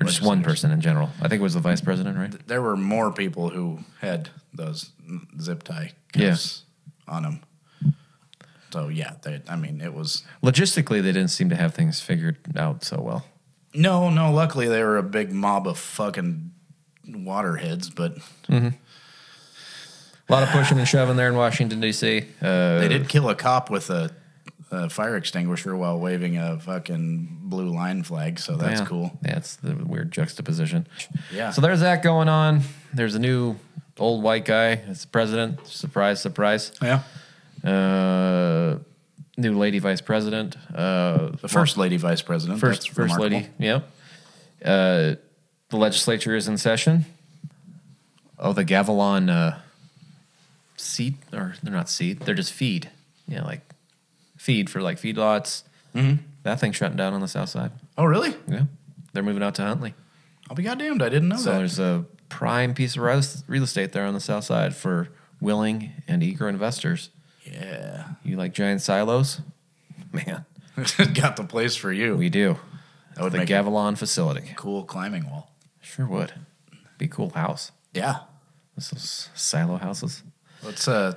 Or 0.00 0.06
just 0.06 0.20
one 0.22 0.42
person 0.42 0.70
in 0.70 0.80
general. 0.82 1.08
I 1.22 1.28
think 1.28 1.40
it 1.40 1.42
was 1.42 1.54
the 1.54 1.60
vice 1.60 1.80
president, 1.80 2.18
right? 2.18 2.46
There 2.46 2.60
were 2.60 2.76
more 2.76 3.10
people 3.12 3.48
who 3.50 3.78
had 4.00 4.28
those 4.52 4.90
zip 5.40 5.62
tie 5.62 5.92
Yeah. 6.14 6.30
cuffs 6.30 6.64
on 7.08 7.22
them. 7.22 7.40
So 8.72 8.88
yeah, 8.88 9.12
they, 9.22 9.40
I 9.48 9.56
mean, 9.56 9.80
it 9.80 9.94
was 9.94 10.24
Logistically, 10.42 11.00
they 11.00 11.12
didn't 11.12 11.28
seem 11.28 11.48
to 11.50 11.56
have 11.56 11.74
things 11.74 12.00
figured 12.00 12.36
out 12.56 12.82
so 12.84 13.00
well. 13.00 13.24
no, 13.72 14.10
no. 14.10 14.32
Luckily, 14.32 14.66
they 14.68 14.82
were 14.82 14.98
a 14.98 15.02
big 15.02 15.32
mob 15.32 15.66
of 15.68 15.78
fucking 15.78 16.50
waterheads, 17.06 17.90
but 17.90 18.16
Mm-hmm. 18.48 18.68
A 20.26 20.32
lot 20.32 20.42
of 20.42 20.48
pushing 20.48 20.78
and 20.78 20.88
shoving 20.88 21.16
there 21.16 21.28
in 21.28 21.36
Washington 21.36 21.80
D.C. 21.80 22.24
Uh, 22.40 22.78
they 22.78 22.88
did 22.88 23.10
kill 23.10 23.28
a 23.28 23.34
cop 23.34 23.68
with 23.68 23.90
a, 23.90 24.10
a 24.70 24.88
fire 24.88 25.16
extinguisher 25.16 25.76
while 25.76 25.98
waving 26.00 26.38
a 26.38 26.58
fucking 26.58 27.40
blue 27.42 27.68
line 27.68 28.02
flag. 28.02 28.38
So 28.38 28.56
that's 28.56 28.80
Yeah. 28.80 28.86
cool. 28.86 29.18
That's 29.20 29.56
the 29.56 29.74
weird 29.74 30.12
juxtaposition. 30.12 30.86
Yeah. 31.30 31.50
So 31.50 31.60
there's 31.60 31.80
that 31.80 32.02
going 32.02 32.30
on. 32.30 32.62
There's 32.94 33.14
a 33.14 33.18
new 33.18 33.56
old 33.98 34.22
white 34.22 34.46
guy 34.46 34.76
as 34.88 35.02
the 35.02 35.08
president. 35.08 35.66
Surprise, 35.66 36.22
surprise. 36.22 36.72
Yeah. 36.80 37.02
Uh, 37.62 38.78
new 39.36 39.58
lady 39.58 39.78
vice 39.78 40.00
president. 40.00 40.56
Uh, 40.74 41.32
The 41.42 41.48
first 41.48 41.76
lady 41.76 41.98
vice 41.98 42.22
president. 42.22 42.60
First, 42.60 42.88
first 42.90 43.18
lady. 43.18 43.48
Yep. 43.58 43.90
Uh, 44.64 45.14
the 45.70 45.76
legislature 45.76 46.34
is 46.34 46.46
in 46.48 46.58
session. 46.58 47.04
Oh, 48.38 48.52
the 48.52 48.64
Gavilon 48.64 49.30
uh, 49.30 49.58
seed, 50.76 51.16
or 51.32 51.54
they're 51.62 51.72
not 51.72 51.88
seed, 51.88 52.20
they're 52.20 52.34
just 52.34 52.52
feed. 52.52 52.90
Yeah, 53.26 53.42
like 53.44 53.60
feed 54.36 54.68
for 54.70 54.80
like 54.82 54.98
feedlots. 55.00 55.62
Mhm. 55.94 56.18
That 56.42 56.60
thing's 56.60 56.76
shutting 56.76 56.96
down 56.96 57.14
on 57.14 57.20
the 57.20 57.28
south 57.28 57.48
side. 57.48 57.70
Oh, 57.96 58.04
really? 58.04 58.34
Yeah, 58.46 58.64
they're 59.12 59.22
moving 59.22 59.42
out 59.42 59.54
to 59.56 59.62
Huntley. 59.62 59.94
I'll 60.50 60.56
be 60.56 60.62
goddamned. 60.62 61.02
I 61.02 61.08
didn't 61.08 61.28
know 61.28 61.36
that. 61.36 61.42
so 61.42 61.52
that. 61.52 61.58
there's 61.58 61.78
a 61.78 62.04
prime 62.28 62.74
piece 62.74 62.96
of 62.96 63.02
real 63.02 63.22
real 63.46 63.62
estate 63.62 63.92
there 63.92 64.04
on 64.04 64.12
the 64.14 64.20
south 64.20 64.44
side 64.44 64.74
for 64.74 65.08
willing 65.40 65.92
and 66.06 66.22
eager 66.22 66.48
investors. 66.48 67.10
Yeah. 67.44 68.08
You 68.24 68.36
like 68.36 68.52
giant 68.52 68.82
silos? 68.82 69.40
Man, 70.12 70.44
Got 71.14 71.36
the 71.36 71.44
place 71.48 71.76
for 71.76 71.92
you. 71.92 72.16
we 72.16 72.28
do. 72.28 72.58
That 73.14 73.22
would 73.22 73.32
the 73.32 73.38
make 73.38 73.50
a 73.50 73.52
Gavilon 73.52 73.96
facility. 73.96 74.52
cool 74.56 74.84
climbing 74.84 75.28
wall. 75.30 75.50
Sure 75.94 76.06
would. 76.06 76.32
Be 76.98 77.04
a 77.04 77.08
cool 77.08 77.30
house. 77.30 77.70
Yeah. 77.92 78.20
This 78.74 78.92
is 78.92 79.28
silo 79.34 79.76
houses. 79.76 80.22
Let's 80.62 80.88
uh 80.88 81.14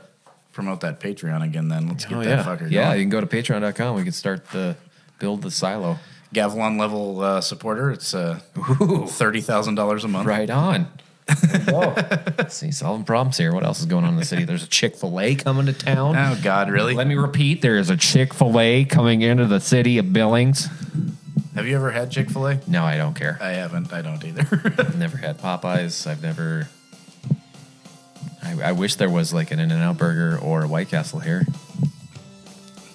promote 0.53 0.81
that 0.81 0.99
Patreon 0.99 1.43
again 1.43 1.67
then. 1.67 1.87
Let's 1.87 2.05
get 2.05 2.17
oh 2.17 2.23
that 2.23 2.29
yeah, 2.29 2.43
fucker 2.43 2.69
yeah. 2.69 2.85
going. 2.89 2.97
You 2.99 3.03
can 3.03 3.09
go 3.09 3.21
to 3.21 3.27
patreon.com. 3.27 3.95
We 3.95 4.03
can 4.03 4.11
start 4.11 4.49
the 4.51 4.75
build 5.19 5.41
the 5.41 5.51
silo. 5.51 5.97
Gavilon 6.33 6.79
level 6.79 7.21
uh, 7.21 7.41
supporter. 7.41 7.89
It's 7.91 8.13
uh, 8.13 8.39
thirty 9.07 9.41
thousand 9.41 9.75
dollars 9.75 10.03
a 10.03 10.07
month. 10.07 10.27
Right 10.27 10.49
on. 10.49 10.91
Whoa. 11.67 11.95
See, 12.47 12.71
solving 12.71 13.03
problems 13.03 13.37
here. 13.37 13.53
What 13.53 13.65
else 13.65 13.79
is 13.79 13.85
going 13.85 14.05
on 14.05 14.11
in 14.11 14.15
the 14.17 14.25
city? 14.25 14.45
There's 14.45 14.63
a 14.63 14.67
Chick 14.67 14.95
Fil 14.95 15.19
A 15.19 15.35
coming 15.35 15.65
to 15.65 15.73
town. 15.73 16.15
Oh 16.15 16.39
God, 16.41 16.69
really? 16.69 16.93
Let 16.93 17.07
me 17.07 17.15
repeat. 17.15 17.61
There 17.61 17.77
is 17.77 17.89
a 17.89 17.97
Chick 17.97 18.33
Fil 18.33 18.59
A 18.59 18.85
coming 18.85 19.21
into 19.21 19.45
the 19.45 19.59
city 19.59 19.97
of 19.97 20.13
Billings. 20.13 20.67
Have 21.57 21.65
you 21.65 21.75
ever 21.75 21.89
had 21.89 22.11
Chick 22.11 22.29
Fil 22.29 22.45
A? 22.45 22.59
No, 22.67 22.85
I 22.85 22.97
don't 22.97 23.15
care. 23.15 23.35
I 23.41 23.53
haven't. 23.53 23.91
I 23.91 24.03
don't 24.03 24.23
either. 24.23 24.45
I've 24.77 24.95
never 24.95 25.17
had 25.17 25.39
Popeyes. 25.39 26.05
I've 26.05 26.21
never. 26.21 26.67
I, 28.43 28.69
I 28.69 28.71
wish 28.73 28.93
there 28.95 29.09
was 29.09 29.33
like 29.33 29.49
an 29.49 29.57
In 29.59 29.71
and 29.71 29.81
Out 29.81 29.97
Burger 29.97 30.37
or 30.37 30.65
a 30.65 30.67
White 30.67 30.89
Castle 30.89 31.19
here. 31.19 31.45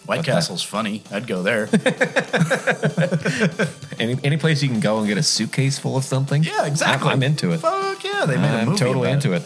White 0.06 0.18
But 0.18 0.26
Castle's 0.26 0.62
funny. 0.62 1.02
I'd 1.10 1.26
go 1.26 1.42
there. 1.42 1.68
Any 3.98 4.18
any 4.24 4.36
place 4.36 4.62
you 4.62 4.68
can 4.68 4.80
go 4.80 4.98
and 4.98 5.06
get 5.08 5.16
a 5.18 5.22
suitcase 5.22 5.78
full 5.78 5.96
of 5.96 6.04
something. 6.04 6.42
Yeah, 6.44 6.66
exactly. 6.66 7.08
I'm, 7.08 7.14
I'm 7.18 7.22
into 7.22 7.52
it. 7.52 7.58
Fuck 7.58 8.02
yeah, 8.04 8.24
they 8.26 8.36
made 8.36 8.44
a 8.46 8.58
I'm 8.60 8.66
movie 8.66 8.78
totally 8.78 9.08
about 9.10 9.24
into 9.24 9.32
it. 9.34 9.42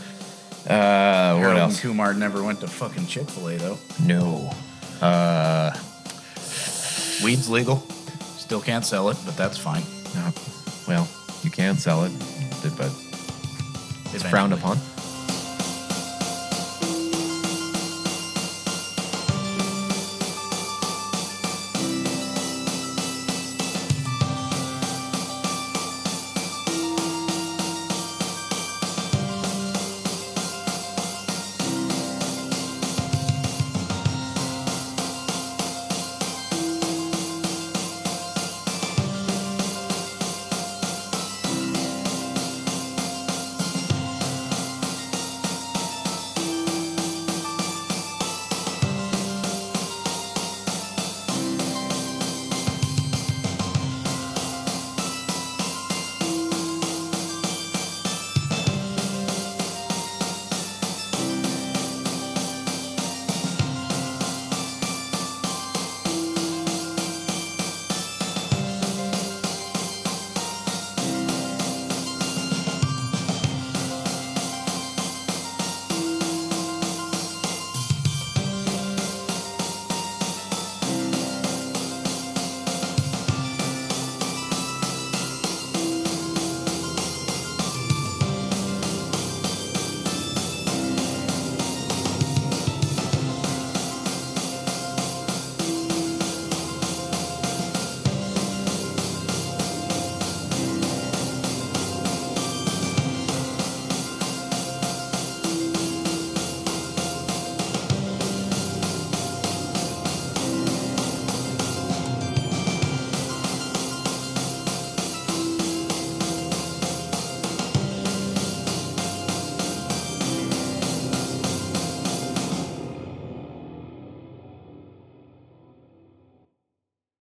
Uh, 0.71 1.39
what 1.39 1.57
else? 1.57 1.73
and 1.75 1.83
Kumar 1.83 2.13
never 2.15 2.43
went 2.43 2.61
to 2.61 2.67
fucking 2.69 3.07
Chick 3.07 3.29
Fil 3.31 3.49
A 3.49 3.57
though. 3.57 3.79
No. 4.03 4.51
Uh, 5.01 5.73
Weed's 7.23 7.49
legal. 7.51 7.83
Still 8.47 8.61
can't 8.61 8.85
sell 8.85 9.09
it, 9.09 9.17
but 9.27 9.37
that's 9.37 9.59
fine. 9.59 9.83
no. 10.15 10.33
Well, 10.87 11.09
you 11.43 11.51
can 11.51 11.77
sell 11.77 12.05
it, 12.05 12.13
but 12.79 12.93
it's 14.15 14.23
frowned 14.23 14.53
upon. 14.53 14.79